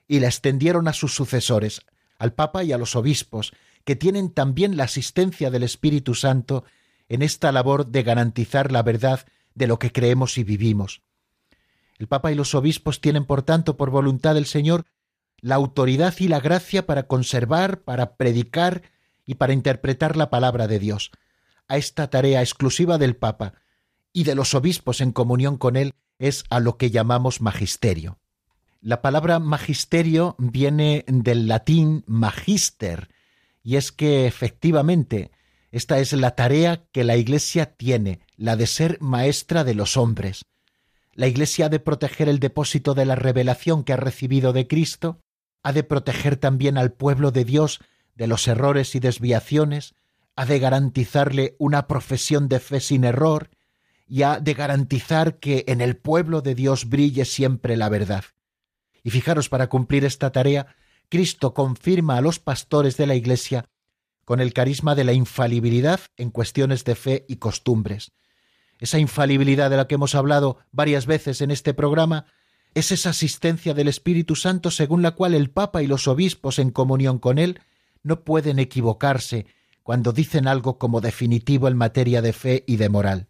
y 0.06 0.20
la 0.20 0.26
extendieron 0.26 0.88
a 0.88 0.92
sus 0.92 1.14
sucesores, 1.14 1.80
al 2.18 2.34
Papa 2.34 2.64
y 2.64 2.72
a 2.72 2.76
los 2.76 2.96
obispos, 2.96 3.54
que 3.84 3.96
tienen 3.96 4.30
también 4.30 4.76
la 4.76 4.84
asistencia 4.84 5.50
del 5.50 5.62
Espíritu 5.62 6.14
Santo 6.14 6.64
en 7.08 7.22
esta 7.22 7.52
labor 7.52 7.86
de 7.86 8.02
garantizar 8.02 8.70
la 8.72 8.82
verdad 8.82 9.26
de 9.54 9.66
lo 9.66 9.78
que 9.78 9.92
creemos 9.92 10.38
y 10.38 10.44
vivimos. 10.44 11.02
El 11.98 12.06
Papa 12.06 12.30
y 12.30 12.34
los 12.34 12.54
obispos 12.54 13.00
tienen, 13.00 13.24
por 13.24 13.42
tanto, 13.42 13.76
por 13.76 13.90
voluntad 13.90 14.34
del 14.34 14.46
Señor, 14.46 14.84
la 15.40 15.56
autoridad 15.56 16.14
y 16.18 16.28
la 16.28 16.40
gracia 16.40 16.86
para 16.86 17.04
conservar, 17.04 17.82
para 17.82 18.16
predicar 18.16 18.82
y 19.26 19.34
para 19.34 19.52
interpretar 19.52 20.16
la 20.16 20.30
palabra 20.30 20.68
de 20.68 20.78
Dios. 20.78 21.10
A 21.66 21.76
esta 21.76 22.08
tarea 22.08 22.40
exclusiva 22.40 22.98
del 22.98 23.16
Papa 23.16 23.54
y 24.12 24.24
de 24.24 24.34
los 24.34 24.54
obispos 24.54 25.00
en 25.00 25.12
comunión 25.12 25.58
con 25.58 25.76
él 25.76 25.94
es 26.18 26.44
a 26.50 26.60
lo 26.60 26.76
que 26.76 26.90
llamamos 26.90 27.40
magisterio. 27.40 28.18
La 28.80 29.02
palabra 29.02 29.38
magisterio 29.38 30.36
viene 30.38 31.04
del 31.08 31.48
latín 31.48 32.04
magister, 32.06 33.08
y 33.68 33.76
es 33.76 33.92
que 33.92 34.26
efectivamente 34.26 35.30
esta 35.72 35.98
es 35.98 36.14
la 36.14 36.30
tarea 36.30 36.86
que 36.90 37.04
la 37.04 37.18
Iglesia 37.18 37.74
tiene, 37.74 38.20
la 38.38 38.56
de 38.56 38.66
ser 38.66 38.96
maestra 39.02 39.62
de 39.62 39.74
los 39.74 39.98
hombres. 39.98 40.46
La 41.12 41.26
Iglesia 41.26 41.66
ha 41.66 41.68
de 41.68 41.78
proteger 41.78 42.30
el 42.30 42.38
depósito 42.38 42.94
de 42.94 43.04
la 43.04 43.14
revelación 43.14 43.84
que 43.84 43.92
ha 43.92 43.98
recibido 43.98 44.54
de 44.54 44.66
Cristo, 44.66 45.20
ha 45.62 45.74
de 45.74 45.82
proteger 45.82 46.36
también 46.38 46.78
al 46.78 46.92
pueblo 46.92 47.30
de 47.30 47.44
Dios 47.44 47.80
de 48.14 48.26
los 48.26 48.48
errores 48.48 48.94
y 48.94 49.00
desviaciones, 49.00 49.94
ha 50.34 50.46
de 50.46 50.60
garantizarle 50.60 51.54
una 51.58 51.86
profesión 51.88 52.48
de 52.48 52.60
fe 52.60 52.80
sin 52.80 53.04
error, 53.04 53.50
y 54.06 54.22
ha 54.22 54.40
de 54.40 54.54
garantizar 54.54 55.40
que 55.40 55.66
en 55.68 55.82
el 55.82 55.94
pueblo 55.94 56.40
de 56.40 56.54
Dios 56.54 56.88
brille 56.88 57.26
siempre 57.26 57.76
la 57.76 57.90
verdad. 57.90 58.24
Y 59.02 59.10
fijaros, 59.10 59.50
para 59.50 59.68
cumplir 59.68 60.06
esta 60.06 60.32
tarea, 60.32 60.74
Cristo 61.08 61.54
confirma 61.54 62.16
a 62.16 62.20
los 62.20 62.38
pastores 62.38 62.96
de 62.96 63.06
la 63.06 63.14
Iglesia 63.14 63.68
con 64.24 64.40
el 64.40 64.52
carisma 64.52 64.94
de 64.94 65.04
la 65.04 65.12
infalibilidad 65.12 66.00
en 66.16 66.30
cuestiones 66.30 66.84
de 66.84 66.94
fe 66.94 67.24
y 67.28 67.36
costumbres 67.36 68.12
esa 68.78 68.98
infalibilidad 68.98 69.70
de 69.70 69.76
la 69.76 69.86
que 69.86 69.96
hemos 69.96 70.14
hablado 70.14 70.58
varias 70.70 71.06
veces 71.06 71.40
en 71.40 71.50
este 71.50 71.74
programa, 71.74 72.26
es 72.74 72.92
esa 72.92 73.10
asistencia 73.10 73.74
del 73.74 73.88
Espíritu 73.88 74.36
Santo 74.36 74.70
según 74.70 75.02
la 75.02 75.12
cual 75.12 75.34
el 75.34 75.50
Papa 75.50 75.82
y 75.82 75.86
los 75.86 76.06
obispos 76.06 76.58
en 76.58 76.70
comunión 76.70 77.18
con 77.18 77.38
él 77.38 77.60
no 78.02 78.22
pueden 78.22 78.58
equivocarse 78.58 79.46
cuando 79.82 80.12
dicen 80.12 80.46
algo 80.46 80.78
como 80.78 81.00
definitivo 81.00 81.66
en 81.66 81.76
materia 81.76 82.22
de 82.22 82.32
fe 82.32 82.64
y 82.66 82.76
de 82.76 82.88
moral. 82.88 83.28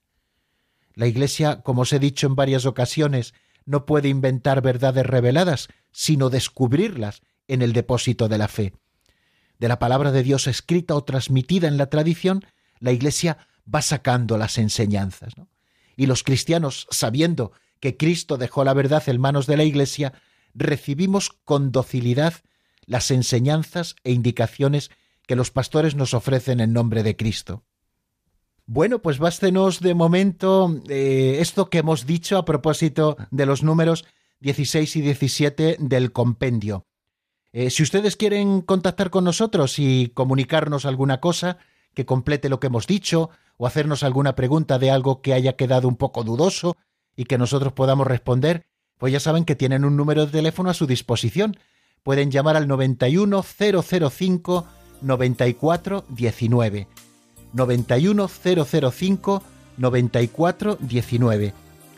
La 0.95 1.07
Iglesia, 1.07 1.63
como 1.63 1.83
os 1.83 1.93
he 1.93 1.99
dicho 1.99 2.27
en 2.27 2.35
varias 2.35 2.67
ocasiones, 2.67 3.33
no 3.65 3.87
puede 3.87 4.09
inventar 4.09 4.61
verdades 4.61 5.07
reveladas, 5.07 5.69
sino 5.93 6.31
descubrirlas 6.31 7.23
en 7.49 7.63
el 7.63 7.73
depósito 7.73 8.29
de 8.29 8.39
la 8.39 8.49
fe. 8.49 8.75
De 9.59 9.69
la 9.69 9.79
palabra 9.79 10.13
de 10.13 10.23
Dios 10.23 10.47
escrita 10.47 10.95
o 10.95 11.03
transmitida 11.03 11.67
en 11.67 11.77
la 11.77 11.91
tradición, 11.91 12.45
la 12.79 12.93
Iglesia 12.93 13.39
va 13.73 13.83
sacando 13.83 14.39
las 14.39 14.57
enseñanzas. 14.59 15.35
Y 15.97 16.07
los 16.07 16.23
cristianos, 16.23 16.87
sabiendo 16.91 17.53
que 17.81 17.97
Cristo 17.97 18.37
dejó 18.37 18.65
la 18.65 18.75
verdad 18.75 19.03
en 19.09 19.21
manos 19.21 19.47
de 19.47 19.57
la 19.57 19.65
Iglesia, 19.65 20.13
recibimos 20.55 21.31
con 21.45 21.73
docilidad 21.73 22.35
las 22.87 23.11
enseñanzas 23.11 23.97
e 24.05 24.13
indicaciones 24.13 24.91
que 25.27 25.37
los 25.37 25.51
pastores 25.51 25.95
nos 25.95 26.15
ofrecen 26.15 26.61
en 26.61 26.73
nombre 26.73 27.03
de 27.03 27.17
Cristo. 27.17 27.65
Bueno, 28.65 29.01
pues 29.01 29.19
bástenos 29.19 29.81
de 29.81 29.95
momento 29.95 30.81
eh, 30.89 31.39
esto 31.41 31.71
que 31.71 31.79
hemos 31.79 32.07
dicho 32.07 32.37
a 32.37 32.45
propósito 32.45 33.17
de 33.31 33.47
los 33.47 33.63
números 33.63 34.05
16 34.41 34.97
y 34.97 35.01
17 35.01 35.77
del 35.81 36.13
compendio. 36.13 36.88
Eh, 37.53 37.71
si 37.71 37.83
ustedes 37.83 38.17
quieren 38.17 38.61
contactar 38.61 39.11
con 39.11 39.25
nosotros 39.25 39.79
y 39.79 40.09
comunicarnos 40.15 40.85
alguna 40.85 41.21
cosa 41.21 41.59
que 41.95 42.07
complete 42.07 42.49
lo 42.49 42.61
que 42.61 42.69
hemos 42.69 42.87
dicho, 42.87 43.31
o 43.59 43.67
hacernos 43.67 44.03
alguna 44.03 44.35
pregunta 44.35 44.79
de 44.79 44.91
algo 44.91 45.21
que 45.21 45.35
haya 45.35 45.57
quedado 45.57 45.89
un 45.89 45.97
poco 45.97 46.25
dudoso 46.25 46.77
y 47.17 47.25
que 47.25 47.37
nosotros 47.39 47.73
podamos 47.73 48.07
responder, 48.07 48.67
pues 48.99 49.13
ya 49.13 49.21
saben 49.21 49.45
que 49.45 49.57
tienen 49.57 49.85
un 49.85 49.97
número 49.97 50.25
de 50.27 50.33
teléfono 50.33 50.71
a 50.71 50.75
su 50.75 50.87
disposición. 50.87 51.59
Pueden 52.03 52.31
llamar 52.31 52.57
al 52.57 52.69
91005 52.69 54.67
9419. 55.03 56.87
91005 57.53 59.43
9419. 59.77 61.55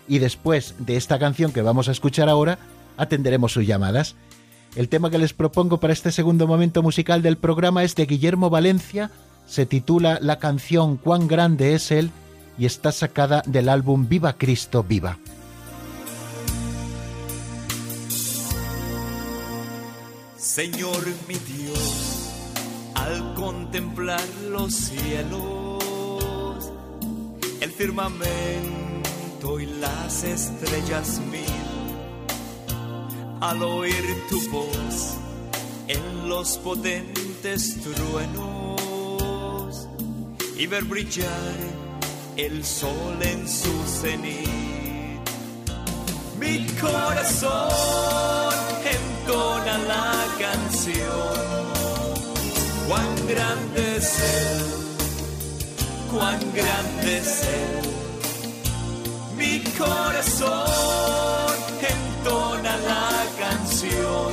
Y 0.09 0.19
después 0.19 0.75
de 0.79 0.97
esta 0.97 1.19
canción 1.19 1.53
que 1.53 1.63
vamos 1.63 1.89
a 1.89 1.93
escuchar 1.93 2.29
ahora, 2.29 2.59
atenderemos 2.97 3.53
sus 3.53 3.67
llamadas. 3.67 4.17
El 4.77 4.89
tema 4.89 5.11
que 5.11 5.19
les 5.19 5.33
propongo 5.33 5.81
para 5.81 5.93
este 5.93 6.13
segundo 6.13 6.47
momento 6.47 6.83
musical 6.83 7.23
del 7.23 7.37
programa 7.37 7.83
es 7.83 7.97
de 7.97 8.07
Guillermo 8.07 8.51
Valencia, 8.51 9.11
se 9.47 9.67
titula 9.67 10.19
la 10.23 10.39
canción 10.39 10.97
Cuán 10.97 11.27
grande 11.27 11.75
es 11.75 11.91
Él 11.91 12.13
y 12.57 12.67
está 12.67 12.93
sacada 12.93 13.43
del 13.47 13.69
álbum 13.69 14.09
Viva 14.09 14.35
Cristo 14.35 14.85
Viva. 14.85 15.19
Señor 20.37 21.05
mi 21.29 21.35
Dios, 21.35 22.31
al 22.95 23.35
contemplar 23.35 24.23
los 24.51 24.73
cielos, 24.73 26.73
el 27.61 27.71
firmamento 27.71 29.59
y 29.59 29.67
las 29.67 30.23
estrellas 30.23 31.21
mil, 31.31 31.70
al 33.41 33.63
oír 33.63 34.25
tu 34.29 34.41
voz 34.51 35.15
en 35.89 36.29
los 36.29 36.59
potentes 36.59 37.77
truenos 37.83 38.81
y 40.57 40.67
ver 40.67 40.85
brillar 40.85 41.57
el 42.37 42.65
sol 42.65 43.19
en 43.23 43.49
su 43.49 43.73
cenit, 43.87 45.21
mi 46.39 46.67
corazón 46.81 48.53
entona 48.85 49.79
la 49.79 50.27
canción. 50.39 51.71
Cuán 52.89 53.27
grande 53.29 53.97
es 53.97 54.19
Él, 54.19 54.63
cuán 56.13 56.39
grande 56.55 57.19
es 57.19 57.43
Él. 57.43 57.91
Mi 59.37 59.61
corazón 59.79 61.70
entona 62.31 62.77
la 62.79 63.27
canción. 63.39 64.31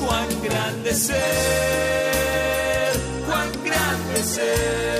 Cuán 0.00 0.28
grande 0.42 0.90
Él, 0.90 0.96
cuán 3.26 3.50
grande 3.64 4.20
Él. 4.38 4.96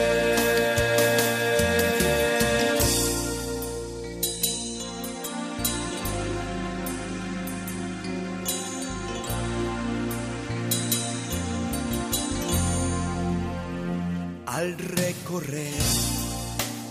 al 14.47 14.79
recorrer 14.79 15.83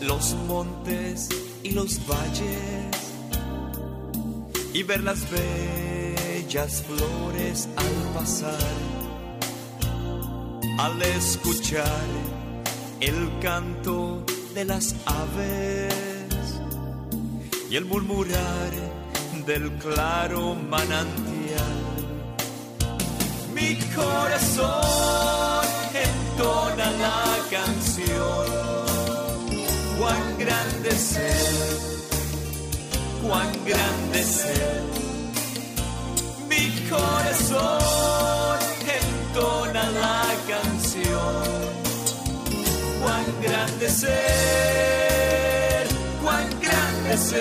los 0.02 0.36
montes 0.48 1.30
y 1.64 1.72
los 1.72 2.00
valles 2.06 3.05
y 4.76 4.84
ver 4.84 5.02
las 5.04 5.26
bellas 5.32 6.84
flores 6.84 7.70
al 7.78 8.14
pasar, 8.14 8.76
al 10.78 11.02
escuchar 11.02 12.06
el 13.00 13.40
canto 13.42 14.22
de 14.54 14.66
las 14.66 14.94
aves 15.06 16.60
y 17.72 17.78
el 17.78 17.86
murmurar 17.86 18.72
del 19.48 19.72
claro 19.76 20.56
manantial. 20.56 21.86
Mi 23.54 23.78
corazón 23.96 25.66
entona 25.94 26.92
la 26.92 27.24
canción. 27.50 28.46
Cuán 29.98 30.38
grande 30.38 30.90
es 30.90 31.18
cuán 33.26 33.52
grande 33.66 33.95
Mi 36.48 36.88
corazón 36.90 38.60
entona 39.02 39.90
la 39.90 40.24
canción. 40.48 41.44
Cuán 43.02 43.26
grande 43.42 43.88
Él, 44.04 45.88
cuán 46.24 46.48
grande 46.62 47.14
es 47.14 47.34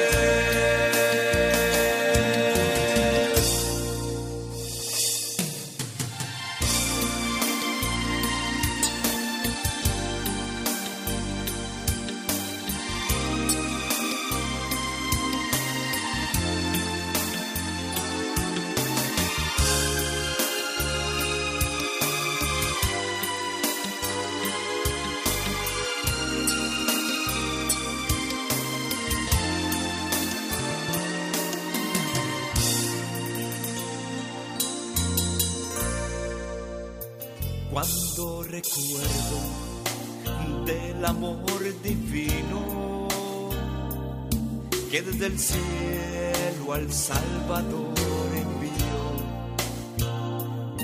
que 44.94 45.02
desde 45.02 45.26
el 45.26 45.36
cielo 45.40 46.72
al 46.72 46.92
Salvador 46.92 48.28
envió, 48.32 50.06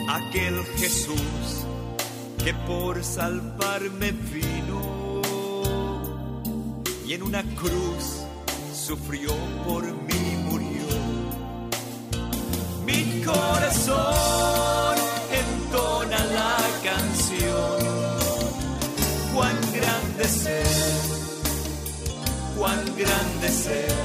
aquel 0.09 0.65
Jesús 0.79 1.65
que 2.45 2.53
por 2.67 3.05
salvarme 3.05 4.11
vino 4.11 5.23
y 7.07 7.13
en 7.13 7.23
una 7.23 7.45
cruz 7.55 8.25
sufrió 8.75 9.31
por 9.65 9.85
mí 9.85 10.37
murió. 10.45 10.89
Mi 12.85 13.23
corazón 13.23 14.50
grande 23.01 23.49
Él. 23.49 24.01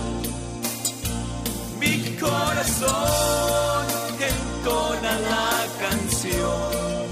Mi 1.79 1.95
corazón 2.17 3.85
entona 4.33 5.13
la 5.31 5.51
canción. 5.83 7.05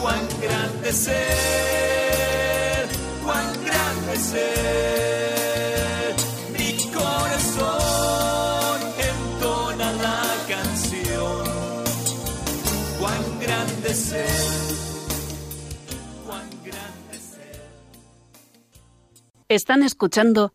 Cuán 0.00 0.24
grande 0.40 0.90
Él, 0.90 2.88
cuán 3.24 3.48
grande 3.66 4.14
Él. 4.44 6.14
Mi 6.56 6.70
corazón 6.98 8.78
entona 9.10 9.88
la 10.06 10.22
canción. 10.52 11.44
Cuán 13.00 13.22
grande 13.40 13.90
Él. 13.90 14.60
Están 19.48 19.82
escuchando 19.82 20.54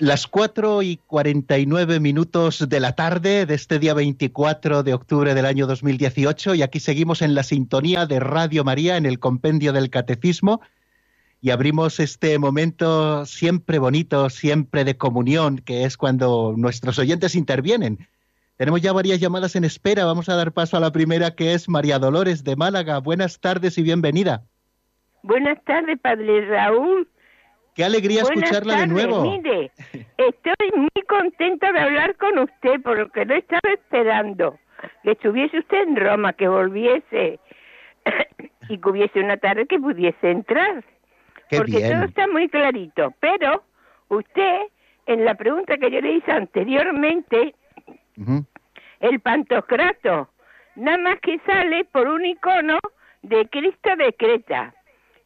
Las 0.00 0.26
4 0.26 0.80
y 0.80 0.96
49 0.96 2.00
minutos 2.00 2.66
de 2.70 2.80
la 2.80 2.92
tarde 2.92 3.44
de 3.44 3.54
este 3.54 3.78
día 3.78 3.92
24 3.92 4.82
de 4.82 4.94
octubre 4.94 5.34
del 5.34 5.44
año 5.44 5.66
2018 5.66 6.54
y 6.54 6.62
aquí 6.62 6.80
seguimos 6.80 7.20
en 7.20 7.34
la 7.34 7.42
sintonía 7.42 8.06
de 8.06 8.18
Radio 8.18 8.64
María 8.64 8.96
en 8.96 9.04
el 9.04 9.18
Compendio 9.18 9.74
del 9.74 9.90
Catecismo 9.90 10.62
y 11.42 11.50
abrimos 11.50 12.00
este 12.00 12.38
momento 12.38 13.26
siempre 13.26 13.78
bonito, 13.78 14.30
siempre 14.30 14.84
de 14.84 14.96
comunión, 14.96 15.58
que 15.58 15.84
es 15.84 15.98
cuando 15.98 16.54
nuestros 16.56 16.98
oyentes 16.98 17.34
intervienen. 17.34 17.98
Tenemos 18.56 18.80
ya 18.80 18.94
varias 18.94 19.20
llamadas 19.20 19.54
en 19.54 19.64
espera, 19.64 20.06
vamos 20.06 20.30
a 20.30 20.34
dar 20.34 20.52
paso 20.52 20.78
a 20.78 20.80
la 20.80 20.92
primera 20.92 21.34
que 21.34 21.52
es 21.52 21.68
María 21.68 21.98
Dolores 21.98 22.42
de 22.42 22.56
Málaga. 22.56 23.00
Buenas 23.00 23.38
tardes 23.38 23.76
y 23.76 23.82
bienvenida. 23.82 24.44
Buenas 25.22 25.62
tardes, 25.66 26.00
Padre 26.00 26.46
Raúl. 26.46 27.06
Qué 27.80 27.86
alegría 27.86 28.24
Buenas 28.24 28.42
escucharla 28.42 28.80
de 28.80 28.86
nuevo. 28.88 29.22
Mire, 29.22 29.70
estoy 30.18 30.70
muy 30.76 31.02
contenta 31.08 31.72
de 31.72 31.78
hablar 31.78 32.14
con 32.16 32.38
usted 32.38 32.78
porque 32.82 33.24
lo 33.24 33.34
estaba 33.34 33.72
esperando. 33.72 34.58
Que 35.02 35.12
estuviese 35.12 35.60
usted 35.60 35.84
en 35.84 35.96
Roma, 35.96 36.34
que 36.34 36.46
volviese 36.46 37.40
y 38.68 38.76
que 38.76 38.86
hubiese 38.86 39.20
una 39.20 39.38
tarde 39.38 39.64
que 39.64 39.78
pudiese 39.78 40.30
entrar. 40.30 40.84
Qué 41.48 41.56
porque 41.56 41.78
bien. 41.78 41.90
todo 41.90 42.04
está 42.04 42.26
muy 42.26 42.50
clarito. 42.50 43.14
Pero 43.18 43.64
usted, 44.08 44.60
en 45.06 45.24
la 45.24 45.34
pregunta 45.36 45.78
que 45.78 45.90
yo 45.90 46.02
le 46.02 46.16
hice 46.16 46.32
anteriormente, 46.32 47.54
el 49.00 49.20
pantocrato, 49.20 50.28
nada 50.76 50.98
más 50.98 51.20
que 51.20 51.38
sale 51.46 51.86
por 51.86 52.08
un 52.08 52.26
icono 52.26 52.78
de 53.22 53.48
Cristo 53.48 53.96
de 53.96 54.12
Creta, 54.12 54.74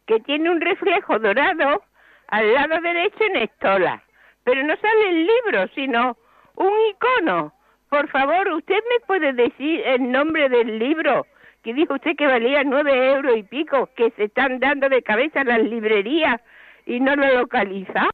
que 0.05 0.21
tiene 0.21 0.49
un 0.49 0.61
reflejo 0.61 1.19
dorado 1.19 1.83
al 2.27 2.53
lado 2.53 2.81
derecho 2.81 3.23
en 3.23 3.43
estola. 3.43 4.03
Pero 4.43 4.63
no 4.63 4.75
sale 4.75 5.09
el 5.09 5.27
libro, 5.27 5.67
sino 5.73 6.17
un 6.55 6.71
icono. 6.91 7.53
Por 7.89 8.09
favor, 8.09 8.47
¿usted 8.49 8.75
me 8.75 9.05
puede 9.05 9.33
decir 9.33 9.81
el 9.85 10.11
nombre 10.11 10.49
del 10.49 10.79
libro 10.79 11.25
que 11.63 11.73
dijo 11.73 11.95
usted 11.95 12.15
que 12.15 12.27
valía 12.27 12.63
nueve 12.63 13.13
euros 13.13 13.37
y 13.37 13.43
pico, 13.43 13.89
que 13.95 14.11
se 14.15 14.25
están 14.25 14.59
dando 14.59 14.87
de 14.87 15.01
cabeza 15.01 15.43
las 15.43 15.61
librerías 15.61 16.39
y 16.85 16.99
no 16.99 17.15
lo 17.15 17.39
localizan? 17.39 18.09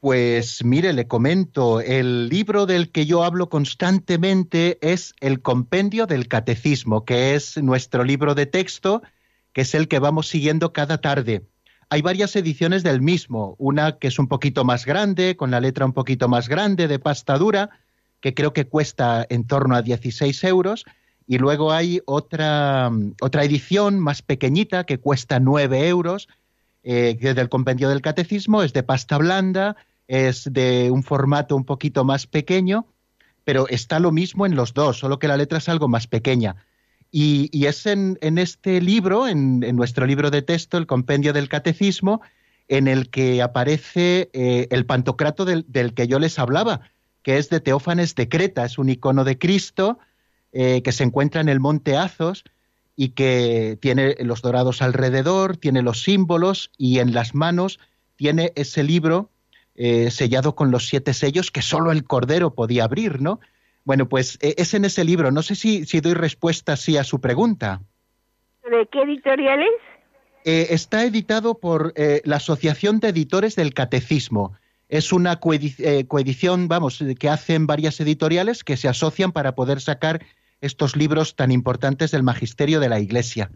Pues 0.00 0.64
mire, 0.64 0.92
le 0.92 1.06
comento, 1.06 1.80
el 1.80 2.28
libro 2.28 2.66
del 2.66 2.90
que 2.90 3.06
yo 3.06 3.22
hablo 3.22 3.48
constantemente 3.48 4.78
es 4.80 5.14
el 5.20 5.42
Compendio 5.42 6.06
del 6.06 6.26
Catecismo, 6.26 7.04
que 7.04 7.34
es 7.34 7.62
nuestro 7.62 8.02
libro 8.02 8.34
de 8.34 8.46
texto, 8.46 9.02
que 9.52 9.60
es 9.60 9.76
el 9.76 9.86
que 9.86 10.00
vamos 10.00 10.26
siguiendo 10.26 10.72
cada 10.72 11.00
tarde. 11.00 11.42
Hay 11.92 12.00
varias 12.00 12.34
ediciones 12.36 12.82
del 12.82 13.02
mismo, 13.02 13.54
una 13.58 13.98
que 13.98 14.08
es 14.08 14.18
un 14.18 14.26
poquito 14.26 14.64
más 14.64 14.86
grande, 14.86 15.36
con 15.36 15.50
la 15.50 15.60
letra 15.60 15.84
un 15.84 15.92
poquito 15.92 16.26
más 16.26 16.48
grande, 16.48 16.88
de 16.88 16.98
pasta 16.98 17.36
dura, 17.36 17.68
que 18.22 18.32
creo 18.32 18.54
que 18.54 18.66
cuesta 18.66 19.26
en 19.28 19.46
torno 19.46 19.76
a 19.76 19.82
16 19.82 20.42
euros, 20.44 20.86
y 21.26 21.36
luego 21.36 21.70
hay 21.70 22.00
otra, 22.06 22.90
otra 23.20 23.44
edición 23.44 24.00
más 24.00 24.22
pequeñita 24.22 24.84
que 24.84 25.00
cuesta 25.00 25.38
9 25.38 25.86
euros, 25.86 26.28
eh, 26.82 27.18
que 27.20 27.28
es 27.28 27.36
del 27.36 27.50
Compendio 27.50 27.90
del 27.90 28.00
Catecismo, 28.00 28.62
es 28.62 28.72
de 28.72 28.82
pasta 28.82 29.18
blanda, 29.18 29.76
es 30.08 30.50
de 30.50 30.90
un 30.90 31.02
formato 31.02 31.54
un 31.56 31.66
poquito 31.66 32.06
más 32.06 32.26
pequeño, 32.26 32.86
pero 33.44 33.68
está 33.68 34.00
lo 34.00 34.12
mismo 34.12 34.46
en 34.46 34.56
los 34.56 34.72
dos, 34.72 34.98
solo 34.98 35.18
que 35.18 35.28
la 35.28 35.36
letra 35.36 35.58
es 35.58 35.68
algo 35.68 35.88
más 35.88 36.06
pequeña. 36.06 36.56
Y, 37.14 37.66
es 37.66 37.84
en, 37.84 38.16
este 38.38 38.80
libro, 38.80 39.28
en, 39.28 39.60
nuestro 39.76 40.06
libro 40.06 40.30
de 40.30 40.40
texto, 40.40 40.78
el 40.78 40.86
Compendio 40.86 41.34
del 41.34 41.50
Catecismo, 41.50 42.22
en 42.68 42.88
el 42.88 43.10
que 43.10 43.42
aparece 43.42 44.30
eh, 44.32 44.66
el 44.70 44.86
pantocrato 44.86 45.44
del, 45.44 45.66
del 45.68 45.92
que 45.92 46.08
yo 46.08 46.18
les 46.18 46.38
hablaba, 46.38 46.80
que 47.22 47.36
es 47.36 47.50
de 47.50 47.60
Teófanes 47.60 48.14
de 48.14 48.30
Creta, 48.30 48.64
es 48.64 48.78
un 48.78 48.88
icono 48.88 49.24
de 49.24 49.38
Cristo 49.38 49.98
eh, 50.52 50.82
que 50.82 50.92
se 50.92 51.04
encuentra 51.04 51.40
en 51.40 51.48
el 51.48 51.60
monte 51.60 51.96
Azos 51.96 52.44
y 52.94 53.10
que 53.10 53.78
tiene 53.80 54.16
los 54.20 54.42
dorados 54.42 54.82
alrededor, 54.82 55.56
tiene 55.56 55.80
los 55.80 56.02
símbolos 56.02 56.70
y 56.76 56.98
en 56.98 57.14
las 57.14 57.34
manos 57.34 57.78
tiene 58.16 58.52
ese 58.54 58.82
libro 58.82 59.30
eh, 59.74 60.10
sellado 60.10 60.54
con 60.54 60.70
los 60.70 60.86
siete 60.88 61.14
sellos 61.14 61.50
que 61.50 61.62
solo 61.62 61.90
el 61.90 62.04
Cordero 62.04 62.54
podía 62.54 62.84
abrir, 62.84 63.22
¿no? 63.22 63.40
Bueno, 63.84 64.08
pues 64.08 64.38
eh, 64.40 64.54
es 64.58 64.74
en 64.74 64.84
ese 64.84 65.04
libro. 65.04 65.30
No 65.30 65.42
sé 65.42 65.54
si, 65.54 65.84
si 65.86 66.00
doy 66.00 66.14
respuesta 66.14 66.74
así 66.74 66.96
a 66.96 67.04
su 67.04 67.20
pregunta. 67.20 67.80
¿De 68.70 68.86
qué 68.90 69.02
editorial 69.02 69.60
es? 69.60 69.92
Eh, 70.44 70.68
está 70.70 71.04
editado 71.04 71.58
por 71.58 71.92
eh, 71.96 72.20
la 72.24 72.36
Asociación 72.36 72.98
de 73.00 73.08
Editores 73.08 73.54
del 73.54 73.74
Catecismo. 73.74 74.56
Es 74.88 75.12
una 75.12 75.38
eh, 75.78 76.06
coedición, 76.06 76.68
vamos, 76.68 77.02
que 77.18 77.28
hacen 77.28 77.66
varias 77.66 78.00
editoriales 78.00 78.64
que 78.64 78.76
se 78.76 78.88
asocian 78.88 79.32
para 79.32 79.54
poder 79.54 79.80
sacar 79.80 80.20
estos 80.60 80.96
libros 80.96 81.36
tan 81.36 81.50
importantes 81.50 82.10
del 82.10 82.22
magisterio 82.22 82.80
de 82.80 82.88
la 82.88 83.00
Iglesia. 83.00 83.50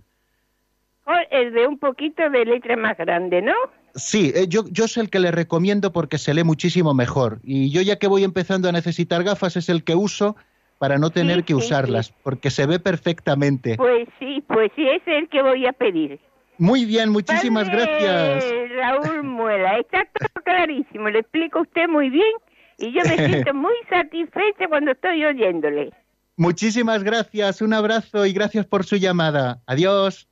Oh, 1.07 1.19
es 1.31 1.53
de 1.53 1.67
un 1.67 1.79
poquito 1.79 2.29
de 2.31 2.45
letra 2.45 2.77
más 2.77 2.97
grande, 2.97 3.43
¿no? 3.43 3.55
Sí, 3.97 4.31
eh, 4.35 4.47
yo, 4.47 4.65
yo 4.71 4.85
es 4.85 4.97
el 4.99 5.09
que 5.09 5.19
le 5.19 5.31
recomiendo 5.31 5.91
porque 5.91 6.19
se 6.19 6.35
lee 6.35 6.45
muchísimo 6.45 6.93
mejor. 6.93 7.41
Y 7.43 7.71
yo 7.71 7.81
ya 7.81 7.99
que 7.99 8.07
voy 8.07 8.25
empezando 8.25 8.69
a 8.69 8.73
necesitar 8.73 9.25
gafas 9.25 9.57
es 9.57 9.69
el 9.71 9.85
que 9.85 9.95
uso 9.95 10.37
para 10.79 10.99
no 10.99 11.11
tener 11.11 11.39
Sí, 11.39 11.43
que 11.43 11.55
sí, 11.55 11.55
usarlas, 11.55 12.13
porque 12.23 12.51
se 12.51 12.67
ve 12.67 12.79
perfectamente. 12.79 13.77
Pues 13.77 14.07
sí, 14.19 14.45
pues 14.47 14.71
sí, 14.77 14.87
es 14.87 15.03
el 15.07 15.29
que 15.31 15.43
voy 15.43 15.67
a 15.67 15.73
pedir. 15.73 16.21
Muy 16.59 16.85
bien, 16.85 17.11
muchísimas 17.11 17.69
Padre 17.69 17.87
gracias. 18.01 18.45
Raúl 18.77 19.23
Muela, 19.25 19.79
está 19.79 20.07
todo 20.19 20.45
clarísimo, 20.45 21.09
le 21.09 21.21
explica 21.21 21.61
usted 21.61 21.89
muy 21.89 22.11
bien 22.11 22.33
y 22.79 22.93
yo 22.93 23.01
me 23.05 23.17
siento 23.17 23.55
muy 23.55 23.75
satisfecha 23.89 24.69
cuando 24.69 24.93
estoy 24.93 25.25
oyéndole. 25.25 25.91
Muchísimas 26.37 27.03
gracias, 27.03 27.63
un 27.63 27.73
abrazo 27.73 28.27
y 28.27 28.33
gracias 28.35 28.67
por 28.67 28.85
su 28.85 28.97
llamada. 28.97 29.63
Adiós. 29.67 30.29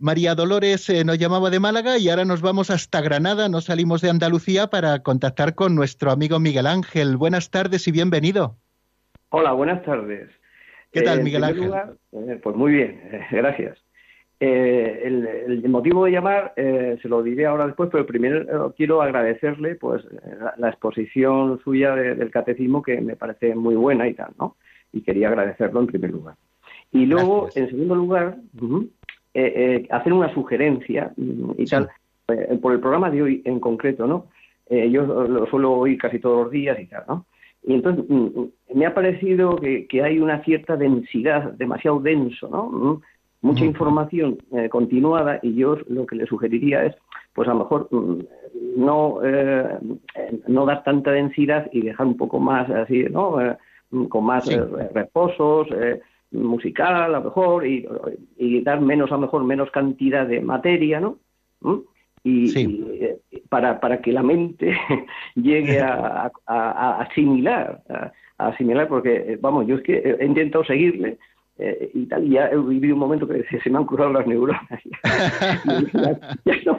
María 0.00 0.34
Dolores 0.36 0.88
eh, 0.90 1.04
nos 1.04 1.18
llamaba 1.18 1.50
de 1.50 1.58
Málaga 1.58 1.98
y 1.98 2.08
ahora 2.08 2.24
nos 2.24 2.40
vamos 2.40 2.70
hasta 2.70 3.00
Granada, 3.00 3.48
nos 3.48 3.64
salimos 3.64 4.00
de 4.00 4.10
Andalucía 4.10 4.68
para 4.68 5.00
contactar 5.02 5.54
con 5.56 5.74
nuestro 5.74 6.12
amigo 6.12 6.38
Miguel 6.38 6.68
Ángel. 6.68 7.16
Buenas 7.16 7.50
tardes 7.50 7.88
y 7.88 7.92
bienvenido. 7.92 8.56
Hola, 9.30 9.52
buenas 9.52 9.82
tardes. 9.82 10.30
¿Qué 10.92 11.02
tal, 11.02 11.18
en 11.18 11.24
Miguel 11.24 11.44
Ángel? 11.44 11.64
lugar, 11.64 11.94
eh, 12.12 12.40
pues 12.42 12.54
muy 12.56 12.72
bien, 12.72 13.00
eh, 13.10 13.26
gracias. 13.32 13.78
Eh, 14.40 15.02
el, 15.04 15.26
el 15.26 15.68
motivo 15.68 16.04
de 16.04 16.12
llamar 16.12 16.52
eh, 16.54 16.96
se 17.02 17.08
lo 17.08 17.24
diré 17.24 17.46
ahora 17.46 17.66
después, 17.66 17.88
pero 17.90 18.06
primero 18.06 18.68
eh, 18.68 18.72
quiero 18.76 19.02
agradecerle 19.02 19.74
pues 19.74 20.04
eh, 20.04 20.36
la, 20.40 20.54
la 20.58 20.68
exposición 20.68 21.60
suya 21.64 21.96
de- 21.96 22.14
del 22.14 22.30
catecismo 22.30 22.82
que 22.82 23.00
me 23.00 23.16
parece 23.16 23.56
muy 23.56 23.74
buena 23.74 24.06
y 24.06 24.14
tal, 24.14 24.30
¿no? 24.38 24.54
Y 24.92 25.00
quería 25.02 25.26
agradecerlo 25.26 25.80
en 25.80 25.88
primer 25.88 26.12
lugar. 26.12 26.36
Y 26.92 27.04
luego, 27.06 27.42
Gracias. 27.42 27.64
en 27.64 27.70
segundo 27.70 27.94
lugar, 27.96 28.36
eh, 29.40 29.52
eh, 29.56 29.86
hacer 29.90 30.12
una 30.12 30.32
sugerencia 30.34 31.12
mm, 31.16 31.50
y 31.58 31.66
Sí. 31.66 31.70
tal, 31.70 31.88
eh, 32.28 32.58
por 32.60 32.72
el 32.72 32.80
programa 32.80 33.08
de 33.08 33.22
hoy 33.22 33.42
en 33.44 33.60
concreto, 33.60 34.06
¿no? 34.06 34.26
Yo 34.70 35.02
lo 35.06 35.46
suelo 35.46 35.72
oír 35.72 35.96
casi 35.96 36.18
todos 36.18 36.42
los 36.42 36.50
días 36.50 36.78
y 36.78 36.84
tal, 36.86 37.02
¿no? 37.08 37.24
Y 37.66 37.72
entonces 37.74 38.04
mm, 38.08 38.14
mm, 38.14 38.50
me 38.74 38.84
ha 38.84 38.92
parecido 38.94 39.56
que, 39.56 39.86
que 39.86 40.02
hay 40.02 40.18
una 40.18 40.42
cierta 40.44 40.76
densidad, 40.76 41.52
demasiado 41.52 42.00
denso, 42.00 42.48
¿no? 42.48 43.00
Mucha 43.40 43.64
información 43.64 44.36
continuada 44.70 45.38
y 45.42 45.54
yo 45.54 45.78
lo 45.88 46.04
que 46.04 46.16
le 46.16 46.26
sugeriría 46.26 46.84
es, 46.84 46.94
pues 47.34 47.48
a 47.48 47.52
lo 47.54 47.60
mejor 47.60 47.88
no 48.76 49.20
no 50.48 50.66
dar 50.66 50.82
tanta 50.82 51.12
densidad 51.12 51.70
y 51.72 51.82
dejar 51.82 52.06
un 52.08 52.16
poco 52.16 52.40
más 52.40 52.68
así, 52.68 53.04
¿no? 53.04 53.36
Con 54.08 54.24
más 54.24 54.44
Sí. 54.44 54.56
reposos, 54.92 55.68
musical 56.32 56.94
a 56.94 57.08
lo 57.08 57.22
mejor 57.22 57.66
y, 57.66 57.86
y 58.36 58.60
dar 58.62 58.80
menos 58.80 59.10
a 59.10 59.14
lo 59.14 59.20
mejor 59.22 59.44
menos 59.44 59.70
cantidad 59.70 60.26
de 60.26 60.40
materia, 60.40 61.00
¿no? 61.00 61.18
¿Mm? 61.60 61.76
Y, 62.24 62.48
Sí. 62.48 62.60
y, 62.66 63.04
eh, 63.04 63.18
para, 63.48 63.80
para 63.80 64.00
que 64.02 64.12
la 64.12 64.22
mente 64.22 64.76
llegue 65.34 65.80
a, 65.80 66.30
a- 66.46 66.70
a 66.98 67.02
asimilar, 67.02 67.80
a, 67.88 68.12
a 68.38 68.48
asimilar, 68.48 68.88
porque 68.88 69.14
eh, 69.16 69.38
vamos, 69.40 69.66
yo 69.66 69.76
es 69.76 69.82
que 69.82 70.16
he 70.18 70.24
intentado 70.26 70.64
seguirle 70.64 71.16
eh, 71.58 71.90
y 71.94 72.06
tal, 72.06 72.24
y 72.26 72.30
ya 72.30 72.48
he 72.48 72.56
vivido 72.56 72.94
un 72.94 73.00
momento 73.00 73.26
que 73.26 73.42
se, 73.44 73.60
se 73.60 73.70
me 73.70 73.78
han 73.78 73.86
curado 73.86 74.12
las 74.12 74.26
neuronas. 74.26 74.62
Ya, 75.94 76.20
ya 76.44 76.54
no, 76.66 76.78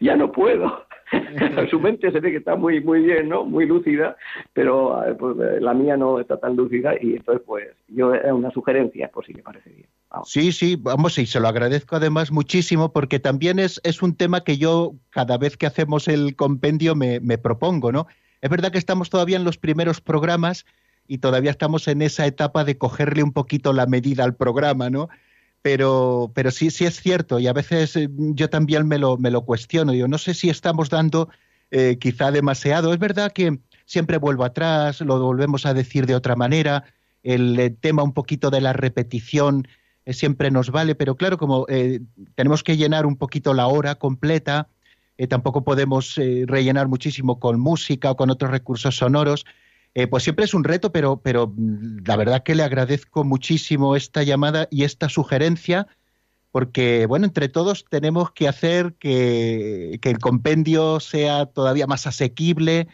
ya 0.00 0.16
no 0.16 0.30
puedo. 0.32 0.84
Su 1.70 1.80
mente 1.80 2.10
se 2.10 2.20
ve 2.20 2.30
que 2.30 2.36
está 2.38 2.56
muy 2.56 2.80
muy 2.80 3.02
bien, 3.02 3.28
¿no? 3.28 3.44
Muy 3.44 3.66
lúcida, 3.66 4.16
pero 4.52 5.04
eh, 5.04 5.14
pues, 5.14 5.36
eh, 5.38 5.60
la 5.60 5.74
mía 5.74 5.96
no 5.96 6.20
está 6.20 6.38
tan 6.38 6.56
lúcida 6.56 6.94
y 7.00 7.16
entonces 7.16 7.42
pues 7.46 7.68
yo 7.88 8.14
es 8.14 8.32
una 8.32 8.50
sugerencia, 8.50 9.08
por 9.08 9.26
si 9.26 9.32
le 9.32 9.42
parece 9.42 9.70
bien. 9.70 9.88
Sí, 10.24 10.52
sí, 10.52 10.76
vamos, 10.76 11.18
y 11.18 11.26
se 11.26 11.38
lo 11.38 11.48
agradezco 11.48 11.96
además 11.96 12.32
muchísimo 12.32 12.92
porque 12.92 13.20
también 13.20 13.58
es, 13.58 13.80
es 13.84 14.02
un 14.02 14.16
tema 14.16 14.42
que 14.42 14.58
yo 14.58 14.94
cada 15.10 15.38
vez 15.38 15.56
que 15.56 15.66
hacemos 15.66 16.08
el 16.08 16.34
compendio 16.34 16.94
me, 16.96 17.20
me 17.20 17.38
propongo, 17.38 17.92
¿no? 17.92 18.06
Es 18.40 18.50
verdad 18.50 18.72
que 18.72 18.78
estamos 18.78 19.10
todavía 19.10 19.36
en 19.36 19.44
los 19.44 19.58
primeros 19.58 20.00
programas 20.00 20.64
y 21.06 21.18
todavía 21.18 21.50
estamos 21.50 21.88
en 21.88 22.02
esa 22.02 22.26
etapa 22.26 22.64
de 22.64 22.78
cogerle 22.78 23.22
un 23.22 23.32
poquito 23.32 23.72
la 23.72 23.86
medida 23.86 24.24
al 24.24 24.36
programa, 24.36 24.90
¿no? 24.90 25.08
Pero, 25.62 26.32
pero 26.34 26.50
sí, 26.50 26.70
sí 26.70 26.86
es 26.86 27.00
cierto 27.00 27.38
y 27.38 27.46
a 27.46 27.52
veces 27.52 27.94
eh, 27.96 28.08
yo 28.10 28.48
también 28.48 28.88
me 28.88 28.98
lo, 28.98 29.18
me 29.18 29.30
lo 29.30 29.44
cuestiono. 29.44 29.92
Yo 29.92 30.08
no 30.08 30.16
sé 30.18 30.34
si 30.34 30.48
estamos 30.48 30.88
dando 30.88 31.28
eh, 31.70 31.98
quizá 32.00 32.30
demasiado. 32.30 32.92
Es 32.92 32.98
verdad 32.98 33.32
que 33.32 33.58
siempre 33.90 34.18
vuelvo 34.18 34.44
atrás, 34.44 35.00
lo 35.00 35.20
volvemos 35.20 35.66
a 35.66 35.74
decir 35.74 36.06
de 36.06 36.14
otra 36.14 36.36
manera, 36.36 36.84
el 37.24 37.58
eh, 37.58 37.70
tema 37.70 38.04
un 38.04 38.12
poquito 38.12 38.50
de 38.50 38.60
la 38.60 38.72
repetición 38.72 39.66
eh, 40.04 40.12
siempre 40.12 40.52
nos 40.52 40.70
vale, 40.70 40.94
pero 40.94 41.16
claro, 41.16 41.38
como 41.38 41.66
eh, 41.68 42.00
tenemos 42.36 42.62
que 42.62 42.76
llenar 42.76 43.04
un 43.04 43.16
poquito 43.16 43.52
la 43.52 43.66
hora 43.66 43.96
completa, 43.96 44.68
tampoco 45.28 45.64
podemos 45.64 46.18
rellenar 46.46 46.88
muchísimo 46.88 47.38
con 47.38 47.60
música 47.60 48.10
o 48.10 48.16
con 48.16 48.30
otros 48.30 48.50
recursos 48.50 48.96
sonoros, 48.96 49.44
eh, 49.94 50.06
pues 50.06 50.22
siempre 50.22 50.44
es 50.44 50.54
un 50.54 50.64
reto, 50.64 50.92
pero, 50.92 51.20
pero 51.20 51.52
mm, 51.54 52.04
la 52.06 52.16
verdad 52.16 52.42
que 52.42 52.54
le 52.54 52.62
agradezco 52.62 53.24
muchísimo 53.24 53.96
esta 53.96 54.22
llamada 54.22 54.68
y 54.70 54.84
esta 54.84 55.08
sugerencia 55.08 55.86
porque, 56.50 57.06
bueno, 57.06 57.26
entre 57.26 57.48
todos 57.48 57.84
tenemos 57.88 58.32
que 58.32 58.48
hacer 58.48 58.94
que, 58.98 59.98
el 60.02 60.18
compendio 60.18 61.00
sea 61.00 61.46
todavía 61.46 61.86
más 61.86 62.06
asequible, 62.06 62.88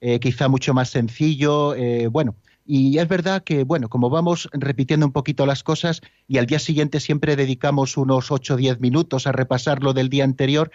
eh, 0.00 0.18
quizá 0.18 0.48
mucho 0.48 0.74
más 0.74 0.90
sencillo, 0.90 1.74
eh, 1.74 2.06
bueno. 2.06 2.36
Y 2.64 2.98
es 2.98 3.08
verdad 3.08 3.42
que, 3.42 3.64
bueno, 3.64 3.88
como 3.88 4.08
vamos 4.08 4.48
repitiendo 4.52 5.04
un 5.04 5.12
poquito 5.12 5.46
las 5.46 5.62
cosas 5.62 6.00
y 6.28 6.38
al 6.38 6.46
día 6.46 6.60
siguiente 6.60 7.00
siempre 7.00 7.34
dedicamos 7.36 7.96
unos 7.96 8.30
8 8.30 8.54
o 8.54 8.56
10 8.56 8.80
minutos 8.80 9.26
a 9.26 9.32
repasar 9.32 9.82
lo 9.82 9.92
del 9.92 10.08
día 10.08 10.24
anterior, 10.24 10.70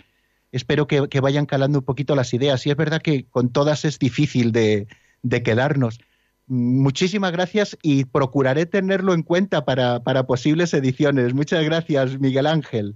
espero 0.51 0.86
que, 0.86 1.19
vayan 1.21 1.45
calando 1.45 1.80
un 1.80 1.86
poquito 1.86 2.15
las 2.15 2.34
ideas. 2.34 2.67
Y 2.67 2.71
es 2.71 2.78
verdad 2.78 3.01
que 3.01 3.25
con 3.25 3.49
todas 3.49 3.86
es 3.86 3.99
difícil 3.99 4.51
de, 4.51 4.88
de 5.24 5.43
quedarnos. 5.43 5.99
Muchísimas 6.47 7.34
gracias 7.34 7.78
y 7.82 8.05
procuraré 8.05 8.65
tenerlo 8.65 9.13
en 9.13 9.22
cuenta 9.22 9.65
para, 9.65 10.01
posibles 10.26 10.74
ediciones. 10.74 11.34
Muchas 11.34 11.63
gracias, 11.65 12.20
Miguel 12.20 12.47
Ángel. 12.47 12.95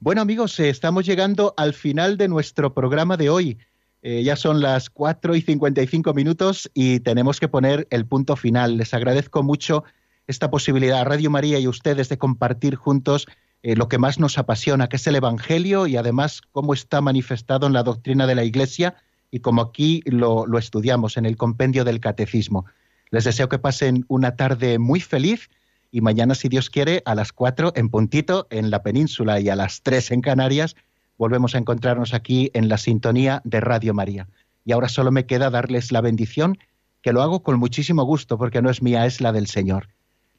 Bueno 0.00 0.20
amigos, 0.20 0.58
eh, 0.58 0.68
estamos 0.68 1.06
llegando 1.06 1.54
al 1.56 1.74
final 1.74 2.16
de 2.16 2.28
nuestro 2.28 2.74
programa 2.74 3.16
de 3.16 3.30
hoy. 3.30 3.58
Eh, 4.02 4.22
ya 4.22 4.36
son 4.36 4.60
las 4.60 4.90
4 4.90 5.34
y 5.36 5.42
55 5.42 6.14
minutos 6.14 6.70
y 6.74 7.00
tenemos 7.00 7.40
que 7.40 7.48
poner 7.48 7.86
el 7.90 8.06
punto 8.06 8.36
final. 8.36 8.76
Les 8.76 8.94
agradezco 8.94 9.42
mucho 9.42 9.84
esta 10.26 10.50
posibilidad 10.50 11.00
a 11.00 11.04
Radio 11.04 11.30
María 11.30 11.58
y 11.58 11.64
a 11.66 11.70
ustedes 11.70 12.08
de 12.08 12.18
compartir 12.18 12.74
juntos 12.76 13.26
eh, 13.62 13.76
lo 13.76 13.88
que 13.88 13.98
más 13.98 14.18
nos 14.18 14.38
apasiona, 14.38 14.88
que 14.88 14.96
es 14.96 15.06
el 15.06 15.16
Evangelio 15.16 15.86
y 15.86 15.96
además 15.96 16.42
cómo 16.52 16.74
está 16.74 17.00
manifestado 17.00 17.66
en 17.66 17.72
la 17.72 17.82
doctrina 17.82 18.26
de 18.26 18.34
la 18.34 18.44
Iglesia 18.44 18.96
y 19.30 19.40
como 19.40 19.62
aquí 19.62 20.02
lo, 20.06 20.46
estudiamos 20.58 21.16
en 21.16 21.26
el 21.26 21.36
compendio 21.36 21.84
del 21.84 22.00
catecismo. 22.00 22.66
Les 23.10 23.24
deseo 23.24 23.48
que 23.48 23.58
pasen 23.58 24.04
una 24.08 24.36
tarde 24.36 24.78
muy 24.78 25.00
feliz 25.00 25.50
y 25.90 26.00
mañana, 26.00 26.34
si 26.34 26.48
Dios 26.48 26.70
quiere, 26.70 27.02
a 27.06 27.14
las 27.14 27.32
cuatro 27.32 27.72
en 27.74 27.88
puntito 27.88 28.46
en 28.50 28.70
la 28.70 28.82
península 28.82 29.40
y 29.40 29.48
a 29.48 29.56
las 29.56 29.82
tres 29.82 30.10
en 30.10 30.20
Canarias, 30.20 30.76
volvemos 31.16 31.54
a 31.54 31.58
encontrarnos 31.58 32.14
aquí 32.14 32.50
en 32.54 32.68
la 32.68 32.78
sintonía 32.78 33.40
de 33.44 33.60
Radio 33.60 33.94
María. 33.94 34.28
Y 34.64 34.72
ahora 34.72 34.88
solo 34.88 35.10
me 35.10 35.24
queda 35.24 35.50
darles 35.50 35.90
la 35.92 36.02
bendición, 36.02 36.58
que 37.00 37.12
lo 37.12 37.22
hago 37.22 37.42
con 37.42 37.58
muchísimo 37.58 38.04
gusto 38.04 38.36
porque 38.36 38.60
no 38.60 38.70
es 38.70 38.82
mía, 38.82 39.06
es 39.06 39.20
la 39.20 39.32
del 39.32 39.46
Señor. 39.46 39.88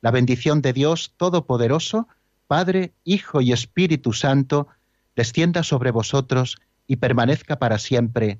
La 0.01 0.11
bendición 0.11 0.61
de 0.61 0.73
Dios 0.73 1.13
Todopoderoso, 1.17 2.07
Padre, 2.47 2.93
Hijo 3.03 3.41
y 3.41 3.51
Espíritu 3.51 4.13
Santo, 4.13 4.67
descienda 5.15 5.63
sobre 5.63 5.91
vosotros 5.91 6.57
y 6.87 6.97
permanezca 6.97 7.59
para 7.59 7.77
siempre. 7.77 8.39